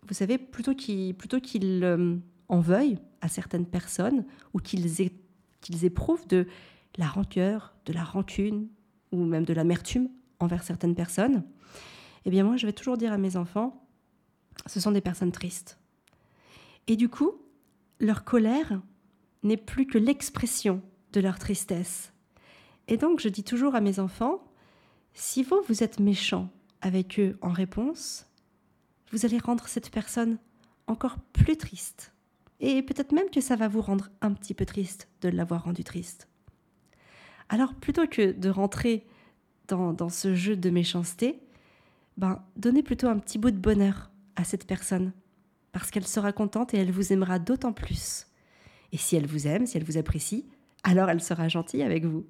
Vous 0.06 0.14
savez, 0.14 0.38
plutôt 0.38 0.74
qu'ils 0.74 1.84
euh, 1.84 2.16
en 2.48 2.60
veuillent 2.60 2.98
à 3.20 3.28
certaines 3.28 3.66
personnes 3.66 4.24
ou 4.52 4.60
qu'ils 4.60 5.84
éprouvent 5.84 6.26
de 6.26 6.46
la 6.96 7.06
rancœur, 7.06 7.74
de 7.86 7.92
la 7.92 8.04
rancune 8.04 8.68
ou 9.12 9.24
même 9.24 9.44
de 9.44 9.52
l'amertume 9.52 10.08
envers 10.40 10.62
certaines 10.62 10.94
personnes, 10.94 11.44
eh 12.24 12.30
bien 12.30 12.44
moi 12.44 12.56
je 12.56 12.66
vais 12.66 12.72
toujours 12.72 12.96
dire 12.96 13.12
à 13.12 13.18
mes 13.18 13.36
enfants, 13.36 13.86
ce 14.66 14.80
sont 14.80 14.92
des 14.92 15.00
personnes 15.00 15.32
tristes. 15.32 15.78
Et 16.86 16.96
du 16.96 17.08
coup, 17.08 17.32
leur 18.00 18.24
colère 18.24 18.80
n'est 19.42 19.56
plus 19.56 19.86
que 19.86 19.98
l'expression 19.98 20.82
de 21.12 21.20
leur 21.20 21.38
tristesse. 21.38 22.12
Et 22.88 22.96
donc 22.96 23.20
je 23.20 23.28
dis 23.28 23.44
toujours 23.44 23.74
à 23.74 23.80
mes 23.80 23.98
enfants, 23.98 24.42
si 25.12 25.42
vous, 25.42 25.60
vous 25.68 25.82
êtes 25.82 26.00
méchant 26.00 26.50
avec 26.80 27.18
eux 27.18 27.38
en 27.40 27.50
réponse, 27.50 28.26
vous 29.12 29.24
allez 29.24 29.38
rendre 29.38 29.68
cette 29.68 29.90
personne 29.90 30.38
encore 30.86 31.18
plus 31.32 31.56
triste. 31.56 32.12
Et 32.60 32.82
peut-être 32.82 33.12
même 33.12 33.30
que 33.30 33.40
ça 33.40 33.56
va 33.56 33.68
vous 33.68 33.80
rendre 33.80 34.08
un 34.20 34.32
petit 34.32 34.54
peu 34.54 34.64
triste 34.64 35.08
de 35.22 35.28
l'avoir 35.28 35.64
rendu 35.64 35.84
triste. 35.84 36.28
Alors 37.48 37.74
plutôt 37.74 38.06
que 38.06 38.32
de 38.32 38.48
rentrer 38.48 39.06
dans, 39.68 40.08
ce 40.08 40.34
jeu 40.34 40.56
de 40.56 40.70
méchanceté, 40.70 41.40
ben, 42.16 42.42
donnez 42.56 42.82
plutôt 42.82 43.08
un 43.08 43.18
petit 43.18 43.38
bout 43.38 43.50
de 43.50 43.58
bonheur 43.58 44.10
à 44.36 44.44
cette 44.44 44.66
personne, 44.66 45.12
parce 45.74 45.90
qu'elle 45.90 46.06
sera 46.06 46.32
contente 46.32 46.72
et 46.72 46.78
elle 46.78 46.92
vous 46.92 47.12
aimera 47.12 47.40
d'autant 47.40 47.72
plus. 47.72 48.28
Et 48.92 48.96
si 48.96 49.16
elle 49.16 49.26
vous 49.26 49.48
aime, 49.48 49.66
si 49.66 49.76
elle 49.76 49.84
vous 49.84 49.98
apprécie, 49.98 50.46
alors 50.84 51.10
elle 51.10 51.20
sera 51.20 51.48
gentille 51.48 51.82
avec 51.82 52.04
vous. 52.04 52.24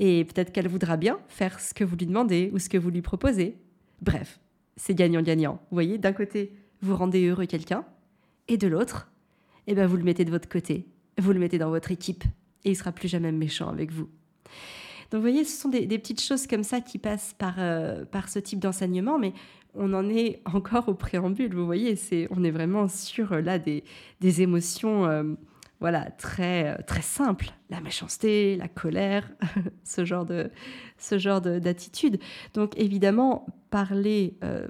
Et 0.00 0.24
peut-être 0.24 0.52
qu'elle 0.52 0.66
voudra 0.66 0.96
bien 0.96 1.20
faire 1.28 1.60
ce 1.60 1.74
que 1.74 1.84
vous 1.84 1.96
lui 1.96 2.06
demandez 2.06 2.50
ou 2.52 2.58
ce 2.58 2.68
que 2.68 2.76
vous 2.76 2.90
lui 2.90 3.00
proposez. 3.00 3.56
Bref, 4.00 4.40
c'est 4.76 4.94
gagnant-gagnant. 4.94 5.60
Vous 5.70 5.76
voyez, 5.76 5.96
d'un 5.96 6.12
côté, 6.12 6.56
vous 6.82 6.96
rendez 6.96 7.24
heureux 7.24 7.46
quelqu'un, 7.46 7.84
et 8.48 8.56
de 8.56 8.66
l'autre, 8.66 9.12
eh 9.68 9.74
ben, 9.74 9.86
vous 9.86 9.96
le 9.96 10.02
mettez 10.02 10.24
de 10.24 10.30
votre 10.30 10.48
côté, 10.48 10.88
vous 11.18 11.32
le 11.32 11.38
mettez 11.38 11.58
dans 11.58 11.70
votre 11.70 11.92
équipe, 11.92 12.24
et 12.64 12.70
il 12.70 12.76
sera 12.76 12.90
plus 12.90 13.06
jamais 13.06 13.30
méchant 13.30 13.68
avec 13.68 13.92
vous. 13.92 14.08
Donc 15.12 15.18
vous 15.18 15.28
voyez, 15.28 15.44
ce 15.44 15.60
sont 15.60 15.68
des, 15.68 15.86
petites 15.86 16.22
choses 16.22 16.46
comme 16.46 16.64
ça 16.64 16.80
qui 16.80 16.96
passent 16.96 17.34
par, 17.36 17.56
euh, 17.58 18.06
par 18.06 18.30
ce 18.30 18.38
type 18.38 18.58
d'enseignement, 18.58 19.18
mais 19.18 19.34
on 19.74 19.92
en 19.92 20.08
est 20.08 20.40
encore 20.52 20.88
au 20.88 20.94
préambule, 20.94 21.54
vous 21.54 21.66
voyez, 21.66 21.98
on 22.30 22.42
est 22.42 22.50
vraiment 22.50 22.88
sur 22.88 23.36
là 23.36 23.58
des, 23.58 23.84
des 24.20 24.40
émotions 24.40 25.04
euh, 25.04 25.24
voilà, 25.80 26.10
très, 26.12 26.80
très 26.84 27.02
simples, 27.02 27.50
la 27.68 27.80
méchanceté, 27.82 28.56
la 28.56 28.68
colère, 28.68 29.30
ce 29.84 30.06
genre, 30.06 30.24
d'attitude. 30.24 32.18
Donc 32.54 32.72
évidemment, 32.78 33.44
parler 33.68 34.38
euh, 34.44 34.68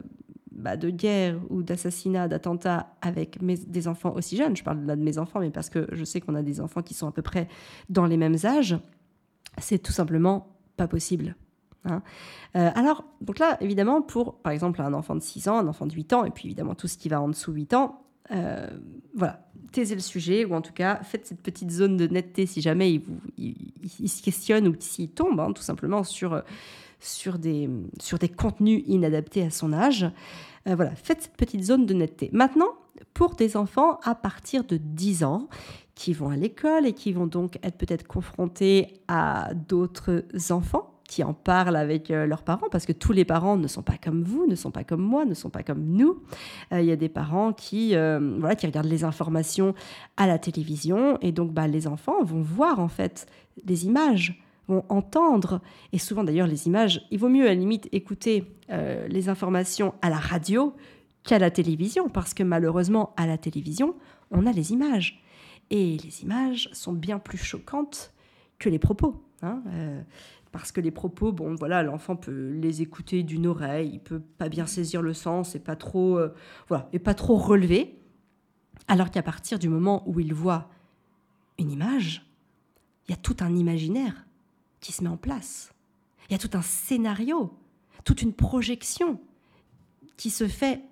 bah, 0.50 0.76
de 0.76 0.90
guerre 0.90 1.38
ou 1.50 1.62
d'assassinat, 1.62 2.26
d'attentat 2.26 2.96
avec 3.00 3.38
des 3.44 3.88
enfants 3.88 4.14
aussi 4.16 4.36
jeunes, 4.36 4.56
je 4.56 4.64
parle 4.64 4.86
là 4.86 4.96
de 4.96 5.02
mes 5.02 5.18
enfants, 5.18 5.38
mais 5.38 5.50
parce 5.50 5.70
que 5.70 5.86
je 5.92 6.04
sais 6.04 6.20
qu'on 6.20 6.34
a 6.34 6.42
des 6.42 6.60
enfants 6.60 6.82
qui 6.82 6.94
sont 6.94 7.06
à 7.06 7.12
peu 7.12 7.22
près 7.22 7.46
dans 7.90 8.06
les 8.06 8.16
mêmes 8.16 8.38
âges, 8.44 8.76
c'est 9.58 9.78
tout 9.78 9.92
simplement 9.92 10.56
pas 10.76 10.88
possible. 10.88 11.36
Hein. 11.84 12.02
Euh, 12.56 12.70
alors, 12.74 13.04
donc 13.20 13.38
là, 13.38 13.56
évidemment, 13.60 14.02
pour 14.02 14.34
par 14.38 14.52
exemple 14.52 14.80
un 14.82 14.94
enfant 14.94 15.14
de 15.14 15.20
6 15.20 15.48
ans, 15.48 15.58
un 15.58 15.66
enfant 15.66 15.86
de 15.86 15.92
8 15.92 16.12
ans, 16.12 16.24
et 16.24 16.30
puis 16.30 16.46
évidemment 16.46 16.74
tout 16.74 16.88
ce 16.88 16.96
qui 16.96 17.08
va 17.08 17.20
en 17.20 17.28
dessous 17.28 17.52
8 17.52 17.74
ans, 17.74 18.02
euh, 18.30 18.66
voilà, 19.14 19.48
taisez 19.72 19.94
le 19.94 20.00
sujet, 20.00 20.44
ou 20.44 20.54
en 20.54 20.60
tout 20.60 20.72
cas, 20.72 21.00
faites 21.02 21.26
cette 21.26 21.42
petite 21.42 21.70
zone 21.70 21.96
de 21.96 22.06
netteté 22.06 22.46
si 22.46 22.60
jamais 22.60 22.92
il, 22.92 23.00
vous, 23.00 24.06
se 24.06 24.22
questionne 24.22 24.68
ou 24.68 24.76
s'il 24.78 25.10
tombe, 25.10 25.40
hein, 25.40 25.52
tout 25.52 25.62
simplement, 25.62 26.04
sur, 26.04 26.42
sur, 27.00 27.38
des, 27.38 27.68
sur 28.00 28.18
des 28.18 28.28
contenus 28.28 28.82
inadaptés 28.86 29.42
à 29.42 29.50
son 29.50 29.72
âge. 29.72 30.06
Euh, 30.68 30.76
voilà, 30.76 30.94
faites 30.94 31.22
cette 31.22 31.36
petite 31.36 31.64
zone 31.64 31.86
de 31.86 31.94
netteté. 31.94 32.30
Maintenant, 32.32 32.70
pour 33.14 33.34
des 33.34 33.56
enfants 33.56 33.98
à 34.04 34.14
partir 34.14 34.64
de 34.64 34.76
10 34.76 35.24
ans, 35.24 35.48
qui 35.94 36.12
vont 36.12 36.30
à 36.30 36.36
l'école 36.36 36.86
et 36.86 36.92
qui 36.92 37.12
vont 37.12 37.26
donc 37.26 37.58
être 37.62 37.76
peut-être 37.76 38.06
confrontés 38.06 39.00
à 39.08 39.52
d'autres 39.54 40.24
enfants 40.50 40.92
qui 41.12 41.22
en 41.22 41.34
parlent 41.34 41.76
avec 41.76 42.10
euh, 42.10 42.24
leurs 42.24 42.42
parents, 42.42 42.68
parce 42.70 42.86
que 42.86 42.92
tous 42.92 43.12
les 43.12 43.26
parents 43.26 43.58
ne 43.58 43.68
sont 43.68 43.82
pas 43.82 43.98
comme 44.02 44.22
vous, 44.22 44.46
ne 44.46 44.54
sont 44.54 44.70
pas 44.70 44.82
comme 44.82 45.02
moi, 45.02 45.26
ne 45.26 45.34
sont 45.34 45.50
pas 45.50 45.62
comme 45.62 45.84
nous. 45.84 46.22
Euh, 46.72 46.80
il 46.80 46.86
y 46.86 46.90
a 46.90 46.96
des 46.96 47.10
parents 47.10 47.52
qui, 47.52 47.94
euh, 47.94 48.36
voilà, 48.38 48.56
qui 48.56 48.64
regardent 48.64 48.86
les 48.86 49.04
informations 49.04 49.74
à 50.16 50.26
la 50.26 50.38
télévision, 50.38 51.18
et 51.20 51.30
donc 51.30 51.52
bah, 51.52 51.68
les 51.68 51.86
enfants 51.86 52.24
vont 52.24 52.40
voir 52.40 52.80
en 52.80 52.88
fait 52.88 53.26
des 53.62 53.84
images, 53.84 54.42
vont 54.68 54.84
entendre, 54.88 55.60
et 55.92 55.98
souvent 55.98 56.24
d'ailleurs 56.24 56.46
les 56.46 56.66
images, 56.66 57.06
il 57.10 57.18
vaut 57.18 57.28
mieux 57.28 57.44
à 57.44 57.48
la 57.48 57.56
limite 57.56 57.90
écouter 57.92 58.46
les 59.08 59.28
informations 59.28 59.92
à 60.00 60.08
la 60.08 60.16
radio 60.16 60.72
qu'à 61.24 61.38
la 61.38 61.50
télévision, 61.50 62.08
parce 62.08 62.32
que 62.32 62.42
malheureusement 62.42 63.12
à 63.18 63.26
la 63.26 63.36
télévision, 63.36 63.94
on 64.30 64.46
a 64.46 64.52
les 64.52 64.72
images. 64.72 65.21
Et 65.72 65.96
les 65.96 66.22
images 66.22 66.68
sont 66.74 66.92
bien 66.92 67.18
plus 67.18 67.38
choquantes 67.38 68.12
que 68.58 68.68
les 68.68 68.78
propos. 68.78 69.24
Hein, 69.40 69.62
euh, 69.68 70.02
parce 70.52 70.70
que 70.70 70.82
les 70.82 70.90
propos, 70.90 71.32
bon, 71.32 71.54
voilà, 71.54 71.82
l'enfant 71.82 72.14
peut 72.14 72.50
les 72.50 72.82
écouter 72.82 73.22
d'une 73.22 73.46
oreille, 73.46 73.90
il 73.94 74.00
peut 74.00 74.20
pas 74.20 74.50
bien 74.50 74.66
saisir 74.66 75.00
le 75.00 75.14
sens 75.14 75.54
et 75.54 75.58
pas 75.58 75.74
trop, 75.74 76.18
euh, 76.18 76.34
voilà, 76.68 76.90
et 76.92 76.98
pas 76.98 77.14
trop 77.14 77.36
relever. 77.36 77.98
Alors 78.86 79.10
qu'à 79.10 79.22
partir 79.22 79.58
du 79.58 79.70
moment 79.70 80.02
où 80.06 80.20
il 80.20 80.34
voit 80.34 80.68
une 81.58 81.72
image, 81.72 82.30
il 83.08 83.12
y 83.12 83.14
a 83.14 83.16
tout 83.16 83.36
un 83.40 83.56
imaginaire 83.56 84.26
qui 84.80 84.92
se 84.92 85.02
met 85.02 85.08
en 85.08 85.16
place. 85.16 85.72
Il 86.28 86.32
y 86.32 86.34
a 86.34 86.38
tout 86.38 86.50
un 86.52 86.62
scénario, 86.62 87.50
toute 88.04 88.20
une 88.20 88.34
projection 88.34 89.18
qui 90.18 90.28
se 90.28 90.46
fait 90.46 90.82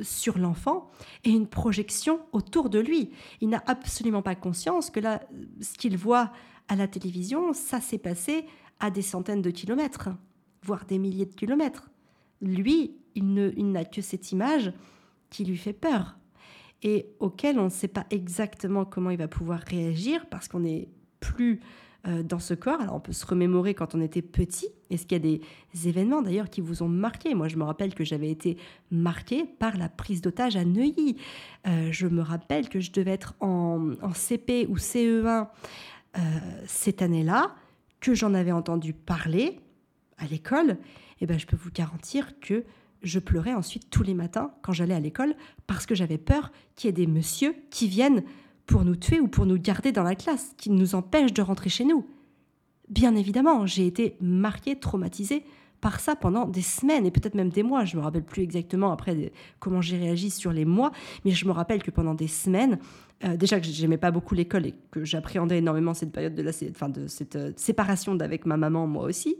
sur 0.00 0.38
l'enfant 0.38 0.90
et 1.24 1.30
une 1.30 1.46
projection 1.46 2.20
autour 2.32 2.70
de 2.70 2.78
lui. 2.78 3.10
Il 3.40 3.48
n'a 3.48 3.62
absolument 3.66 4.22
pas 4.22 4.34
conscience 4.34 4.90
que 4.90 5.00
là, 5.00 5.22
ce 5.60 5.74
qu'il 5.74 5.96
voit 5.96 6.32
à 6.68 6.76
la 6.76 6.88
télévision, 6.88 7.52
ça 7.52 7.80
s'est 7.80 7.98
passé 7.98 8.44
à 8.80 8.90
des 8.90 9.02
centaines 9.02 9.42
de 9.42 9.50
kilomètres, 9.50 10.10
voire 10.62 10.84
des 10.84 10.98
milliers 10.98 11.26
de 11.26 11.34
kilomètres. 11.34 11.90
Lui, 12.40 12.96
il 13.14 13.72
n'a 13.72 13.84
que 13.84 14.00
cette 14.00 14.30
image 14.32 14.72
qui 15.30 15.44
lui 15.44 15.56
fait 15.56 15.72
peur 15.72 16.18
et 16.82 17.10
auquel 17.18 17.58
on 17.58 17.64
ne 17.64 17.70
sait 17.70 17.88
pas 17.88 18.06
exactement 18.10 18.84
comment 18.84 19.10
il 19.10 19.18
va 19.18 19.28
pouvoir 19.28 19.60
réagir 19.60 20.26
parce 20.26 20.46
qu'on 20.46 20.60
n'est 20.60 20.88
plus 21.20 21.60
dans 22.04 22.38
ce 22.38 22.54
corps. 22.54 22.80
Alors 22.80 22.94
on 22.94 23.00
peut 23.00 23.12
se 23.12 23.26
remémorer 23.26 23.74
quand 23.74 23.94
on 23.94 24.00
était 24.00 24.22
petit. 24.22 24.68
Est-ce 24.90 25.04
qu'il 25.04 25.24
y 25.24 25.34
a 25.34 25.38
des 25.74 25.88
événements 25.88 26.22
d'ailleurs 26.22 26.48
qui 26.48 26.60
vous 26.60 26.82
ont 26.82 26.88
marqué? 26.88 27.34
Moi 27.34 27.48
je 27.48 27.56
me 27.56 27.64
rappelle 27.64 27.94
que 27.94 28.04
j'avais 28.04 28.30
été 28.30 28.56
marquée 28.90 29.44
par 29.44 29.76
la 29.76 29.88
prise 29.88 30.20
d'otage 30.20 30.56
à 30.56 30.64
Neuilly. 30.64 31.16
Euh, 31.66 31.88
je 31.90 32.06
me 32.06 32.22
rappelle 32.22 32.68
que 32.68 32.80
je 32.80 32.92
devais 32.92 33.10
être 33.10 33.34
en, 33.40 33.92
CP 34.14 34.66
ou 34.68 34.76
CE1 34.76 35.48
euh, 36.16 36.20
cette 36.66 37.02
année-là, 37.02 37.54
que 38.00 38.14
j'en 38.14 38.32
avais 38.34 38.52
entendu 38.52 38.92
parler 38.92 39.60
à 40.16 40.26
l'école. 40.26 40.70
Et 40.70 41.24
eh 41.24 41.26
ben, 41.26 41.38
je 41.38 41.46
peux 41.46 41.56
vous 41.56 41.72
garantir 41.72 42.38
que 42.40 42.64
je 43.02 43.18
pleurais 43.18 43.54
ensuite 43.54 43.90
tous 43.90 44.02
les 44.02 44.14
matins 44.14 44.52
quand 44.62 44.72
j'allais 44.72 44.94
à 44.94 45.00
l'école 45.00 45.34
parce 45.66 45.86
que 45.86 45.94
j'avais 45.94 46.18
peur 46.18 46.52
qu'il 46.74 46.88
y 46.88 46.90
ait 46.90 46.92
des 46.92 47.06
messieurs 47.06 47.54
qui 47.70 47.88
viennent 47.88 48.22
pour 48.68 48.84
nous 48.84 48.94
tuer 48.94 49.18
ou 49.18 49.26
pour 49.26 49.46
nous 49.46 49.58
garder 49.58 49.90
dans 49.90 50.04
la 50.04 50.14
classe, 50.14 50.54
qui 50.58 50.70
nous 50.70 50.94
empêche 50.94 51.32
de 51.32 51.42
rentrer 51.42 51.70
chez 51.70 51.84
nous. 51.84 52.06
Bien 52.88 53.16
évidemment, 53.16 53.66
j'ai 53.66 53.86
été 53.86 54.16
marquée, 54.20 54.76
traumatisée 54.76 55.42
par 55.80 56.00
ça 56.00 56.16
pendant 56.16 56.46
des 56.46 56.62
semaines 56.62 57.06
et 57.06 57.10
peut-être 57.10 57.34
même 57.34 57.48
des 57.48 57.62
mois. 57.62 57.84
Je 57.84 57.96
me 57.96 58.02
rappelle 58.02 58.24
plus 58.24 58.42
exactement 58.42 58.92
après 58.92 59.32
comment 59.58 59.80
j'ai 59.80 59.96
réagi 59.96 60.30
sur 60.30 60.52
les 60.52 60.64
mois, 60.64 60.92
mais 61.24 61.30
je 61.30 61.46
me 61.46 61.52
rappelle 61.52 61.82
que 61.82 61.90
pendant 61.90 62.14
des 62.14 62.26
semaines, 62.26 62.78
euh, 63.24 63.36
déjà 63.36 63.58
que 63.58 63.66
j'aimais 63.66 63.96
pas 63.96 64.10
beaucoup 64.10 64.34
l'école 64.34 64.66
et 64.66 64.74
que 64.90 65.04
j'appréhendais 65.04 65.58
énormément 65.58 65.94
cette 65.94 66.12
période 66.12 66.34
de, 66.34 66.42
la, 66.42 66.52
de 66.88 67.06
cette 67.06 67.36
euh, 67.36 67.52
séparation 67.56 68.14
d'avec 68.14 68.44
ma 68.44 68.56
maman, 68.56 68.86
moi 68.86 69.04
aussi. 69.04 69.36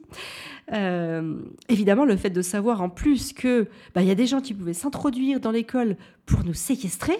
Euh, 0.72 1.40
évidemment, 1.68 2.04
le 2.04 2.16
fait 2.16 2.30
de 2.30 2.42
savoir 2.42 2.80
en 2.80 2.88
plus 2.88 3.32
que 3.32 3.68
bah, 3.94 4.02
y 4.02 4.10
a 4.10 4.14
des 4.14 4.26
gens 4.26 4.40
qui 4.40 4.54
pouvaient 4.54 4.72
s'introduire 4.72 5.40
dans 5.40 5.50
l'école 5.50 5.96
pour 6.24 6.44
nous 6.44 6.54
séquestrer, 6.54 7.18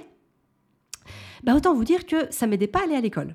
bah, 1.43 1.55
autant 1.55 1.75
vous 1.75 1.85
dire 1.85 2.07
que 2.07 2.31
ça 2.33 2.47
m'aidait 2.47 2.67
pas 2.67 2.81
à 2.81 2.85
aller 2.85 2.97
à 2.97 3.01
l'école. 3.01 3.35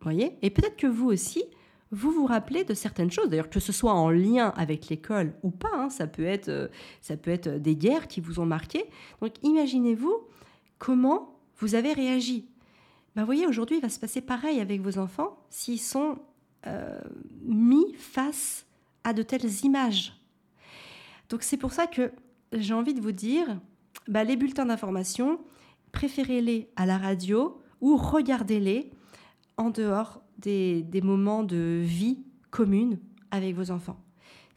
voyez? 0.00 0.36
Et 0.42 0.50
peut-être 0.50 0.76
que 0.76 0.86
vous 0.86 1.08
aussi, 1.08 1.44
vous 1.90 2.10
vous 2.10 2.26
rappelez 2.26 2.64
de 2.64 2.74
certaines 2.74 3.10
choses, 3.10 3.28
d'ailleurs 3.28 3.50
que 3.50 3.60
ce 3.60 3.72
soit 3.72 3.92
en 3.92 4.10
lien 4.10 4.52
avec 4.56 4.88
l'école 4.88 5.34
ou 5.42 5.50
pas, 5.50 5.70
hein, 5.74 5.90
ça, 5.90 6.06
peut 6.06 6.24
être, 6.24 6.48
euh, 6.48 6.68
ça 7.00 7.16
peut 7.16 7.30
être 7.30 7.48
des 7.48 7.76
guerres 7.76 8.08
qui 8.08 8.20
vous 8.20 8.40
ont 8.40 8.46
marqué. 8.46 8.84
Donc 9.20 9.32
imaginez-vous 9.42 10.14
comment 10.78 11.38
vous 11.58 11.74
avez 11.74 11.92
réagi. 11.92 12.46
Bah, 13.16 13.22
vous 13.22 13.26
voyez, 13.26 13.46
aujourd'hui, 13.46 13.76
il 13.76 13.82
va 13.82 13.88
se 13.88 13.98
passer 13.98 14.20
pareil 14.20 14.60
avec 14.60 14.80
vos 14.80 14.98
enfants 14.98 15.38
s'ils 15.50 15.80
sont 15.80 16.18
euh, 16.66 17.00
mis 17.42 17.94
face 17.94 18.66
à 19.04 19.12
de 19.12 19.22
telles 19.22 19.64
images. 19.64 20.14
Donc 21.28 21.42
c'est 21.42 21.56
pour 21.56 21.72
ça 21.72 21.86
que 21.86 22.12
j'ai 22.52 22.74
envie 22.74 22.94
de 22.94 23.00
vous 23.00 23.12
dire, 23.12 23.58
bah, 24.06 24.24
les 24.24 24.36
bulletins 24.36 24.66
d'information, 24.66 25.40
préférez-les 25.92 26.70
à 26.76 26.86
la 26.86 26.98
radio 26.98 27.60
ou 27.80 27.96
regardez-les 27.96 28.90
en 29.56 29.70
dehors 29.70 30.22
des, 30.38 30.84
moments 31.02 31.44
de 31.44 31.80
vie 31.82 32.18
commune 32.50 32.98
avec 33.30 33.54
vos 33.54 33.70
enfants. 33.70 34.00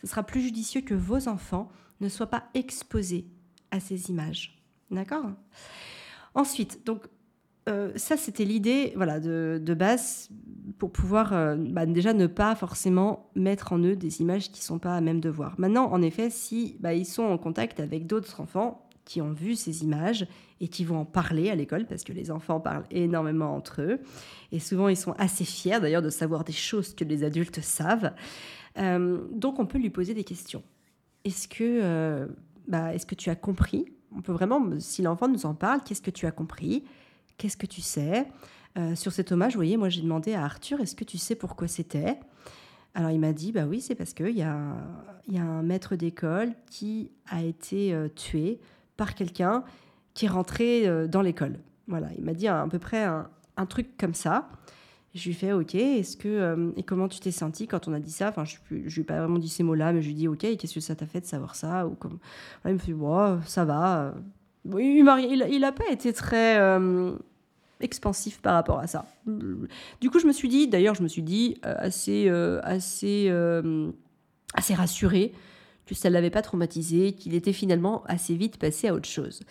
Ce 0.02 0.08
sera 0.08 0.24
plus 0.24 0.42
judicieux 0.42 0.82
que 0.82 0.94
vos 0.94 1.28
enfants 1.28 1.70
ne 2.00 2.10
soient 2.10 2.28
pas 2.28 2.46
exposés 2.54 3.26
à 3.72 3.80
ces 3.80 4.10
images. 4.10 4.62
D'accord? 4.90 5.26
Ensuite, 6.34 6.86
donc 6.86 7.04
euh, 7.70 7.92
ça 7.96 8.18
c'était 8.18 8.46
l'idée 8.46 8.94
voilà, 8.96 9.20
de, 9.20 9.74
base 9.74 10.30
pour 10.80 10.92
pouvoir 10.92 11.34
euh, 11.34 11.56
bah, 11.56 11.86
déjà 11.86 12.14
ne 12.14 12.26
pas 12.28 12.56
forcément 12.56 13.30
mettre 13.36 13.74
en 13.74 13.80
eux 13.80 13.96
des 13.96 14.22
images 14.22 14.52
qui 14.52 14.62
ne 14.62 14.66
sont 14.66 14.80
pas 14.80 14.96
à 14.96 15.02
même 15.02 15.20
de 15.20 15.30
voir. 15.30 15.56
Maintenant, 15.60 15.92
en 15.92 16.02
effet, 16.02 16.30
si 16.30 16.78
bah, 16.80 16.94
ils 16.94 17.06
sont 17.06 17.24
en 17.24 17.38
contact 17.38 17.80
avec 17.80 18.08
d'autres 18.08 18.40
enfants, 18.40 18.90
qui 19.06 19.22
ont 19.22 19.32
vu 19.32 19.56
ces 19.56 19.84
images 19.84 20.28
et 20.60 20.68
qui 20.68 20.86
vont 20.86 21.00
en 21.00 21.06
parler 21.06 21.50
à 21.50 21.56
l'école 21.56 21.86
parce 21.86 22.04
que 22.04 22.14
les 22.14 22.32
enfants 22.32 22.60
parlent 22.60 22.86
énormément 22.92 23.56
entre 23.56 23.82
eux. 23.82 24.00
Et 24.52 24.60
souvent, 24.60 24.88
ils 24.88 24.98
sont 24.98 25.14
assez 25.18 25.44
fiers 25.44 25.80
d'ailleurs 25.80 26.02
de 26.02 26.10
savoir 26.10 26.44
des 26.44 26.54
choses 26.54 26.94
que 26.94 27.04
les 27.04 27.24
adultes 27.24 27.62
savent. 27.62 28.14
Euh, 28.78 29.20
donc, 29.32 29.60
on 29.60 29.66
peut 29.66 29.80
lui 29.80 29.90
poser 29.90 30.14
des 30.14 30.24
questions. 30.24 30.64
Est-ce 31.26 31.48
que, 31.48 31.80
euh, 31.82 32.28
bah, 32.68 32.94
est-ce 32.94 33.06
que 33.06 33.16
tu 33.16 33.30
as 33.30 33.36
compris? 33.36 33.86
On 34.16 34.22
peut 34.22 34.32
vraiment, 34.32 34.62
si 34.80 35.02
l'enfant 35.02 35.28
nous 35.28 35.46
en 35.46 35.56
parle, 35.56 35.82
qu'est-ce 35.84 36.02
que 36.02 36.12
tu 36.12 36.26
as 36.26 36.32
compris? 36.32 36.84
Qu'est-ce 37.38 37.58
que 37.58 37.66
tu 37.66 37.82
sais? 37.82 38.28
Euh, 38.78 38.96
Sur 38.96 39.12
cet 39.12 39.32
hommage, 39.32 39.54
vous 39.54 39.60
voyez, 39.60 39.78
moi 39.78 39.90
j'ai 39.90 40.02
demandé 40.02 40.34
à 40.34 40.46
Arthur, 40.46 40.80
est-ce 40.80 40.96
que 40.96 41.04
tu 41.04 41.18
sais 41.18 41.36
pourquoi 41.36 41.68
c'était? 41.68 42.20
Alors 42.94 43.12
il 43.12 43.20
m'a 43.20 43.34
dit, 43.34 43.52
bah 43.52 43.66
oui, 43.68 43.82
c'est 43.82 43.96
parce 43.96 44.14
qu'il 44.14 44.38
y 44.38 44.42
a, 44.42 44.76
y 45.28 45.38
a 45.38 45.44
un 45.44 45.64
maître 45.64 45.96
d'école 45.96 46.54
qui 46.70 47.12
a 47.30 47.42
été 47.42 47.96
tué 48.16 48.60
par 48.98 49.16
quelqu'un 49.16 49.64
qui 50.14 50.26
est 50.26 50.30
rentré 50.30 51.08
dans 51.08 51.22
l'école. 51.22 51.60
Voilà, 51.88 52.08
il 52.18 52.24
m'a 52.24 52.34
dit 52.34 52.48
à, 52.48 52.66
peu 52.70 52.80
près 52.80 53.04
un, 53.04 53.66
truc 53.68 53.98
comme 53.98 54.14
ça. 54.14 54.50
Je 55.14 55.28
lui 55.28 55.34
fais 55.34 55.52
OK, 55.52 55.76
est-ce 55.76 56.16
que 56.16 56.74
et 56.78 56.84
comment 56.84 57.08
tu 57.08 57.20
t'es 57.20 57.32
senti 57.32 57.68
quand 57.68 57.88
on 57.88 57.94
a 57.94 58.00
dit 58.00 58.12
ça? 58.12 58.30
Enfin, 58.30 58.46
je 58.46 58.58
ne 58.72 58.82
lui 58.82 59.02
ai 59.02 59.04
pas 59.04 59.20
vraiment 59.20 59.40
dit 59.40 59.50
ces 59.50 59.64
mots-là, 59.64 59.94
mais 59.94 60.02
je 60.02 60.08
lui 60.08 60.14
ai 60.14 60.18
dit 60.18 60.28
OK, 60.28 60.40
qu'est-ce 60.40 60.74
que 60.74 60.80
ça 60.80 60.96
t'a 60.96 61.06
fait 61.06 61.22
de 61.22 61.26
savoir 61.26 61.56
ça? 61.56 61.88
Ou 61.88 61.96
comme 61.96 62.20
il 62.66 62.74
me 62.74 62.78
fait 62.78 62.94
bon, 62.94 63.40
ça 63.46 63.66
va. 63.66 64.14
Il, 64.66 65.48
il, 65.50 65.64
a 65.64 65.72
pas 65.72 65.90
été 65.90 66.14
très 66.14 66.58
expansif 67.84 68.40
par 68.40 68.54
rapport 68.54 68.80
à 68.80 68.88
ça. 68.88 69.06
Du 69.26 70.10
coup, 70.10 70.20
je 70.20 70.28
me 70.28 70.32
suis 70.32 70.48
dit, 70.48 70.68
d'ailleurs, 70.68 70.96
je 70.96 71.04
me 71.04 71.08
suis 71.08 71.24
dit 71.24 71.58
euh, 71.66 71.76
assez, 71.78 72.28
euh, 72.30 72.60
assez, 72.64 73.28
euh, 73.30 73.92
assez 74.54 74.74
rassurée 74.74 75.34
que 76.00 76.04
ça 76.04 76.10
ne 76.10 76.14
l'avait 76.14 76.30
pas 76.30 76.42
traumatisé, 76.42 77.14
qu'il 77.14 77.34
était 77.34 77.54
finalement 77.54 78.04
assez 78.06 78.36
vite 78.36 78.58
passé 78.58 78.88
à 78.88 78.94
autre 78.94 79.10
chose. 79.10 79.42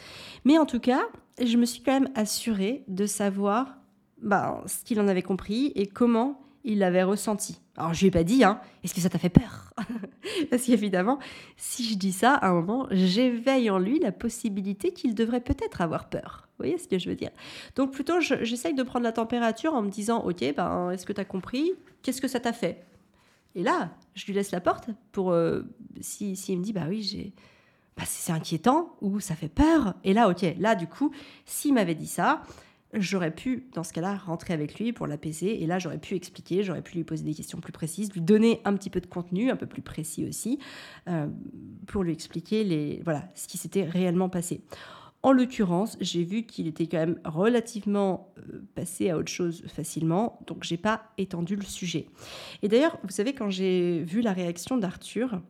Mais 0.45 0.59
en 0.59 0.67
tout 0.67 0.81
cas, 0.81 1.03
je 1.43 1.57
me 1.57 1.65
suis 1.65 1.83
quand 1.83 1.93
même 1.93 2.11
assurée 2.15 2.85
de 2.89 3.07
savoir 3.07 3.77
bah, 4.23 4.63
ce 4.67 4.85
qu'il 4.85 5.01
en 5.01 5.09
avait 5.09 5.23
compris 5.23 5.73
et 5.75 5.87
comment 5.87 6.41
il 6.65 6.79
l'avait 6.79 7.03
ressenti. 7.03 7.59
Alors 7.77 7.95
je 7.95 8.01
lui 8.01 8.09
ai 8.09 8.11
pas 8.11 8.25
dit, 8.25 8.45
hein, 8.45 8.61
est-ce 8.85 8.95
que 8.95 9.01
ça 9.01 9.09
t'a 9.09 9.19
fait 9.19 9.31
peur? 9.31 9.73
Parce 10.51 10.65
qu'évidemment, 10.65 11.19
si 11.57 11.85
je 11.85 11.97
dis 11.97 12.13
ça, 12.13 12.35
à 12.35 12.49
un 12.49 12.53
moment, 12.53 12.87
j'éveille 12.91 13.71
en 13.71 13.79
lui 13.79 13.99
la 13.99 14.13
possibilité 14.13 14.93
qu'il 14.93 15.15
devrait 15.15 15.41
peut-être 15.41 15.81
avoir 15.81 16.11
peur. 16.11 16.49
Vous 16.51 16.65
voyez 16.65 16.77
ce 16.77 16.89
que 16.89 16.99
je 16.99 17.09
veux 17.09 17.17
dire? 17.17 17.31
Donc 17.77 17.93
plutôt, 17.93 18.21
j'essaye 18.21 18.75
de 18.75 18.83
prendre 18.83 19.05
la 19.05 19.13
température 19.13 19.75
en 19.75 19.81
me 19.81 19.89
disant, 19.89 20.23
ok, 20.23 20.55
ben, 20.55 20.91
est-ce 20.91 21.07
que 21.07 21.15
tu 21.15 21.25
compris? 21.25 21.73
Qu'est-ce 22.03 22.21
que 22.21 22.29
ça 22.29 22.41
t'a 22.41 22.53
fait? 22.53 22.85
Et 23.55 23.63
là, 23.63 23.91
je 24.15 24.27
lui 24.27 24.33
laisse 24.33 24.53
la 24.53 24.61
porte 24.61 24.91
pour, 25.13 25.33
euh, 25.33 25.63
s'il 26.01 26.37
si, 26.37 26.57
me 26.57 26.63
dit, 26.63 26.73
bah 26.73 26.87
oui, 26.89 27.03
j'ai... 27.03 27.33
Bah, 27.97 28.05
c'est 28.07 28.33
inquiétant 28.33 28.97
ou 29.01 29.21
ça 29.21 29.35
fait 29.35 29.49
peur. 29.49 29.95
Et 30.05 30.15
là, 30.15 30.31
ok, 30.31 30.47
là, 30.59 30.75
du 30.75 30.87
coup, 30.87 31.13
s'il 31.45 31.75
m'avait 31.75 31.97
dit 31.97 32.07
ça, 32.07 32.43
j'aurais 32.95 33.31
pu, 33.31 33.69
dans 33.75 33.83
ce 33.83 33.93
cas-là, 33.93 34.17
rentrer 34.17 34.55
avec 34.55 34.79
lui 34.79 34.93
pour 34.93 35.07
l'apaiser. 35.07 35.63
Et 35.63 35.67
là, 35.67 35.79
j'aurais 35.79 35.99
pu 35.99 36.15
expliquer, 36.15 36.63
j'aurais 36.63 36.83
pu 36.83 36.97
lui 36.97 37.05
poser 37.05 37.25
des 37.25 37.35
questions 37.35 37.61
plus 37.61 37.73
précises, 37.73 38.13
lui 38.13 38.21
donner 38.21 38.61
un 38.65 38.75
petit 38.75 38.91
peu 38.91 39.01
de 39.01 39.07
contenu, 39.07 39.51
un 39.51 39.57
peu 39.57 39.67
plus 39.67 39.83
précis 39.83 40.27
aussi, 40.27 40.59
euh, 41.09 41.27
pour 41.87 42.03
lui 42.03 42.13
expliquer 42.13 43.01
voilà, 43.05 43.29
ce 43.35 43.49
qui 43.49 43.59
s'était 43.59 43.85
réellement 43.85 44.29
passé. 44.29 44.63
En 45.23 45.33
l'occurrence, 45.33 45.99
j'ai 46.01 46.25
vu 46.25 46.45
qu'il 46.45 46.67
était 46.67 46.87
quand 46.87 46.99
même 46.99 47.21
relativement 47.25 48.33
euh, 48.39 48.63
passé 48.75 49.11
à 49.11 49.19
autre 49.19 49.31
chose 49.31 49.63
facilement, 49.67 50.39
donc 50.47 50.65
j'ai 50.65 50.79
pas 50.79 51.03
étendu 51.19 51.57
le 51.57 51.65
sujet. 51.65 52.07
Et 52.63 52.69
d'ailleurs, 52.69 52.99
vous 53.03 53.11
savez, 53.11 53.35
quand 53.35 53.51
j'ai 53.51 54.03
vu 54.03 54.23
la 54.23 54.33
réaction 54.33 54.79
d'Arthur, 54.79 55.43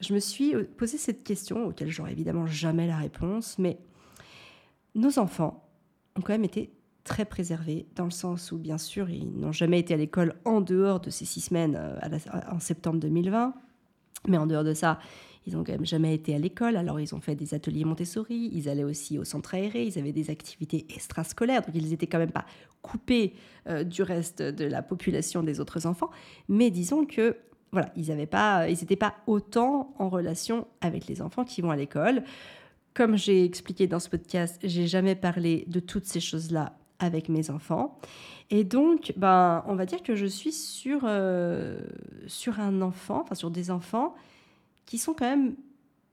je 0.00 0.14
me 0.14 0.18
suis 0.18 0.54
euh, 0.54 0.64
posé 0.78 0.96
cette 0.96 1.24
question, 1.24 1.66
auquel 1.66 1.90
j'aurais 1.90 2.12
évidemment 2.12 2.46
jamais 2.46 2.86
la 2.86 2.96
réponse, 2.96 3.58
mais 3.58 3.78
nos 4.94 5.18
enfants 5.18 5.68
ont 6.16 6.22
quand 6.22 6.32
même 6.32 6.44
été 6.44 6.72
très 7.04 7.26
préservés, 7.26 7.86
dans 7.96 8.04
le 8.04 8.10
sens 8.10 8.50
où, 8.50 8.58
bien 8.58 8.78
sûr, 8.78 9.10
ils 9.10 9.30
n'ont 9.38 9.52
jamais 9.52 9.78
été 9.78 9.92
à 9.92 9.98
l'école 9.98 10.36
en 10.46 10.62
dehors 10.62 11.00
de 11.00 11.10
ces 11.10 11.26
six 11.26 11.40
semaines 11.40 11.76
euh, 11.78 11.98
en 12.50 12.60
septembre 12.60 12.98
2020. 13.00 13.54
Mais 14.26 14.36
en 14.36 14.46
dehors 14.46 14.64
de 14.64 14.74
ça, 14.74 14.98
ils 15.48 15.56
n'ont 15.56 15.64
quand 15.64 15.72
même 15.72 15.86
jamais 15.86 16.14
été 16.14 16.34
à 16.34 16.38
l'école. 16.38 16.76
Alors, 16.76 17.00
ils 17.00 17.14
ont 17.14 17.20
fait 17.20 17.34
des 17.34 17.54
ateliers 17.54 17.84
Montessori, 17.84 18.50
ils 18.52 18.68
allaient 18.68 18.84
aussi 18.84 19.18
au 19.18 19.24
centre 19.24 19.54
aéré, 19.54 19.84
ils 19.84 19.98
avaient 19.98 20.12
des 20.12 20.30
activités 20.30 20.86
extrascolaires, 20.94 21.62
donc 21.62 21.74
ils 21.74 21.88
n'étaient 21.88 22.06
quand 22.06 22.18
même 22.18 22.30
pas 22.30 22.44
coupés 22.82 23.34
euh, 23.66 23.82
du 23.82 24.02
reste 24.02 24.42
de 24.42 24.64
la 24.66 24.82
population 24.82 25.42
des 25.42 25.58
autres 25.58 25.86
enfants. 25.86 26.10
Mais 26.48 26.70
disons 26.70 27.06
que 27.06 27.36
voilà, 27.72 27.90
ils 27.96 28.08
n'étaient 28.08 28.26
pas, 28.26 28.66
pas 29.00 29.14
autant 29.26 29.94
en 29.98 30.08
relation 30.08 30.66
avec 30.80 31.06
les 31.06 31.22
enfants 31.22 31.44
qui 31.44 31.62
vont 31.62 31.70
à 31.70 31.76
l'école. 31.76 32.22
Comme 32.94 33.16
j'ai 33.16 33.44
expliqué 33.44 33.86
dans 33.86 34.00
ce 34.00 34.08
podcast, 34.08 34.58
j'ai 34.62 34.86
jamais 34.86 35.14
parlé 35.14 35.64
de 35.66 35.80
toutes 35.80 36.04
ces 36.04 36.20
choses-là 36.20 36.76
avec 36.98 37.28
mes 37.28 37.48
enfants. 37.48 37.98
Et 38.50 38.64
donc, 38.64 39.12
ben, 39.16 39.64
on 39.66 39.74
va 39.74 39.86
dire 39.86 40.02
que 40.02 40.14
je 40.14 40.26
suis 40.26 40.52
sur, 40.52 41.00
euh, 41.04 41.80
sur 42.26 42.60
un 42.60 42.82
enfant, 42.82 43.22
enfin 43.22 43.34
sur 43.34 43.50
des 43.50 43.70
enfants 43.70 44.14
qui 44.88 44.96
sont 44.96 45.12
quand 45.12 45.28
même 45.28 45.54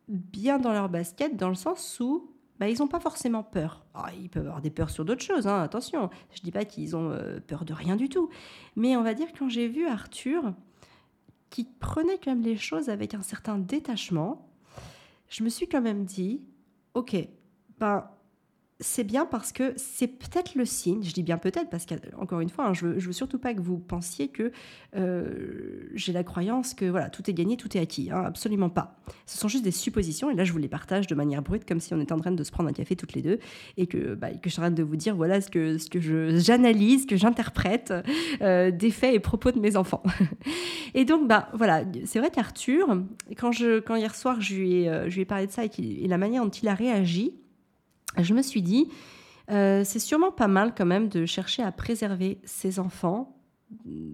bien 0.09 0.59
dans 0.59 0.73
leur 0.73 0.89
basket, 0.89 1.37
dans 1.37 1.47
le 1.47 1.55
sens 1.55 1.97
où 2.01 2.29
ben, 2.59 2.67
ils 2.67 2.79
n'ont 2.79 2.89
pas 2.89 2.99
forcément 2.99 3.41
peur. 3.41 3.85
Ah, 3.93 4.11
ils 4.19 4.29
peuvent 4.29 4.45
avoir 4.45 4.61
des 4.61 4.69
peurs 4.69 4.89
sur 4.89 5.05
d'autres 5.05 5.23
choses, 5.23 5.47
hein, 5.47 5.61
attention. 5.61 6.09
Je 6.33 6.41
ne 6.41 6.43
dis 6.43 6.51
pas 6.51 6.65
qu'ils 6.65 6.95
ont 6.95 7.09
euh, 7.11 7.39
peur 7.39 7.63
de 7.63 7.73
rien 7.73 7.95
du 7.95 8.09
tout. 8.09 8.29
Mais 8.75 8.97
on 8.97 9.01
va 9.01 9.13
dire 9.13 9.27
quand 9.37 9.47
j'ai 9.47 9.69
vu 9.69 9.87
Arthur, 9.87 10.53
qui 11.49 11.63
prenait 11.63 12.17
quand 12.17 12.31
même 12.31 12.43
les 12.43 12.57
choses 12.57 12.89
avec 12.89 13.13
un 13.13 13.21
certain 13.21 13.57
détachement, 13.57 14.45
je 15.29 15.43
me 15.43 15.49
suis 15.49 15.69
quand 15.69 15.81
même 15.81 16.03
dit, 16.03 16.41
ok, 16.95 17.15
ben 17.79 18.09
c'est 18.81 19.05
bien 19.05 19.25
parce 19.25 19.53
que 19.53 19.73
c'est 19.77 20.07
peut-être 20.07 20.55
le 20.55 20.65
signe, 20.65 21.01
je 21.01 21.13
dis 21.13 21.23
bien 21.23 21.37
peut-être 21.37 21.69
parce 21.69 21.85
qu'encore 21.85 22.41
une 22.41 22.49
fois, 22.49 22.67
hein, 22.67 22.73
je, 22.73 22.85
veux, 22.85 22.99
veux 22.99 23.13
surtout 23.13 23.39
pas 23.39 23.53
que 23.53 23.61
vous 23.61 23.77
pensiez 23.77 24.27
que 24.27 24.51
euh, 24.97 25.87
j'ai 25.93 26.11
la 26.11 26.25
croyance 26.25 26.73
que 26.73 26.83
voilà 26.83 27.09
tout 27.09 27.29
est 27.29 27.33
gagné, 27.33 27.55
tout 27.55 27.77
est 27.77 27.79
acquis, 27.79 28.11
hein, 28.11 28.23
absolument 28.25 28.69
pas. 28.69 28.97
Ce 29.27 29.37
sont 29.37 29.47
juste 29.47 29.63
des 29.63 29.71
suppositions 29.71 30.29
et 30.29 30.35
là 30.35 30.43
je 30.43 30.51
vous 30.51 30.57
les 30.57 30.67
partage 30.67 31.07
de 31.07 31.15
manière 31.15 31.41
brute 31.41 31.65
comme 31.65 31.79
si 31.79 31.93
on 31.93 32.01
était 32.01 32.11
en 32.11 32.19
train 32.19 32.33
de 32.33 32.43
se 32.43 32.51
prendre 32.51 32.69
un 32.69 32.73
café 32.73 32.97
toutes 32.97 33.13
les 33.13 33.21
deux 33.21 33.39
et 33.77 33.87
que, 33.87 34.13
bah, 34.13 34.27
je 34.43 34.49
suis 34.49 34.59
en 34.59 34.63
train 34.63 34.71
de 34.71 34.83
vous 34.83 34.97
dire 34.97 35.15
voilà 35.15 35.39
ce 35.39 35.49
que, 35.49 35.77
que 35.87 36.37
j'analyse, 36.37 37.05
que 37.05 37.15
j'interprète 37.15 37.93
euh, 38.41 38.71
des 38.71 38.91
faits 38.91 39.15
et 39.15 39.19
propos 39.21 39.51
de 39.51 39.59
mes 39.59 39.77
enfants. 39.77 40.03
et 40.93 41.05
donc 41.05 41.29
bah 41.29 41.47
voilà, 41.53 41.85
c'est 42.03 42.19
vrai 42.19 42.29
qu'Arthur, 42.29 43.03
quand, 43.37 43.53
je, 43.53 43.81
hier 43.97 44.15
soir 44.15 44.41
je 44.41 44.55
lui 44.55 44.81
ai, 44.81 44.89
euh, 44.89 45.09
je 45.09 45.15
lui 45.15 45.21
ai 45.21 45.25
parlé 45.25 45.47
de 45.47 45.51
ça 45.53 45.63
et, 45.63 45.69
et 45.77 46.07
la 46.09 46.17
manière 46.17 46.43
dont 46.43 46.49
il 46.49 46.67
a 46.67 46.73
réagi, 46.73 47.35
je 48.17 48.33
me 48.33 48.41
suis 48.41 48.61
dit, 48.61 48.89
euh, 49.51 49.83
c'est 49.83 49.99
sûrement 49.99 50.31
pas 50.31 50.47
mal 50.47 50.73
quand 50.75 50.85
même 50.85 51.09
de 51.09 51.25
chercher 51.25 51.63
à 51.63 51.71
préserver 51.71 52.39
ses 52.43 52.79
enfants 52.79 53.35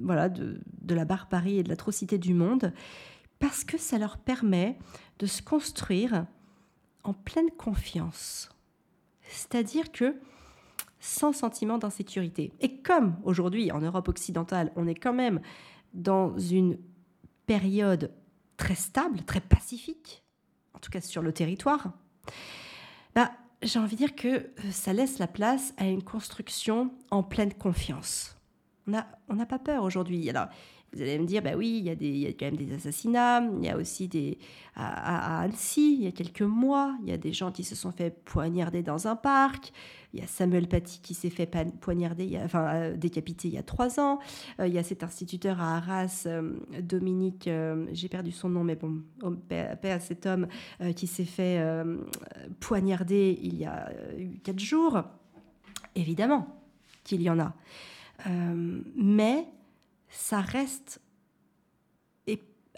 voilà, 0.01 0.29
de, 0.29 0.59
la 0.89 1.05
barbarie 1.05 1.59
et 1.59 1.63
de 1.63 1.69
l'atrocité 1.69 2.17
du 2.17 2.33
monde, 2.33 2.73
parce 3.39 3.63
que 3.63 3.77
ça 3.77 3.97
leur 3.97 4.17
permet 4.17 4.77
de 5.19 5.25
se 5.25 5.41
construire 5.41 6.25
en 7.03 7.13
pleine 7.13 7.49
confiance. 7.51 8.49
C'est-à-dire 9.27 9.91
que 9.91 10.15
sans 10.99 11.33
sentiment 11.33 11.79
d'insécurité. 11.79 12.53
Et 12.59 12.77
comme 12.77 13.15
aujourd'hui, 13.23 13.71
en 13.71 13.79
Europe 13.79 14.07
occidentale, 14.07 14.71
on 14.75 14.87
est 14.87 14.95
quand 14.95 15.13
même 15.13 15.41
dans 15.93 16.37
une 16.37 16.77
période 17.47 18.11
très 18.57 18.75
stable, 18.75 19.23
très 19.23 19.41
pacifique, 19.41 20.23
en 20.75 20.79
tout 20.79 20.91
cas 20.91 21.01
sur 21.01 21.23
le 21.23 21.33
territoire, 21.33 21.91
j'ai 23.61 23.79
envie 23.79 23.95
de 23.95 24.01
dire 24.01 24.15
que 24.15 24.27
euh, 24.27 24.71
ça 24.71 24.93
laisse 24.93 25.19
la 25.19 25.27
place 25.27 25.73
à 25.77 25.85
une 25.85 26.03
construction 26.03 26.91
en 27.11 27.23
pleine 27.23 27.53
confiance. 27.53 28.35
On 28.87 29.35
n'a 29.35 29.45
pas 29.45 29.59
peur 29.59 29.83
aujourd'hui. 29.83 30.29
Alors, 30.29 30.47
vous 30.93 31.01
allez 31.01 31.17
me 31.19 31.25
dire, 31.25 31.41
bah 31.41 31.51
oui, 31.55 31.77
il 31.79 31.85
y, 31.85 31.89
a 31.89 31.95
des, 31.95 32.09
il 32.09 32.17
y 32.17 32.27
a 32.27 32.33
quand 32.33 32.45
même 32.45 32.57
des 32.57 32.73
assassinats, 32.73 33.41
il 33.41 33.65
y 33.65 33.69
a 33.69 33.77
aussi 33.77 34.07
des... 34.07 34.37
À, 34.75 35.41
Annecy, 35.41 35.95
il 35.99 36.03
y 36.03 36.07
a 36.07 36.11
quelques 36.11 36.41
mois, 36.41 36.95
il 37.03 37.09
y 37.09 37.13
a 37.13 37.17
des 37.17 37.33
gens 37.33 37.51
qui 37.51 37.63
se 37.63 37.75
sont 37.75 37.91
fait 37.91 38.09
poignarder 38.23 38.83
dans 38.83 39.07
un 39.07 39.15
parc, 39.15 39.73
il 40.13 40.19
y 40.19 40.23
a 40.23 40.27
Samuel 40.27 40.67
Paty 40.67 40.99
qui 41.01 41.13
s'est 41.13 41.29
fait 41.29 41.49
poignarder, 41.79 42.39
enfin 42.43 42.67
euh, 42.67 42.97
décapité 42.97 43.47
il 43.47 43.53
y 43.53 43.57
a 43.57 43.63
trois 43.63 43.99
ans, 43.99 44.19
euh, 44.59 44.67
il 44.67 44.73
y 44.73 44.77
a 44.77 44.83
cet 44.83 45.03
instituteur 45.03 45.61
à 45.61 45.77
Arras, 45.77 46.23
euh, 46.25 46.53
Dominique, 46.81 47.49
j'ai 47.91 48.09
perdu 48.09 48.31
son 48.31 48.49
nom, 48.49 48.63
mais 48.63 48.75
bon, 48.75 49.01
paix, 49.47 49.91
à 49.91 49.99
cet 49.99 50.25
homme, 50.25 50.47
qui 50.95 51.07
s'est 51.07 51.25
fait 51.25 51.61
poignarder 52.59 53.37
il 53.41 53.57
y 53.57 53.65
a 53.65 53.91
quatre 54.43 54.59
jours. 54.59 55.01
Évidemment 55.95 56.47
qu'il 57.03 57.21
y 57.21 57.29
en 57.29 57.39
a. 57.39 57.53
mais 58.95 59.45
ça 60.11 60.41
reste 60.41 61.01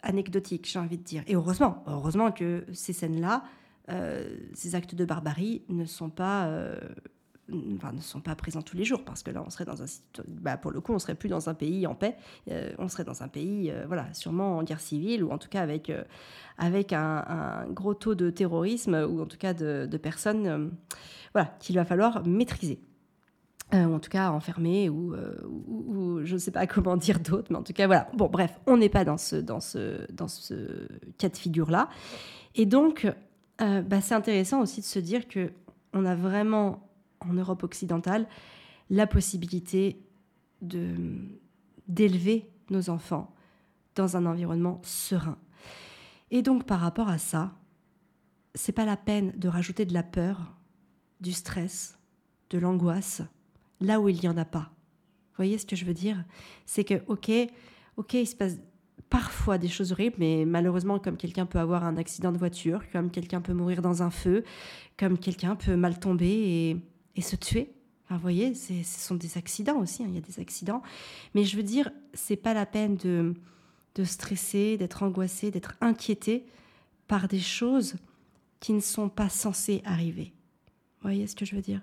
anecdotique, 0.04 0.68
j'ai 0.70 0.80
envie 0.80 0.98
de 0.98 1.04
dire. 1.04 1.24
Et 1.28 1.36
heureusement, 1.36 1.84
heureusement 1.88 2.32
que 2.32 2.66
ces 2.74 2.94
scènes-là, 2.94 3.44
euh, 3.90 4.38
ces 4.54 4.76
actes 4.76 4.96
de 4.96 5.06
barbarie 5.06 5.64
ne 5.70 5.86
sont 5.86 6.10
pas, 6.10 6.46
euh, 6.48 6.78
ne 7.50 8.02
sont 8.02 8.22
pas 8.22 8.36
présents 8.36 8.62
tous 8.62 8.78
les 8.78 8.86
jours, 8.86 9.04
parce 9.04 9.24
que 9.24 9.32
là, 9.32 9.44
on 9.46 9.50
serait 9.50 9.66
dans 9.66 9.82
un, 9.82 9.86
bah, 10.28 10.58
pour 10.58 10.72
le 10.72 10.82
coup, 10.82 10.94
on 10.94 11.00
serait 11.00 11.16
plus 11.16 11.30
dans 11.30 11.50
un 11.50 11.54
pays 11.54 11.88
en 11.88 11.96
paix, 11.96 12.16
euh, 12.50 12.74
on 12.78 12.88
serait 12.90 13.06
dans 13.06 13.24
un 13.24 13.28
pays, 13.28 13.74
voilà, 13.88 14.14
sûrement 14.14 14.58
en 14.58 14.64
guerre 14.64 14.82
civile 14.82 15.24
ou 15.24 15.32
en 15.32 15.38
tout 15.38 15.50
cas 15.50 15.62
avec 15.62 15.92
avec 16.58 16.94
un, 16.94 17.66
gros 17.70 17.96
taux 17.96 18.16
de 18.16 18.30
terrorisme 18.30 18.96
ou 19.10 19.22
en 19.22 19.26
tout 19.26 19.38
cas 19.38 19.54
de, 19.54 19.88
de 19.90 19.98
personnes, 19.98 20.72
voilà, 21.34 21.56
qu'il 21.60 21.76
va 21.76 21.86
falloir 21.86 22.26
maîtriser. 22.28 22.80
Euh, 23.74 23.86
ou 23.86 23.95
en 23.95 23.99
tout 23.99 24.09
cas 24.09 24.30
enfermé, 24.30 24.88
ou, 24.88 25.15
euh, 25.15 25.36
ou, 25.47 26.19
je 26.24 26.34
ne 26.34 26.38
sais 26.38 26.51
pas 26.51 26.67
comment 26.67 26.95
dire 26.95 27.19
d'autre, 27.19 27.47
mais 27.49 27.57
en 27.57 27.63
tout 27.63 27.74
cas 27.74 27.88
voilà. 27.88 28.07
Bon, 28.13 28.28
bref, 28.28 28.59
on 28.67 28.78
n'est 28.78 28.89
pas 28.89 29.03
dans 29.03 29.17
ce, 29.17 29.36
dans, 29.36 29.59
ce, 29.59 30.11
dans 30.11 30.28
ce 30.28 30.88
cas 31.17 31.30
de 31.30 31.38
figure-là. 31.38 31.89
Et 32.55 32.67
donc, 32.67 33.11
euh, 33.61 33.82
bah, 33.82 34.01
c'est 34.01 34.13
intéressant 34.13 34.61
aussi 34.61 34.82
de 34.82 34.86
se 34.86 34.99
dire 34.99 35.28
que 35.28 35.51
on 35.93 36.05
a 36.05 36.15
vraiment, 36.15 36.88
en 37.19 37.34
Europe 37.34 37.63
occidentale, 37.63 38.28
la 38.89 39.07
possibilité 39.07 40.03
de 40.61 40.95
d'élever 41.88 42.49
nos 42.69 42.89
enfants 42.89 43.34
dans 43.95 44.15
un 44.15 44.26
environnement 44.26 44.80
serein. 44.84 45.38
Et 46.32 46.41
donc 46.41 46.65
par 46.65 46.80
rapport 46.80 47.09
à 47.09 47.17
ça, 47.17 47.51
c'est 48.55 48.71
pas 48.71 48.86
la 48.86 48.95
peine 48.95 49.34
de 49.38 49.49
rajouter 49.49 49.86
de 49.86 49.93
la 49.93 50.03
peur, 50.03 50.55
du 51.19 51.34
stress, 51.34 51.99
de 52.49 52.57
l'angoisse 52.57 53.21
là 53.82 53.99
où 53.99 54.09
il 54.09 54.19
n'y 54.19 54.28
en 54.28 54.38
a 54.38 54.45
pas. 54.45 54.71
Vous 55.34 55.38
voyez 55.38 55.57
ce 55.57 55.65
que 55.65 55.76
je 55.76 55.86
veux 55.86 55.93
dire? 55.93 56.24
C'est 56.65 56.84
que 56.84 57.01
OK, 57.07 57.32
OK, 57.97 58.13
il 58.13 58.28
se 58.28 58.36
passe 58.36 58.57
parfois 59.09 59.57
des 59.57 59.67
choses 59.67 59.91
horribles, 59.91 60.15
mais 60.19 60.45
malheureusement, 60.45 60.99
comme 60.99 61.17
quelqu'un 61.17 61.45
peut 61.45 61.59
avoir 61.59 61.84
un 61.84 61.97
accident 61.97 62.32
de 62.32 62.38
voiture, 62.38 62.82
comme 62.91 63.11
quelqu'un 63.11 63.41
peut 63.41 63.53
mourir 63.53 63.82
dans 63.82 64.01
un 64.01 64.09
feu, 64.09 64.43
comme 64.97 65.17
quelqu'un 65.17 65.55
peut 65.55 65.76
mal 65.76 65.99
tomber 65.99 66.80
et, 67.15 67.21
se 67.21 67.36
tuer. 67.36 67.71
vous 68.09 68.17
voyez, 68.17 68.55
ce 68.55 68.84
sont 68.84 69.15
des 69.15 69.38
accidents 69.38 69.78
aussi, 69.78 70.03
hein, 70.03 70.07
il 70.09 70.15
y 70.15 70.17
a 70.17 70.21
des 70.21 70.39
accidents. 70.39 70.82
Mais 71.36 71.43
je 71.43 71.55
veux 71.57 71.63
dire, 71.63 71.91
c'est 72.13 72.36
pas 72.36 72.53
la 72.53 72.65
peine 72.65 72.95
de, 72.97 73.36
de 73.95 74.03
stresser, 74.03 74.78
d'être 74.78 75.03
angoissé, 75.03 75.51
d'être 75.51 75.76
inquiété 75.82 76.45
par 77.07 77.28
des 77.28 77.39
choses 77.39 77.95
qui 78.59 78.74
ne 78.74 78.80
sont 78.80 79.09
pas 79.09 79.30
censées 79.30 79.82
arriver. 79.86 80.34
Vous 80.97 81.09
voyez 81.09 81.28
ce 81.28 81.36
que 81.36 81.45
je 81.45 81.55
veux 81.55 81.61
dire? 81.61 81.82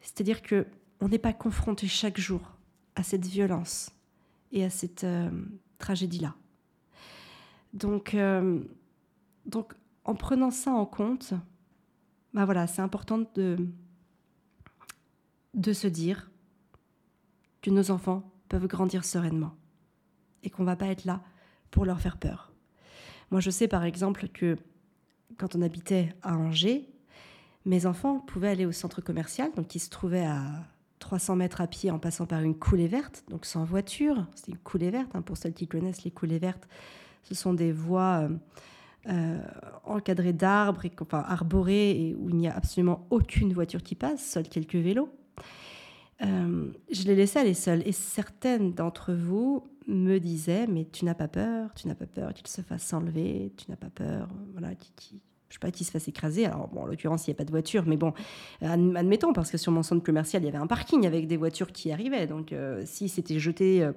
C'est-à-dire 0.00 0.42
que 0.42 0.66
on 1.04 1.08
n'est 1.08 1.18
pas 1.18 1.34
confronté 1.34 1.86
chaque 1.86 2.18
jour 2.18 2.40
à 2.94 3.02
cette 3.02 3.26
violence 3.26 3.90
et 4.52 4.64
à 4.64 4.70
cette 4.70 5.04
euh, 5.04 5.30
tragédie-là. 5.76 6.34
Donc, 7.74 8.14
euh, 8.14 8.62
donc, 9.44 9.74
en 10.06 10.14
prenant 10.14 10.50
ça 10.50 10.72
en 10.72 10.86
compte, 10.86 11.34
bah 12.32 12.46
voilà, 12.46 12.66
c'est 12.66 12.80
important 12.80 13.18
de, 13.34 13.68
de 15.52 15.72
se 15.74 15.86
dire 15.86 16.30
que 17.60 17.68
nos 17.68 17.90
enfants 17.90 18.32
peuvent 18.48 18.66
grandir 18.66 19.04
sereinement 19.04 19.54
et 20.42 20.48
qu'on 20.48 20.64
va 20.64 20.74
pas 20.74 20.86
être 20.86 21.04
là 21.04 21.22
pour 21.70 21.84
leur 21.84 22.00
faire 22.00 22.16
peur. 22.16 22.50
Moi, 23.30 23.40
je 23.40 23.50
sais 23.50 23.68
par 23.68 23.84
exemple 23.84 24.28
que 24.28 24.56
quand 25.36 25.54
on 25.54 25.60
habitait 25.60 26.14
à 26.22 26.34
Angers, 26.34 26.88
mes 27.66 27.84
enfants 27.84 28.20
pouvaient 28.20 28.48
aller 28.48 28.64
au 28.64 28.72
centre 28.72 29.02
commercial, 29.02 29.52
donc 29.54 29.68
qui 29.68 29.80
se 29.80 29.90
trouvait 29.90 30.24
à 30.24 30.64
300 31.04 31.36
mètres 31.36 31.60
à 31.60 31.66
pied 31.66 31.90
en 31.90 31.98
passant 31.98 32.24
par 32.24 32.40
une 32.40 32.54
coulée 32.54 32.88
verte, 32.88 33.24
donc 33.28 33.44
sans 33.44 33.62
voiture. 33.62 34.26
C'est 34.34 34.48
une 34.48 34.56
coulée 34.56 34.90
verte, 34.90 35.14
hein, 35.14 35.20
pour 35.20 35.36
celles 35.36 35.52
qui 35.52 35.68
connaissent 35.68 36.02
les 36.02 36.10
coulées 36.10 36.38
vertes. 36.38 36.66
Ce 37.24 37.34
sont 37.34 37.52
des 37.52 37.72
voies 37.72 38.22
euh, 38.22 38.28
euh, 39.10 39.38
encadrées 39.84 40.32
d'arbres, 40.32 40.80
enfin 41.02 41.22
arborées, 41.28 41.90
et 41.90 42.14
où 42.14 42.30
il 42.30 42.36
n'y 42.36 42.48
a 42.48 42.56
absolument 42.56 43.06
aucune 43.10 43.52
voiture 43.52 43.82
qui 43.82 43.94
passe, 43.94 44.24
seuls 44.24 44.48
quelques 44.48 44.76
vélos. 44.76 45.10
Euh, 46.22 46.72
je 46.90 47.02
les 47.02 47.14
laissais 47.14 47.40
aller 47.40 47.52
seuls. 47.52 47.86
Et 47.86 47.92
certaines 47.92 48.72
d'entre 48.72 49.12
vous 49.12 49.68
me 49.86 50.16
disaient, 50.16 50.66
mais 50.66 50.86
tu 50.90 51.04
n'as 51.04 51.14
pas 51.14 51.28
peur, 51.28 51.74
tu 51.74 51.86
n'as 51.86 51.94
pas 51.94 52.06
peur 52.06 52.32
qu'il 52.32 52.46
se 52.46 52.62
fasse 52.62 52.90
enlever, 52.94 53.52
tu 53.58 53.70
n'as 53.70 53.76
pas 53.76 53.90
peur, 53.90 54.26
voilà, 54.52 54.74
qui, 54.74 55.20
je 55.54 55.60
sais 55.60 55.60
pas, 55.60 55.70
qui 55.70 55.84
se 55.84 55.92
fasse 55.92 56.08
écraser. 56.08 56.46
Alors, 56.46 56.66
bon, 56.66 56.82
en 56.82 56.86
l'occurrence, 56.86 57.28
il 57.28 57.30
n'y 57.30 57.34
a 57.34 57.36
pas 57.36 57.44
de 57.44 57.52
voiture, 57.52 57.84
mais 57.86 57.96
bon, 57.96 58.12
admettons, 58.60 59.32
parce 59.32 59.52
que 59.52 59.56
sur 59.56 59.70
mon 59.70 59.84
centre 59.84 60.02
commercial, 60.02 60.42
il 60.42 60.46
y 60.46 60.48
avait 60.48 60.58
un 60.58 60.66
parking 60.66 61.06
avec 61.06 61.28
des 61.28 61.36
voitures 61.36 61.70
qui 61.70 61.92
arrivaient. 61.92 62.26
Donc, 62.26 62.52
euh, 62.52 62.82
si 62.84 63.08
c'était 63.08 63.38
jeté 63.38 63.84
euh, 63.84 63.92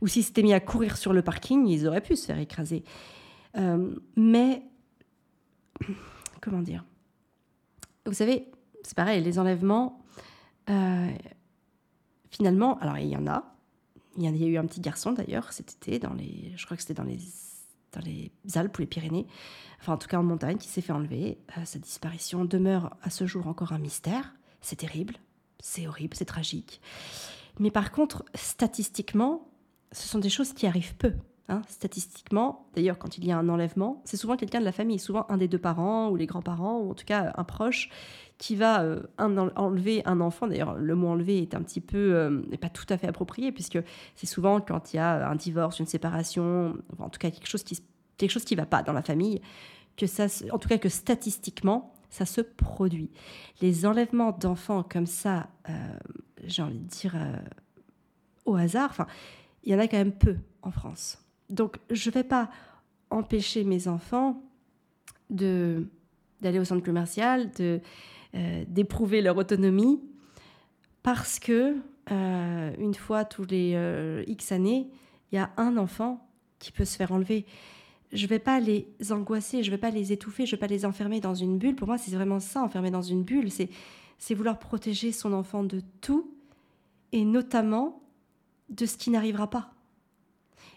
ou 0.00 0.08
si 0.08 0.24
c'était 0.24 0.42
mis 0.42 0.52
à 0.52 0.58
courir 0.58 0.96
sur 0.96 1.12
le 1.12 1.22
parking, 1.22 1.68
ils 1.68 1.86
auraient 1.86 2.00
pu 2.00 2.16
se 2.16 2.26
faire 2.26 2.40
écraser. 2.40 2.82
mais, 4.16 4.62
comment 6.40 6.62
dire? 6.62 6.84
Vous 8.04 8.14
savez, 8.14 8.46
c'est 8.82 8.96
pareil, 8.96 9.22
les 9.22 9.38
enlèvements, 9.38 10.02
finalement, 12.28 12.76
alors 12.80 12.98
il 12.98 13.08
y 13.08 13.16
en 13.16 13.28
a. 13.28 13.54
Il 14.16 14.24
y 14.24 14.44
a 14.44 14.48
eu 14.48 14.56
un 14.58 14.66
petit 14.66 14.80
garçon 14.80 15.12
d'ailleurs 15.12 15.52
cet 15.52 15.74
été, 15.74 16.00
dans 16.00 16.14
les, 16.14 16.52
je 16.56 16.64
crois 16.64 16.76
que 16.76 16.82
c'était 16.82 16.94
dans 16.94 17.04
les, 17.04 17.18
dans 17.92 18.00
les 18.00 18.32
Alpes 18.54 18.78
ou 18.78 18.82
les 18.82 18.86
Pyrénées, 18.86 19.26
enfin 19.80 19.94
en 19.94 19.98
tout 19.98 20.08
cas 20.08 20.18
en 20.18 20.22
montagne, 20.22 20.58
qui 20.58 20.68
s'est 20.68 20.80
fait 20.80 20.92
enlever. 20.92 21.38
Euh, 21.56 21.64
sa 21.64 21.78
disparition 21.78 22.44
demeure 22.44 22.96
à 23.02 23.10
ce 23.10 23.26
jour 23.26 23.46
encore 23.46 23.72
un 23.72 23.78
mystère. 23.78 24.34
C'est 24.60 24.76
terrible, 24.76 25.14
c'est 25.60 25.86
horrible, 25.86 26.16
c'est 26.16 26.24
tragique. 26.24 26.80
Mais 27.58 27.70
par 27.70 27.90
contre, 27.90 28.24
statistiquement, 28.34 29.48
ce 29.92 30.06
sont 30.06 30.18
des 30.18 30.30
choses 30.30 30.52
qui 30.52 30.66
arrivent 30.66 30.96
peu. 30.96 31.14
Hein. 31.50 31.62
Statistiquement, 31.68 32.66
d'ailleurs, 32.74 32.98
quand 32.98 33.16
il 33.16 33.24
y 33.24 33.32
a 33.32 33.38
un 33.38 33.48
enlèvement, 33.48 34.02
c'est 34.04 34.18
souvent 34.18 34.36
quelqu'un 34.36 34.60
de 34.60 34.66
la 34.66 34.72
famille, 34.72 34.98
souvent 34.98 35.24
un 35.30 35.38
des 35.38 35.48
deux 35.48 35.58
parents 35.58 36.10
ou 36.10 36.16
les 36.16 36.26
grands-parents, 36.26 36.80
ou 36.80 36.90
en 36.90 36.94
tout 36.94 37.06
cas 37.06 37.32
un 37.36 37.44
proche, 37.44 37.88
qui 38.36 38.54
va 38.54 38.82
euh, 38.82 39.02
enlever 39.18 40.02
un 40.04 40.20
enfant. 40.20 40.46
D'ailleurs, 40.46 40.74
le 40.74 40.94
mot 40.94 41.08
enlever 41.08 41.40
est 41.40 41.54
un 41.54 41.62
petit 41.62 41.80
peu, 41.80 42.14
euh, 42.14 42.42
n'est 42.50 42.58
pas 42.58 42.68
tout 42.68 42.84
à 42.90 42.98
fait 42.98 43.08
approprié, 43.08 43.50
puisque 43.50 43.78
c'est 44.14 44.26
souvent 44.26 44.60
quand 44.60 44.92
il 44.92 44.96
y 44.96 45.00
a 45.00 45.26
un 45.28 45.36
divorce, 45.36 45.78
une 45.78 45.86
séparation, 45.86 46.76
en 46.98 47.08
tout 47.08 47.18
cas 47.18 47.30
quelque 47.30 47.48
chose 47.48 47.62
qui 47.62 47.82
quelque 48.18 48.32
chose 48.32 48.44
qui 48.44 48.56
va 48.56 48.66
pas 48.66 48.82
dans 48.82 48.92
la 48.92 49.02
famille, 49.02 49.40
que 49.96 50.06
ça, 50.06 50.26
en 50.50 50.58
tout 50.58 50.68
cas 50.68 50.78
que 50.78 50.88
statistiquement, 50.88 51.94
ça 52.10 52.26
se 52.26 52.40
produit. 52.40 53.10
Les 53.60 53.86
enlèvements 53.86 54.32
d'enfants 54.32 54.82
comme 54.82 55.06
ça, 55.06 55.48
euh, 55.68 55.72
j'ai 56.44 56.62
envie 56.62 56.80
de 56.80 56.88
dire 56.88 57.14
au 58.44 58.56
hasard, 58.56 58.90
enfin, 58.90 59.06
il 59.62 59.72
y 59.72 59.74
en 59.76 59.78
a 59.78 59.86
quand 59.86 59.98
même 59.98 60.12
peu 60.12 60.36
en 60.62 60.72
France. 60.72 61.27
Donc, 61.50 61.78
je 61.90 62.08
ne 62.10 62.14
vais 62.14 62.24
pas 62.24 62.50
empêcher 63.10 63.64
mes 63.64 63.88
enfants 63.88 64.42
de 65.30 65.86
d'aller 66.40 66.60
au 66.60 66.64
centre 66.64 66.84
commercial, 66.84 67.50
de 67.52 67.80
euh, 68.34 68.64
d'éprouver 68.68 69.22
leur 69.22 69.36
autonomie, 69.36 70.00
parce 71.02 71.38
que 71.38 71.76
euh, 72.10 72.72
une 72.78 72.94
fois 72.94 73.24
tous 73.24 73.44
les 73.46 73.72
euh, 73.74 74.22
X 74.26 74.52
années, 74.52 74.88
il 75.32 75.36
y 75.36 75.38
a 75.38 75.50
un 75.56 75.76
enfant 75.76 76.28
qui 76.58 76.70
peut 76.70 76.84
se 76.84 76.96
faire 76.96 77.12
enlever. 77.12 77.44
Je 78.12 78.24
ne 78.24 78.28
vais 78.28 78.38
pas 78.38 78.60
les 78.60 78.86
angoisser, 79.10 79.62
je 79.62 79.70
ne 79.70 79.76
vais 79.76 79.80
pas 79.80 79.90
les 79.90 80.12
étouffer, 80.12 80.46
je 80.46 80.54
ne 80.54 80.56
vais 80.56 80.60
pas 80.60 80.72
les 80.72 80.84
enfermer 80.86 81.20
dans 81.20 81.34
une 81.34 81.58
bulle. 81.58 81.74
Pour 81.74 81.88
moi, 81.88 81.98
c'est 81.98 82.14
vraiment 82.14 82.40
ça, 82.40 82.62
enfermer 82.62 82.90
dans 82.90 83.02
une 83.02 83.22
bulle, 83.22 83.50
c'est 83.50 84.34
vouloir 84.34 84.58
protéger 84.58 85.10
son 85.12 85.32
enfant 85.32 85.64
de 85.64 85.80
tout, 86.00 86.30
et 87.12 87.24
notamment 87.24 88.02
de 88.68 88.86
ce 88.86 88.96
qui 88.96 89.10
n'arrivera 89.10 89.48
pas. 89.48 89.72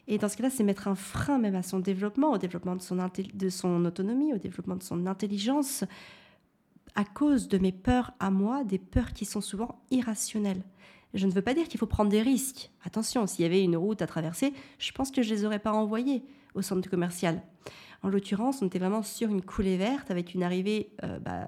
Et 0.07 0.17
dans 0.17 0.27
ce 0.27 0.37
cas-là, 0.37 0.49
c'est 0.49 0.63
mettre 0.63 0.87
un 0.87 0.95
frein 0.95 1.37
même 1.37 1.55
à 1.55 1.63
son 1.63 1.79
développement, 1.79 2.31
au 2.31 2.37
développement 2.37 2.75
de 2.75 2.81
son, 2.81 2.97
de 3.33 3.49
son 3.49 3.85
autonomie, 3.85 4.33
au 4.33 4.37
développement 4.37 4.75
de 4.75 4.83
son 4.83 5.05
intelligence, 5.05 5.83
à 6.95 7.03
cause 7.03 7.47
de 7.47 7.57
mes 7.57 7.71
peurs 7.71 8.11
à 8.19 8.31
moi, 8.31 8.63
des 8.63 8.79
peurs 8.79 9.13
qui 9.13 9.25
sont 9.25 9.41
souvent 9.41 9.81
irrationnelles. 9.91 10.63
Je 11.13 11.27
ne 11.27 11.31
veux 11.31 11.41
pas 11.41 11.53
dire 11.53 11.67
qu'il 11.67 11.79
faut 11.79 11.87
prendre 11.87 12.09
des 12.09 12.21
risques. 12.21 12.71
Attention, 12.85 13.27
s'il 13.27 13.43
y 13.43 13.45
avait 13.45 13.63
une 13.63 13.75
route 13.75 14.01
à 14.01 14.07
traverser, 14.07 14.53
je 14.79 14.91
pense 14.91 15.11
que 15.11 15.21
je 15.21 15.29
ne 15.29 15.35
les 15.35 15.45
aurais 15.45 15.59
pas 15.59 15.73
envoyés 15.73 16.23
au 16.55 16.61
centre 16.61 16.89
commercial. 16.89 17.41
En 18.03 18.09
l'occurrence, 18.09 18.61
on 18.61 18.67
était 18.67 18.79
vraiment 18.79 19.03
sur 19.03 19.29
une 19.29 19.43
coulée 19.43 19.77
verte 19.77 20.09
avec 20.09 20.33
une 20.33 20.41
arrivée 20.41 20.89
euh, 21.03 21.19
bah, 21.19 21.45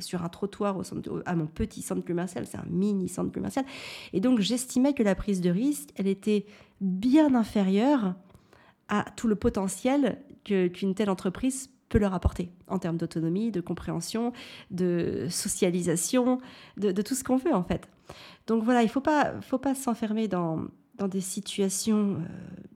sur 0.00 0.24
un 0.24 0.28
trottoir 0.28 0.76
au 0.76 0.82
centre, 0.82 1.22
à 1.26 1.36
mon 1.36 1.46
petit 1.46 1.80
centre 1.80 2.04
commercial. 2.04 2.46
C'est 2.46 2.58
un 2.58 2.66
mini 2.68 3.08
centre 3.08 3.30
commercial. 3.30 3.64
Et 4.12 4.20
donc, 4.20 4.40
j'estimais 4.40 4.94
que 4.94 5.02
la 5.02 5.14
prise 5.14 5.40
de 5.40 5.50
risque, 5.50 5.90
elle 5.96 6.08
était 6.08 6.46
bien 6.80 7.34
inférieure 7.34 8.14
à 8.88 9.04
tout 9.16 9.28
le 9.28 9.36
potentiel 9.36 10.18
qu'une 10.44 10.94
telle 10.94 11.08
entreprise 11.08 11.70
peut 11.88 11.98
leur 11.98 12.14
apporter 12.14 12.50
en 12.68 12.78
termes 12.78 12.96
d'autonomie, 12.96 13.52
de 13.52 13.60
compréhension, 13.60 14.32
de 14.70 15.26
socialisation, 15.30 16.38
de, 16.78 16.90
tout 17.02 17.14
ce 17.14 17.22
qu'on 17.22 17.36
veut 17.36 17.54
en 17.54 17.62
fait. 17.62 17.88
Donc 18.46 18.64
voilà, 18.64 18.82
il 18.82 18.86
ne 18.86 18.90
faut 18.90 19.00
pas, 19.00 19.74
s'enfermer 19.74 20.26
dans, 20.26 20.64
dans 20.96 21.06
des 21.06 21.20
situations 21.20 22.14
euh, 22.14 22.26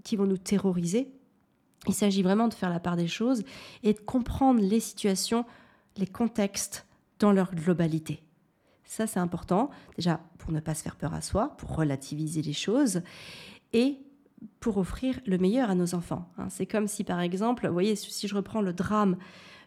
qui 0.05 0.17
vont 0.17 0.27
nous 0.27 0.37
terroriser. 0.37 1.16
Il 1.87 1.95
s'agit 1.95 2.23
vraiment 2.23 2.49
de 2.49 2.55
faire 2.55 2.71
la 2.71 2.81
part 2.81 2.97
des 2.97 3.09
choses 3.09 3.43
et 3.83 3.93
de 3.93 4.01
comprendre 4.01 4.61
les 4.61 4.81
situations, 4.81 5.45
les 5.97 6.07
contextes 6.07 6.87
dans 7.19 7.33
leur 7.33 7.55
globalité. 7.55 8.23
Ça, 8.85 9.07
c'est 9.07 9.19
important, 9.19 9.71
déjà 9.97 10.21
pour 10.39 10.53
ne 10.53 10.61
pas 10.61 10.75
se 10.75 10.83
faire 10.83 10.97
peur 10.97 11.13
à 11.15 11.21
soi, 11.21 11.57
pour 11.59 11.75
relativiser 11.77 12.43
les 12.43 12.53
choses 12.53 13.03
et 13.73 13.99
pour 14.61 14.79
offrir 14.79 15.19
le 15.27 15.39
meilleur 15.39 15.71
à 15.71 15.75
nos 15.75 15.95
enfants. 15.95 16.29
Hein. 16.39 16.49
C'est 16.51 16.67
comme 16.67 16.87
si, 16.87 17.05
par 17.05 17.21
exemple, 17.21 17.67
vous 17.67 17.73
voyez, 17.73 17.97
si 17.97 18.29
je 18.29 18.35
reprends 18.35 18.61
le 18.61 18.73
drame 18.73 19.17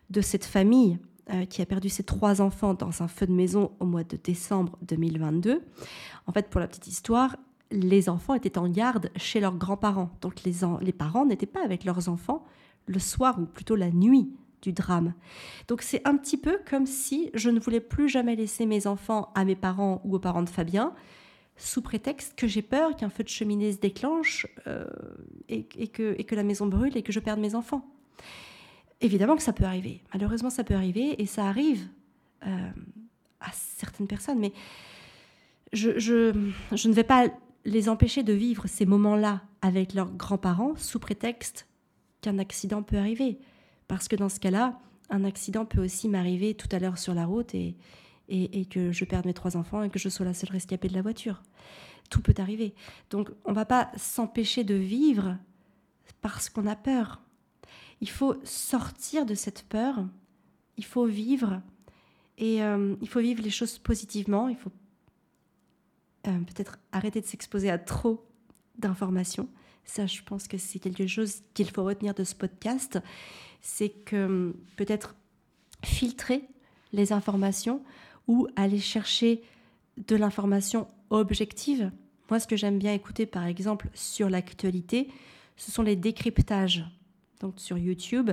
de 0.10 0.22
cette 0.22 0.46
famille 0.46 1.00
euh, 1.32 1.46
qui 1.46 1.62
a 1.62 1.66
perdu 1.66 1.90
ses 1.90 2.04
trois 2.04 2.42
enfants 2.42 2.74
dans 2.74 3.04
un 3.04 3.08
feu 3.08 3.28
de 3.28 3.34
maison 3.34 3.72
au 3.80 3.86
mois 3.86 4.04
de 4.04 4.18
décembre 4.18 4.78
2022, 4.84 5.62
en 6.28 6.32
fait, 6.32 6.50
pour 6.50 6.60
la 6.60 6.68
petite 6.68 6.88
histoire, 6.88 7.36
les 7.72 8.10
enfants 8.10 8.34
étaient 8.34 8.58
en 8.58 8.68
garde 8.68 9.12
chez 9.16 9.40
leurs 9.40 9.56
grands-parents. 9.56 10.10
Donc 10.22 10.44
les, 10.44 10.92
parents 10.92 11.26
n'étaient 11.26 11.46
pas 11.46 11.64
avec 11.64 11.84
leurs 11.84 12.10
enfants 12.10 12.44
le 12.88 13.00
soir 13.00 13.40
ou 13.40 13.46
plutôt 13.46 13.76
la 13.76 13.92
nuit 13.92 14.30
du 14.62 14.74
drame. 14.74 15.14
Donc 15.68 15.82
c'est 15.82 16.06
un 16.08 16.18
petit 16.18 16.38
peu 16.38 16.60
comme 16.70 16.86
si 16.86 17.30
je 17.34 17.50
ne 17.50 17.60
voulais 17.60 17.80
plus 17.80 18.10
jamais 18.10 18.36
laisser 18.36 18.66
mes 18.66 18.88
enfants 18.88 19.32
à 19.36 19.46
mes 19.46 19.56
parents 19.56 20.02
ou 20.04 20.16
aux 20.16 20.20
parents 20.20 20.42
de 20.42 20.50
Fabien, 20.50 20.94
sous 21.56 21.82
prétexte 21.82 22.36
que 22.36 22.48
j'ai 22.48 22.62
peur 22.62 22.96
qu'un 22.96 23.10
feu 23.10 23.24
de 23.24 23.30
cheminée 23.30 23.72
se 23.72 23.78
déclenche 23.78 24.48
euh, 24.68 24.86
et, 25.50 25.64
que, 25.64 26.36
la 26.36 26.44
maison 26.44 26.68
brûle 26.68 26.98
et 26.98 27.04
que 27.04 27.12
je 27.12 27.20
perde 27.20 27.40
mes 27.40 27.54
enfants. 27.54 27.86
Évidemment 29.02 29.36
que 29.36 29.44
ça 29.44 29.54
peut 29.54 29.66
arriver. 29.66 30.02
Malheureusement, 30.14 30.50
ça 30.50 30.64
peut 30.64 30.74
arriver 30.74 31.22
et 31.22 31.26
ça 31.26 31.46
arrive 31.46 31.88
euh, 32.46 32.70
à 33.40 33.52
certaines 33.54 34.08
personnes. 34.08 34.40
Mais 34.40 34.52
je 35.72 36.32
ne 36.32 36.94
vais 36.94 37.04
pas 37.04 37.30
les 37.70 37.90
empêcher 37.90 38.24
de 38.24 38.34
vivre 38.34 38.68
ces 38.68 38.86
moments-là 38.86 39.42
avec 39.62 39.94
leurs 39.94 40.12
grands-parents 40.12 40.76
sous 40.76 41.00
prétexte 41.00 41.68
qu'un 42.22 42.40
accident 42.40 42.84
peut 42.84 42.98
arriver. 42.98 43.40
Parce 43.88 44.08
que 44.08 44.16
dans 44.16 44.30
ce 44.30 44.40
cas-là, 44.40 44.80
un 45.10 45.24
accident 45.24 45.66
peut 45.66 45.84
aussi 45.84 46.10
m'arriver 46.10 46.54
tout 46.54 46.68
à 46.72 46.80
l'heure 46.80 46.98
sur 46.98 47.14
la 47.14 47.26
route 47.26 47.56
et, 47.56 47.76
et, 48.28 48.66
que 48.66 48.92
je 48.92 49.06
perde 49.06 49.26
mes 49.26 49.34
trois 49.34 49.58
enfants 49.58 49.84
et 49.84 49.90
que 49.90 50.00
je 50.00 50.10
sois 50.10 50.26
la 50.26 50.34
seule 50.34 50.52
rescapée 50.52 50.88
de 50.88 50.94
la 50.94 51.02
voiture. 51.02 51.42
Tout 52.10 52.22
peut 52.22 52.36
arriver. 52.38 52.74
Donc 53.10 53.30
on 53.46 53.52
ne 53.52 53.56
va 53.56 53.66
pas 53.66 53.92
s'empêcher 53.98 54.64
de 54.64 54.76
vivre 54.76 55.38
parce 56.22 56.50
qu'on 56.50 56.68
a 56.68 56.76
peur. 56.76 57.22
Il 58.02 58.10
faut 58.10 58.36
sortir 58.44 59.26
de 59.26 59.36
cette 59.36 59.64
peur, 59.64 60.06
il 60.78 60.86
faut 60.86 61.06
vivre 61.06 61.62
et 62.38 62.64
euh, 62.64 62.96
il 63.02 63.10
faut 63.10 63.20
vivre 63.20 63.44
les 63.44 63.50
choses 63.50 63.78
positivement, 63.78 64.48
il 64.48 64.56
faut 64.56 64.72
euh, 66.28 66.40
peut-être 66.40 66.80
arrêter 66.92 67.22
de 67.22 67.26
s'exposer 67.26 67.70
à 67.70 67.78
trop 67.78 68.26
d'informations. 68.78 69.48
Ça, 69.86 70.06
je 70.06 70.22
pense 70.22 70.48
que 70.48 70.58
c'est 70.58 70.80
quelque 70.80 71.08
chose 71.08 71.42
qu'il 71.54 71.70
faut 71.70 71.84
retenir 71.84 72.14
de 72.14 72.24
ce 72.24 72.36
podcast, 72.36 73.00
c'est 73.62 73.90
que 73.90 74.56
peut-être 74.78 75.16
filtrer 75.84 76.44
les 76.94 77.14
informations 77.14 77.84
ou 78.28 78.48
aller 78.56 78.80
chercher 78.80 79.42
de 80.08 80.16
l'information 80.16 80.88
objective. 81.10 81.92
Moi, 82.30 82.40
ce 82.40 82.48
que 82.48 82.56
j'aime 82.56 82.78
bien 82.78 82.94
écouter, 82.94 83.26
par 83.26 83.46
exemple, 83.46 83.88
sur 83.94 84.30
l'actualité, 84.30 85.10
ce 85.58 85.72
sont 85.72 85.82
les 85.82 85.96
décryptages. 85.96 86.86
Donc 87.40 87.54
sur 87.58 87.78
YouTube, 87.78 88.32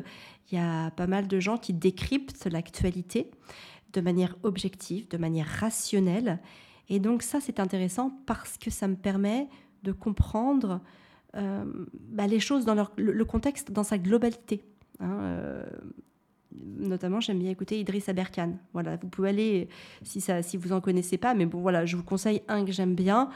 il 0.50 0.56
y 0.56 0.60
a 0.60 0.90
pas 0.90 1.06
mal 1.06 1.28
de 1.28 1.40
gens 1.40 1.58
qui 1.58 1.72
décryptent 1.72 2.46
l'actualité 2.46 3.30
de 3.92 4.00
manière 4.00 4.36
objective, 4.42 5.08
de 5.08 5.16
manière 5.16 5.46
rationnelle. 5.46 6.40
Et 6.88 7.00
donc 7.00 7.22
ça, 7.22 7.40
c'est 7.40 7.60
intéressant 7.60 8.12
parce 8.26 8.58
que 8.58 8.70
ça 8.70 8.88
me 8.88 8.96
permet 8.96 9.48
de 9.82 9.92
comprendre 9.92 10.80
euh, 11.36 11.64
bah, 12.10 12.26
les 12.26 12.40
choses 12.40 12.64
dans 12.64 12.74
leur, 12.74 12.92
le, 12.96 13.24
contexte, 13.24 13.72
dans 13.72 13.82
sa 13.82 13.98
globalité. 13.98 14.62
Hein, 15.00 15.18
euh, 15.20 15.66
notamment, 16.78 17.20
j'aime 17.20 17.38
bien 17.38 17.50
écouter 17.50 17.80
Idriss 17.80 18.08
Aberkan. 18.08 18.52
Voilà, 18.72 18.96
vous 18.96 19.08
pouvez 19.08 19.30
aller 19.30 19.68
si 20.02 20.20
ça, 20.20 20.42
si 20.42 20.56
vous 20.56 20.72
en 20.72 20.80
connaissez 20.80 21.18
pas, 21.18 21.34
mais 21.34 21.46
bon, 21.46 21.60
voilà, 21.60 21.84
je 21.84 21.96
vous 21.96 22.04
conseille 22.04 22.42
un 22.48 22.64
que 22.64 22.72
j'aime 22.72 22.94
bien. 22.94 23.30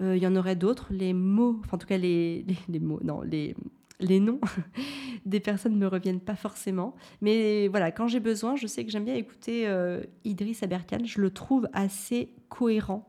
Euh, 0.00 0.16
il 0.16 0.22
y 0.22 0.26
en 0.26 0.34
aurait 0.34 0.56
d'autres. 0.56 0.88
Les 0.90 1.12
mots, 1.12 1.60
enfin, 1.60 1.76
en 1.76 1.78
tout 1.78 1.86
cas 1.86 1.98
les, 1.98 2.44
les, 2.68 2.80
mots, 2.80 3.00
non, 3.04 3.22
les, 3.22 3.54
les 4.00 4.20
noms 4.20 4.40
des 5.24 5.40
personnes 5.40 5.72
ne 5.72 5.78
me 5.78 5.86
reviennent 5.86 6.20
pas 6.20 6.36
forcément. 6.36 6.94
Mais 7.20 7.68
voilà, 7.68 7.90
quand 7.90 8.08
j'ai 8.08 8.20
besoin, 8.20 8.56
je 8.56 8.66
sais 8.66 8.84
que 8.84 8.90
j'aime 8.90 9.04
bien 9.04 9.14
écouter 9.14 9.66
euh, 9.66 10.02
Idriss 10.24 10.62
Aberkan. 10.62 11.04
Je 11.04 11.20
le 11.20 11.30
trouve 11.30 11.68
assez 11.72 12.34
cohérent, 12.48 13.08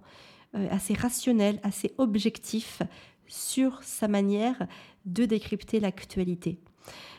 euh, 0.56 0.68
assez 0.72 0.94
rationnel, 0.94 1.60
assez 1.64 1.94
objectif 1.98 2.82
sur 3.28 3.84
sa 3.84 4.08
manière 4.08 4.68
de 5.06 5.26
décrypter 5.26 5.80
l'actualité. 5.80 6.60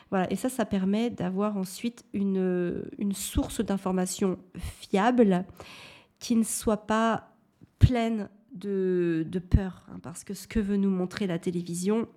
Voilà, 0.09 0.31
et 0.31 0.37
ça, 0.37 0.47
ça 0.47 0.65
permet 0.65 1.09
d'avoir 1.09 1.57
ensuite 1.57 2.05
une, 2.13 2.89
source 3.13 3.59
d'information 3.59 4.39
fiable 4.55 5.45
qui 6.19 6.35
ne 6.37 6.43
soit 6.43 6.87
pas 6.87 7.35
pleine 7.77 8.29
de, 8.53 9.25
de 9.27 9.39
peur, 9.39 9.85
hein, 9.91 9.99
parce 10.01 10.23
que 10.23 10.33
ce 10.33 10.47
que 10.47 10.59
veut 10.59 10.77
nous 10.77 10.89
montrer 10.89 11.27
la 11.27 11.37
télévision, 11.37 12.07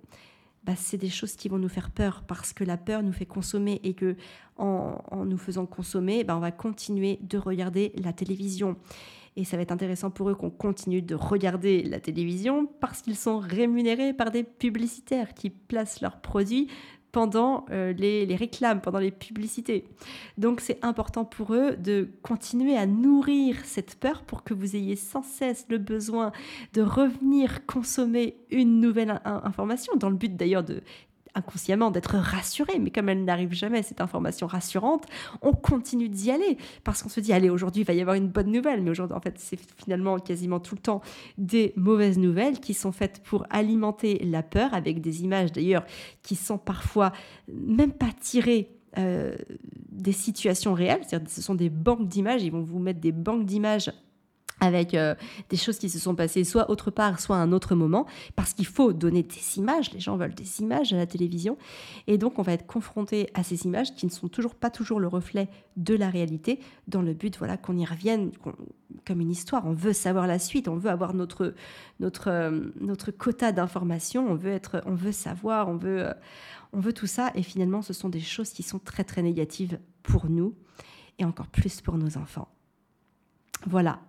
bah, 0.65 0.75
c'est 0.77 0.99
des 0.99 1.09
choses 1.09 1.37
qui 1.37 1.49
vont 1.49 1.59
nous 1.59 1.69
faire 1.69 1.91
peur 1.91 2.25
parce 2.27 2.53
que 2.53 2.65
la 2.65 2.77
peur 2.77 3.03
nous 3.03 3.13
fait 3.13 3.27
consommer 3.27 3.81
et 3.83 3.95
que 3.95 4.17
en, 4.59 5.25
nous 5.25 5.39
faisant 5.39 5.65
consommer, 5.65 6.23
bah, 6.23 6.37
on 6.37 6.41
va 6.41 6.53
continuer 6.53 7.19
de 7.23 7.39
regarder 7.39 7.93
la 7.97 8.13
télévision. 8.13 8.77
Et 9.37 9.45
ça 9.45 9.57
va 9.57 9.63
être 9.63 9.73
intéressant 9.73 10.11
pour 10.11 10.29
eux 10.29 10.35
qu'on 10.35 10.51
continue 10.51 11.01
de 11.01 11.15
regarder 11.15 11.83
la 11.83 12.01
télévision 12.01 12.67
parce 12.81 13.01
qu'ils 13.01 13.17
sont 13.17 13.39
rémunérés 13.39 14.13
par 14.13 14.31
des 14.31 14.43
publicitaires 14.43 15.33
qui 15.35 15.49
placent 15.51 16.01
leurs 16.03 16.21
produits 16.21 16.69
pendant 17.13 17.67
euh, 17.71 17.93
les, 17.93 18.27
les, 18.27 18.37
réclames, 18.37 18.81
pendant 18.81 18.99
les 18.99 19.11
publicités. 19.11 19.85
Donc 20.39 20.61
c'est 20.61 20.79
important 20.85 21.25
pour 21.25 21.55
eux 21.55 21.77
de 21.77 22.09
continuer 22.23 22.77
à 22.77 22.87
nourrir 22.87 23.57
cette 23.65 23.97
peur 23.97 24.23
pour 24.23 24.45
que 24.45 24.55
vous 24.55 24.77
ayez 24.77 24.97
sans 24.97 25.23
cesse 25.23 25.67
le 25.69 25.79
besoin 25.79 26.33
de 26.73 26.83
revenir 26.83 27.67
consommer 27.67 28.37
une 28.51 28.81
nouvelle 28.81 29.21
information, 29.25 29.95
dans 29.97 30.11
le 30.11 30.17
but 30.17 30.37
d'ailleurs 30.37 30.65
de 30.65 30.83
inconsciemment 31.35 31.91
d'être 31.91 32.17
rassuré, 32.17 32.79
mais 32.79 32.91
comme 32.91 33.09
elle 33.09 33.25
n'arrive 33.25 33.53
jamais, 33.53 33.83
cette 33.83 34.01
information 34.01 34.47
rassurante, 34.47 35.07
on 35.43 35.53
continue 35.53 36.09
d'y 36.09 36.31
aller. 36.31 36.59
Parce 36.85 37.03
qu'on 37.03 37.09
se 37.09 37.21
dit, 37.21 37.33
allez, 37.33 37.51
aujourd'hui, 37.51 37.83
il 37.83 37.87
va 37.87 37.95
y 37.95 38.01
avoir 38.01 38.17
une 38.17 38.29
bonne 38.29 38.51
nouvelle, 38.51 38.83
mais 38.83 38.91
aujourd'hui, 38.91 39.17
en 39.17 39.21
fait, 39.21 39.35
c'est 39.39 39.59
finalement 39.77 40.19
quasiment 40.19 40.61
tout 40.61 40.75
le 40.75 40.81
temps 40.81 41.01
des 41.39 41.73
mauvaises 41.77 42.19
nouvelles 42.19 42.61
qui 42.61 42.75
sont 42.75 42.93
faites 42.93 43.23
pour 43.23 43.47
alimenter 43.51 44.19
la 44.25 44.43
peur 44.43 44.75
avec 44.75 45.01
des 45.01 45.23
images 45.23 45.53
d'ailleurs 45.53 45.85
qui 46.23 46.37
sont 46.37 46.59
parfois 46.59 47.13
même 47.49 47.93
pas 47.93 48.11
tirées 48.21 48.71
euh, 48.99 49.37
des 49.91 50.13
situations 50.13 50.75
réelles, 50.75 51.03
c'est-à-dire 51.07 51.31
ce 51.31 51.43
sont 51.43 51.55
des 51.55 51.71
banques 51.71 52.09
d'images, 52.09 52.43
ils 52.43 52.51
vont 52.51 52.63
vous 52.63 52.79
mettre 52.79 53.01
des 53.01 53.13
banques 53.13 53.45
d'images 53.45 53.91
avec 54.61 54.95
euh, 54.95 55.15
des 55.49 55.57
choses 55.57 55.79
qui 55.79 55.89
se 55.89 55.99
sont 55.99 56.15
passées 56.15 56.45
soit 56.45 56.71
autre 56.71 56.91
part, 56.91 57.21
soit 57.21 57.37
à 57.37 57.41
un 57.41 57.53
autre 57.53 57.75
moment, 57.75 58.07
parce 58.37 58.53
qu'il 58.53 58.67
faut 58.67 58.93
donner 58.93 59.23
des 59.23 59.59
images, 59.59 59.93
les 59.93 60.01
gens 60.01 60.17
veulent 60.17 60.35
des 60.35 60.61
images 60.61 60.93
à 60.93 60.97
la 60.97 61.07
télévision, 61.07 61.57
et 62.07 62.19
donc 62.19 62.39
on 62.39 62.43
va 62.43 62.53
être 62.53 62.67
confronté 62.67 63.31
à 63.35 63.43
ces 63.43 63.65
images 63.65 63.95
qui 63.95 64.07
ne 64.07 64.11
sont 64.11 64.29
toujours 64.29 64.55
pas 64.55 64.71
toujours 64.71 65.01
le 65.01 65.09
reflet 65.09 65.49
de 65.77 65.95
la 65.95 66.11
réalité, 66.11 66.61
dans 66.89 67.03
le 67.03 67.15
but 67.15 67.37
voilà 67.39 67.57
qu'on 67.57 67.77
y 67.77 67.85
revienne 67.85 68.31
comme 69.07 69.21
une 69.21 69.31
histoire, 69.31 69.67
on 69.67 69.73
veut 69.73 69.93
savoir 69.93 70.27
la 70.27 70.39
suite, 70.39 70.69
on 70.69 70.77
veut 70.77 70.91
avoir 70.91 71.15
notre, 71.15 71.55
notre, 71.99 72.29
euh, 72.29 72.71
notre 72.81 73.11
quota 73.11 73.53
d'informations, 73.53 74.31
on 74.31 74.35
veut, 74.35 74.61
on 74.85 74.95
veut 74.95 75.13
savoir, 75.13 75.69
on 75.69 75.77
veut, 75.77 76.07
euh, 76.07 76.13
on 76.73 76.81
veut 76.81 76.93
tout 76.93 77.07
ça, 77.07 77.31
et 77.35 77.43
finalement 77.43 77.83
ce 77.83 77.93
sont 77.93 78.09
des 78.09 78.21
choses 78.21 78.51
qui 78.51 78.63
sont 78.63 78.79
très 78.79 79.05
très 79.05 79.23
négatives 79.23 79.79
pour 80.03 80.29
nous, 80.29 80.55
et 81.19 81.25
encore 81.25 81.49
plus 81.49 81.81
pour 81.81 81.97
nos 81.97 82.17
enfants. 82.17 82.49
Voilà. 83.67 84.01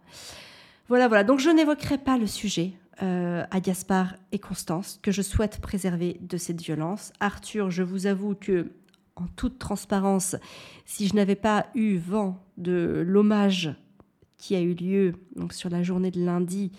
Voilà, 0.88 1.08
voilà. 1.08 1.24
Donc 1.24 1.40
je 1.40 1.50
n'évoquerai 1.50 1.98
pas 1.98 2.18
le 2.18 2.28
sujet 2.28 2.74
euh, 3.02 3.46
à 3.50 3.60
Gaspard 3.60 4.16
et 4.32 4.40
Constance, 4.40 5.00
que 5.02 5.12
je 5.12 5.22
souhaite 5.22 5.60
préserver 5.60 6.18
de 6.22 6.38
cette 6.38 6.62
violence. 6.62 7.14
Arthur, 7.20 7.72
je 7.72 7.84
vous 7.84 8.06
avoue 8.06 8.36
que, 8.36 8.72
en 9.16 9.26
toute 9.36 9.58
transparence, 9.58 10.36
si 10.86 11.08
je 11.08 11.16
n'avais 11.16 11.36
pas 11.36 11.68
eu 11.76 11.98
vent 11.98 12.44
de 12.58 13.04
l'hommage 13.06 13.74
qui 14.38 14.56
a 14.56 14.62
eu 14.62 14.74
lieu 14.74 15.14
donc 15.36 15.54
sur 15.54 15.70
la 15.70 15.84
journée 15.84 16.12
de 16.12 16.24
lundi, 16.24 16.72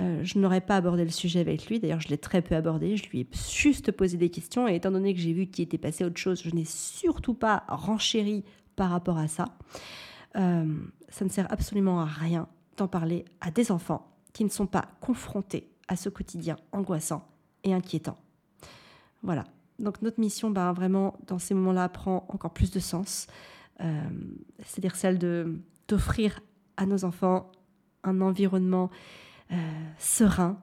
euh, 0.00 0.20
je 0.22 0.38
n'aurais 0.38 0.60
pas 0.60 0.76
abordé 0.76 1.04
le 1.04 1.10
sujet 1.10 1.40
avec 1.40 1.66
lui. 1.66 1.80
D'ailleurs, 1.80 2.00
je 2.00 2.08
l'ai 2.08 2.18
très 2.18 2.42
peu 2.42 2.54
abordé. 2.54 2.96
Je 2.96 3.08
lui 3.10 3.20
ai 3.20 3.28
juste 3.50 3.90
posé 3.92 4.16
des 4.16 4.30
questions. 4.30 4.68
Et 4.68 4.76
étant 4.76 4.90
donné 4.90 5.14
que 5.14 5.20
j'ai 5.20 5.32
vu 5.32 5.46
qu'il 5.46 5.64
était 5.64 5.78
passé 5.78 6.04
autre 6.04 6.18
chose, 6.18 6.42
je 6.42 6.54
n'ai 6.54 6.64
surtout 6.64 7.34
pas 7.34 7.64
renchéri 7.68 8.44
par 8.76 8.90
rapport 8.90 9.18
à 9.18 9.28
ça. 9.28 9.46
Euh, 10.36 10.76
ça 11.08 11.24
ne 11.24 11.30
sert 11.30 11.50
absolument 11.52 12.00
à 12.00 12.04
rien 12.04 12.48
d'en 12.76 12.88
parler 12.88 13.24
à 13.40 13.50
des 13.50 13.72
enfants 13.72 14.10
qui 14.32 14.44
ne 14.44 14.50
sont 14.50 14.66
pas 14.66 14.88
confrontés 15.00 15.70
à 15.88 15.96
ce 15.96 16.08
quotidien 16.08 16.56
angoissant 16.72 17.26
et 17.64 17.74
inquiétant. 17.74 18.16
Voilà. 19.22 19.44
Donc 19.78 20.02
notre 20.02 20.20
mission, 20.20 20.50
ben, 20.50 20.72
vraiment, 20.72 21.16
dans 21.26 21.38
ces 21.38 21.54
moments-là, 21.54 21.88
prend 21.88 22.26
encore 22.28 22.52
plus 22.52 22.70
de 22.70 22.80
sens. 22.80 23.26
Euh, 23.80 24.02
c'est-à-dire 24.64 24.96
celle 24.96 25.18
d'offrir 25.88 26.40
à 26.76 26.84
nos 26.84 27.04
enfants 27.04 27.50
un 28.04 28.20
environnement 28.20 28.90
euh, 29.50 29.56
serein, 29.98 30.60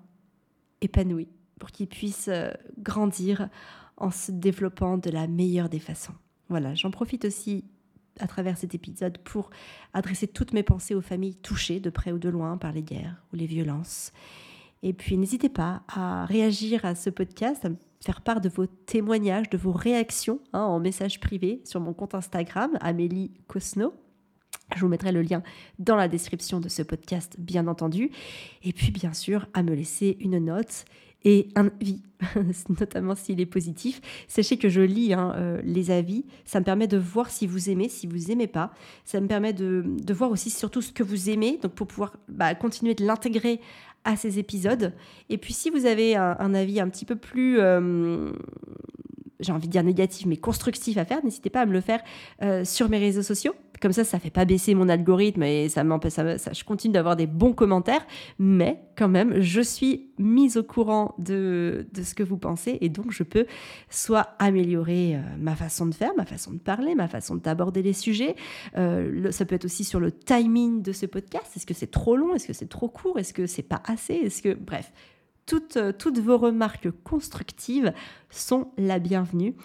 épanoui, 0.81 1.27
pour 1.59 1.71
qu'ils 1.71 1.87
puissent 1.87 2.29
grandir 2.77 3.49
en 3.97 4.11
se 4.11 4.31
développant 4.31 4.97
de 4.97 5.09
la 5.09 5.27
meilleure 5.27 5.69
des 5.69 5.79
façons. 5.79 6.13
Voilà, 6.49 6.75
j'en 6.75 6.91
profite 6.91 7.25
aussi 7.25 7.63
à 8.19 8.27
travers 8.27 8.57
cet 8.57 8.75
épisode 8.75 9.17
pour 9.19 9.49
adresser 9.93 10.27
toutes 10.27 10.53
mes 10.53 10.63
pensées 10.63 10.95
aux 10.95 11.01
familles 11.01 11.35
touchées 11.35 11.79
de 11.79 11.89
près 11.89 12.11
ou 12.11 12.17
de 12.17 12.29
loin 12.29 12.57
par 12.57 12.71
les 12.71 12.83
guerres 12.83 13.23
ou 13.33 13.35
les 13.35 13.45
violences. 13.45 14.11
Et 14.83 14.93
puis 14.93 15.17
n'hésitez 15.17 15.49
pas 15.49 15.83
à 15.87 16.25
réagir 16.25 16.85
à 16.85 16.95
ce 16.95 17.09
podcast, 17.09 17.65
à 17.65 17.69
faire 18.03 18.21
part 18.21 18.41
de 18.41 18.49
vos 18.49 18.67
témoignages, 18.67 19.49
de 19.49 19.57
vos 19.57 19.71
réactions 19.71 20.39
hein, 20.53 20.61
en 20.61 20.79
message 20.79 21.19
privé 21.19 21.61
sur 21.65 21.79
mon 21.79 21.93
compte 21.93 22.13
Instagram, 22.13 22.77
Amélie 22.81 23.31
Cosno. 23.47 23.93
Je 24.75 24.81
vous 24.81 24.87
mettrai 24.87 25.11
le 25.11 25.21
lien 25.21 25.43
dans 25.79 25.95
la 25.95 26.07
description 26.07 26.59
de 26.59 26.69
ce 26.69 26.81
podcast, 26.81 27.35
bien 27.37 27.67
entendu. 27.67 28.11
Et 28.63 28.73
puis, 28.73 28.91
bien 28.91 29.13
sûr, 29.13 29.47
à 29.53 29.63
me 29.63 29.73
laisser 29.73 30.17
une 30.19 30.39
note 30.39 30.85
et 31.25 31.49
un 31.55 31.65
avis, 31.67 32.01
notamment 32.79 33.15
s'il 33.15 33.41
est 33.41 33.45
positif. 33.47 33.99
Sachez 34.27 34.57
que 34.57 34.69
je 34.69 34.81
lis 34.81 35.13
hein, 35.13 35.33
euh, 35.35 35.61
les 35.63 35.91
avis, 35.91 36.23
ça 36.45 36.59
me 36.59 36.65
permet 36.65 36.87
de 36.87 36.97
voir 36.97 37.29
si 37.29 37.47
vous 37.47 37.69
aimez, 37.69 37.89
si 37.89 38.07
vous 38.07 38.31
aimez 38.31 38.47
pas. 38.47 38.71
Ça 39.03 39.19
me 39.19 39.27
permet 39.27 39.51
de, 39.51 39.83
voir 40.13 40.31
aussi 40.31 40.51
surtout 40.51 40.81
ce 40.81 40.93
que 40.93 41.03
vous 41.03 41.29
aimez, 41.29 41.59
donc 41.61 41.73
pour 41.73 41.87
pouvoir 41.87 42.15
bah, 42.29 42.53
continuer 42.55 42.93
de 42.93 43.03
l'intégrer 43.03 43.59
à 44.05 44.15
ces 44.15 44.37
épisodes. 44.37 44.93
Et 45.29 45.39
puis 45.39 45.53
si 45.53 45.71
vous 45.71 45.87
avez 45.87 46.15
un, 46.15 46.53
avis 46.53 46.79
un 46.79 46.87
petit 46.87 47.05
peu 47.05 47.15
plus... 47.15 47.59
Euh, 47.59 48.31
j'ai 49.41 49.51
envie 49.51 49.67
de 49.67 49.71
dire 49.71 49.83
négatif, 49.83 50.25
mais 50.27 50.37
constructif 50.37 50.97
à 50.97 51.05
faire, 51.05 51.23
n'hésitez 51.23 51.49
pas 51.49 51.61
à 51.61 51.65
me 51.65 51.73
le 51.73 51.81
faire 51.81 52.01
euh, 52.41 52.63
sur 52.63 52.87
mes 52.89 52.99
réseaux 52.99 53.23
sociaux. 53.23 53.53
Comme 53.81 53.91
ça, 53.91 54.03
ça 54.03 54.19
fait 54.19 54.29
pas 54.29 54.45
baisser 54.45 54.75
mon 54.75 54.89
algorithme 54.89 55.43
et 55.43 55.69
ça 55.69 55.83
m'empêche, 55.83 56.13
ça, 56.13 56.35
je 56.35 56.63
continue 56.63 56.93
d'avoir 56.93 57.15
des 57.15 57.27
bons 57.27 57.53
commentaires, 57.53 58.05
mais 58.39 58.81
quand 58.97 59.09
même, 59.09 59.41
je 59.41 59.61
suis 59.61 60.11
mise 60.17 60.57
au 60.57 60.63
courant 60.63 61.15
de, 61.17 61.87
de 61.93 62.03
ce 62.03 62.15
que 62.15 62.23
vous 62.23 62.37
pensez 62.37 62.77
et 62.81 62.89
donc 62.89 63.11
je 63.11 63.23
peux 63.23 63.45
soit 63.89 64.29
améliorer 64.39 65.15
euh, 65.15 65.19
ma 65.39 65.55
façon 65.55 65.85
de 65.85 65.93
faire, 65.93 66.11
ma 66.15 66.25
façon 66.25 66.51
de 66.51 66.59
parler, 66.59 66.95
ma 66.95 67.07
façon 67.07 67.35
d'aborder 67.35 67.81
les 67.81 67.93
sujets. 67.93 68.35
Euh, 68.77 69.31
ça 69.31 69.45
peut 69.45 69.55
être 69.55 69.65
aussi 69.65 69.83
sur 69.83 69.99
le 69.99 70.11
timing 70.11 70.81
de 70.81 70.91
ce 70.91 71.05
podcast. 71.05 71.51
Est-ce 71.55 71.65
que 71.65 71.73
c'est 71.73 71.91
trop 71.91 72.15
long? 72.15 72.33
Est-ce 72.35 72.47
que 72.47 72.53
c'est 72.53 72.69
trop 72.69 72.87
court? 72.87 73.19
Est-ce 73.19 73.33
que 73.33 73.45
c'est 73.45 73.63
pas 73.63 73.81
assez? 73.85 74.13
Est-ce 74.13 74.41
que, 74.41 74.53
bref, 74.53 74.91
toutes, 75.45 75.77
toutes 75.97 76.19
vos 76.19 76.37
remarques 76.37 76.89
constructives 77.03 77.93
sont 78.29 78.71
la 78.77 78.99
bienvenue. 78.99 79.55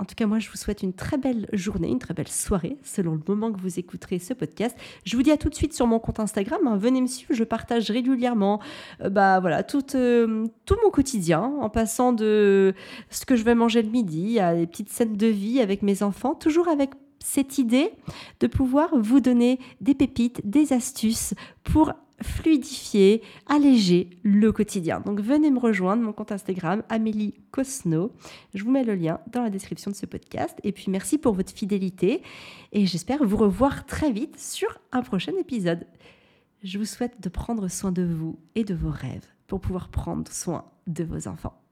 En 0.00 0.04
tout 0.04 0.16
cas, 0.16 0.26
moi, 0.26 0.40
je 0.40 0.50
vous 0.50 0.56
souhaite 0.56 0.82
une 0.82 0.92
très 0.92 1.18
belle 1.18 1.46
journée, 1.52 1.88
une 1.88 2.00
très 2.00 2.14
belle 2.14 2.28
soirée, 2.28 2.78
selon 2.82 3.12
le 3.14 3.20
moment 3.28 3.52
que 3.52 3.60
vous 3.60 3.78
écouterez 3.78 4.18
ce 4.18 4.34
podcast. 4.34 4.76
Je 5.04 5.16
vous 5.16 5.22
dis 5.22 5.30
à 5.30 5.36
tout 5.36 5.48
de 5.48 5.54
suite 5.54 5.72
sur 5.72 5.86
mon 5.86 6.00
compte 6.00 6.18
Instagram. 6.18 6.60
Hein. 6.66 6.76
venez 6.76 7.00
me 7.00 7.06
suivre, 7.06 7.32
je 7.32 7.44
partage 7.44 7.90
régulièrement, 7.90 8.60
euh, 9.02 9.08
bah 9.08 9.38
voilà, 9.38 9.62
tout, 9.62 9.94
euh, 9.94 10.46
tout 10.66 10.76
mon 10.82 10.90
quotidien, 10.90 11.42
en 11.60 11.70
passant 11.70 12.12
de 12.12 12.74
ce 13.08 13.24
que 13.24 13.36
je 13.36 13.44
vais 13.44 13.54
manger 13.54 13.82
le 13.82 13.90
midi 13.90 14.40
à 14.40 14.54
des 14.54 14.66
petites 14.66 14.90
scènes 14.90 15.16
de 15.16 15.28
vie 15.28 15.60
avec 15.60 15.82
mes 15.82 16.02
enfants, 16.02 16.34
toujours 16.34 16.68
avec 16.68 16.90
cette 17.24 17.58
idée 17.58 17.90
de 18.40 18.46
pouvoir 18.46 18.90
vous 18.98 19.20
donner 19.20 19.58
des 19.80 19.94
pépites, 19.94 20.42
des 20.44 20.72
astuces 20.72 21.34
pour 21.62 21.92
fluidifier, 22.22 23.22
alléger 23.46 24.10
le 24.22 24.52
quotidien. 24.52 25.00
Donc 25.00 25.20
venez 25.20 25.50
me 25.50 25.58
rejoindre, 25.58 26.02
mon 26.02 26.12
compte 26.12 26.32
Instagram, 26.32 26.82
Amélie 26.88 27.34
Cosno. 27.50 28.12
Je 28.54 28.64
vous 28.64 28.70
mets 28.70 28.84
le 28.84 28.94
lien 28.94 29.20
dans 29.32 29.42
la 29.42 29.50
description 29.50 29.90
de 29.90 29.96
ce 29.96 30.06
podcast. 30.06 30.58
Et 30.62 30.72
puis 30.72 30.86
merci 30.88 31.18
pour 31.18 31.34
votre 31.34 31.52
fidélité 31.52 32.22
et 32.72 32.86
j'espère 32.86 33.24
vous 33.24 33.36
revoir 33.36 33.86
très 33.86 34.12
vite 34.12 34.38
sur 34.38 34.80
un 34.92 35.02
prochain 35.02 35.32
épisode. 35.38 35.86
Je 36.62 36.78
vous 36.78 36.86
souhaite 36.86 37.20
de 37.20 37.28
prendre 37.28 37.68
soin 37.68 37.92
de 37.92 38.04
vous 38.04 38.38
et 38.54 38.64
de 38.64 38.74
vos 38.74 38.90
rêves 38.90 39.26
pour 39.46 39.60
pouvoir 39.60 39.88
prendre 39.88 40.30
soin 40.30 40.64
de 40.86 41.04
vos 41.04 41.28
enfants. 41.28 41.63